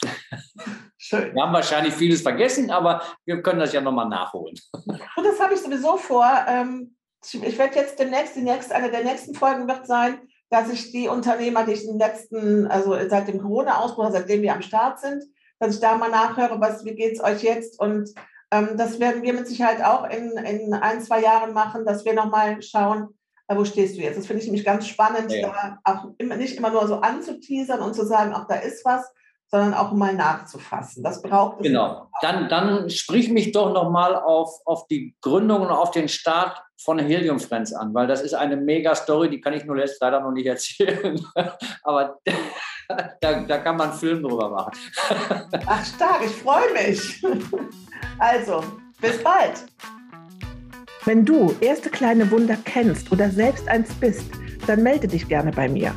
Schön. 0.97 1.33
Wir 1.33 1.41
haben 1.41 1.53
wahrscheinlich 1.53 1.93
vieles 1.93 2.21
vergessen, 2.21 2.69
aber 2.69 3.01
wir 3.25 3.41
können 3.41 3.59
das 3.59 3.73
ja 3.73 3.81
nochmal 3.81 4.07
nachholen. 4.07 4.55
Und 4.73 5.23
das 5.23 5.39
habe 5.39 5.55
ich 5.55 5.61
sowieso 5.61 5.97
vor. 5.97 6.29
Ähm, 6.47 6.95
ich 7.23 7.57
werde 7.57 7.75
jetzt 7.75 7.97
demnächst, 7.97 8.35
die 8.35 8.41
nächste, 8.41 8.75
eine 8.75 8.91
der 8.91 9.03
nächsten 9.03 9.33
Folgen 9.33 9.67
wird 9.67 9.87
sein, 9.87 10.19
dass 10.49 10.71
ich 10.71 10.91
die 10.91 11.07
Unternehmer, 11.07 11.65
die 11.65 11.73
ich 11.73 11.85
den 11.85 11.97
letzten, 11.97 12.67
also 12.67 12.95
seit 13.09 13.27
dem 13.27 13.41
Corona-Ausbruch, 13.41 14.09
seitdem 14.11 14.43
wir 14.43 14.53
am 14.53 14.61
Start 14.61 14.99
sind, 14.99 15.23
dass 15.59 15.75
ich 15.75 15.81
da 15.81 15.97
mal 15.97 16.11
nachhöre, 16.11 16.61
was, 16.61 16.85
wie 16.85 16.95
geht 16.95 17.13
es 17.13 17.23
euch 17.23 17.41
jetzt? 17.41 17.79
Und 17.79 18.13
ähm, 18.51 18.77
das 18.77 18.99
werden 18.99 19.23
wir 19.23 19.33
mit 19.33 19.47
Sicherheit 19.47 19.83
auch 19.83 20.07
in, 20.09 20.31
in 20.37 20.73
ein, 20.73 21.01
zwei 21.01 21.21
Jahren 21.21 21.53
machen, 21.53 21.85
dass 21.85 22.05
wir 22.05 22.13
nochmal 22.13 22.61
schauen, 22.61 23.16
wo 23.55 23.65
stehst 23.65 23.97
du 23.97 24.01
jetzt? 24.01 24.17
Das 24.17 24.27
finde 24.27 24.41
ich 24.41 24.47
nämlich 24.47 24.65
ganz 24.65 24.87
spannend, 24.87 25.31
ja. 25.31 25.79
da 25.83 25.91
auch 25.91 26.09
immer, 26.17 26.35
nicht 26.35 26.57
immer 26.57 26.69
nur 26.69 26.87
so 26.87 26.95
anzuteasern 26.95 27.79
und 27.79 27.93
zu 27.93 28.05
sagen, 28.05 28.33
ach, 28.35 28.45
da 28.47 28.55
ist 28.55 28.83
was, 28.83 29.05
sondern 29.49 29.73
auch 29.73 29.93
mal 29.93 30.13
nachzufassen. 30.13 31.03
Das 31.03 31.21
braucht 31.21 31.59
es. 31.59 31.67
Genau. 31.67 32.09
Dann, 32.21 32.49
dann 32.49 32.89
sprich 32.89 33.29
mich 33.29 33.53
doch 33.53 33.73
nochmal 33.73 34.15
auf, 34.15 34.59
auf 34.65 34.87
die 34.87 35.15
Gründung 35.21 35.61
und 35.61 35.69
auf 35.69 35.91
den 35.91 36.09
Start 36.09 36.61
von 36.83 36.99
Helium 36.99 37.39
Friends 37.39 37.73
an, 37.73 37.93
weil 37.93 38.07
das 38.07 38.21
ist 38.21 38.33
eine 38.33 38.57
mega 38.57 38.93
Story, 38.93 39.29
die 39.29 39.41
kann 39.41 39.53
ich 39.53 39.65
nur 39.65 39.77
jetzt 39.77 39.99
leider 40.01 40.19
noch 40.19 40.31
nicht 40.31 40.45
erzählen. 40.45 41.19
Aber 41.83 42.19
da, 43.21 43.41
da 43.41 43.57
kann 43.59 43.77
man 43.77 43.91
einen 43.91 43.99
Film 43.99 44.21
drüber 44.21 44.49
machen. 44.49 44.73
Ach, 45.65 45.85
stark, 45.85 46.21
ich 46.25 46.35
freue 46.35 46.71
mich. 46.73 47.23
Also, 48.19 48.63
bis 48.99 49.23
bald. 49.23 49.65
Wenn 51.07 51.23
du 51.23 51.55
erste 51.61 51.89
kleine 51.89 52.29
Wunder 52.31 52.57
kennst 52.65 53.13
oder 53.13 53.29
selbst 53.29 53.69
eins 53.69 53.93
bist, 53.93 54.25
dann 54.67 54.83
melde 54.83 55.07
dich 55.07 55.29
gerne 55.29 55.51
bei 55.51 55.69
mir. 55.69 55.95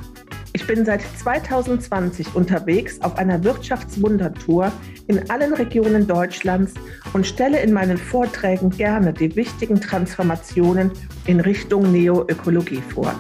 Ich 0.53 0.65
bin 0.69 0.85
seit 0.85 1.03
2020 1.19 2.37
unterwegs 2.37 3.01
auf 3.01 3.19
einer 3.19 3.43
Wirtschaftswundertour 3.43 4.71
in 5.09 5.29
allen 5.29 5.53
Regionen 5.53 6.07
Deutschlands 6.07 6.75
und 7.13 7.27
stelle 7.27 7.61
in 7.61 7.73
meinen 7.73 7.99
Vorträgen 7.99 8.71
gerne 8.71 9.13
die 9.13 9.35
wichtigen 9.35 9.81
Transformationen 9.81 10.93
in 11.27 11.41
Richtung 11.41 11.91
Neoökologie 11.91 12.83
vor. 12.95 13.13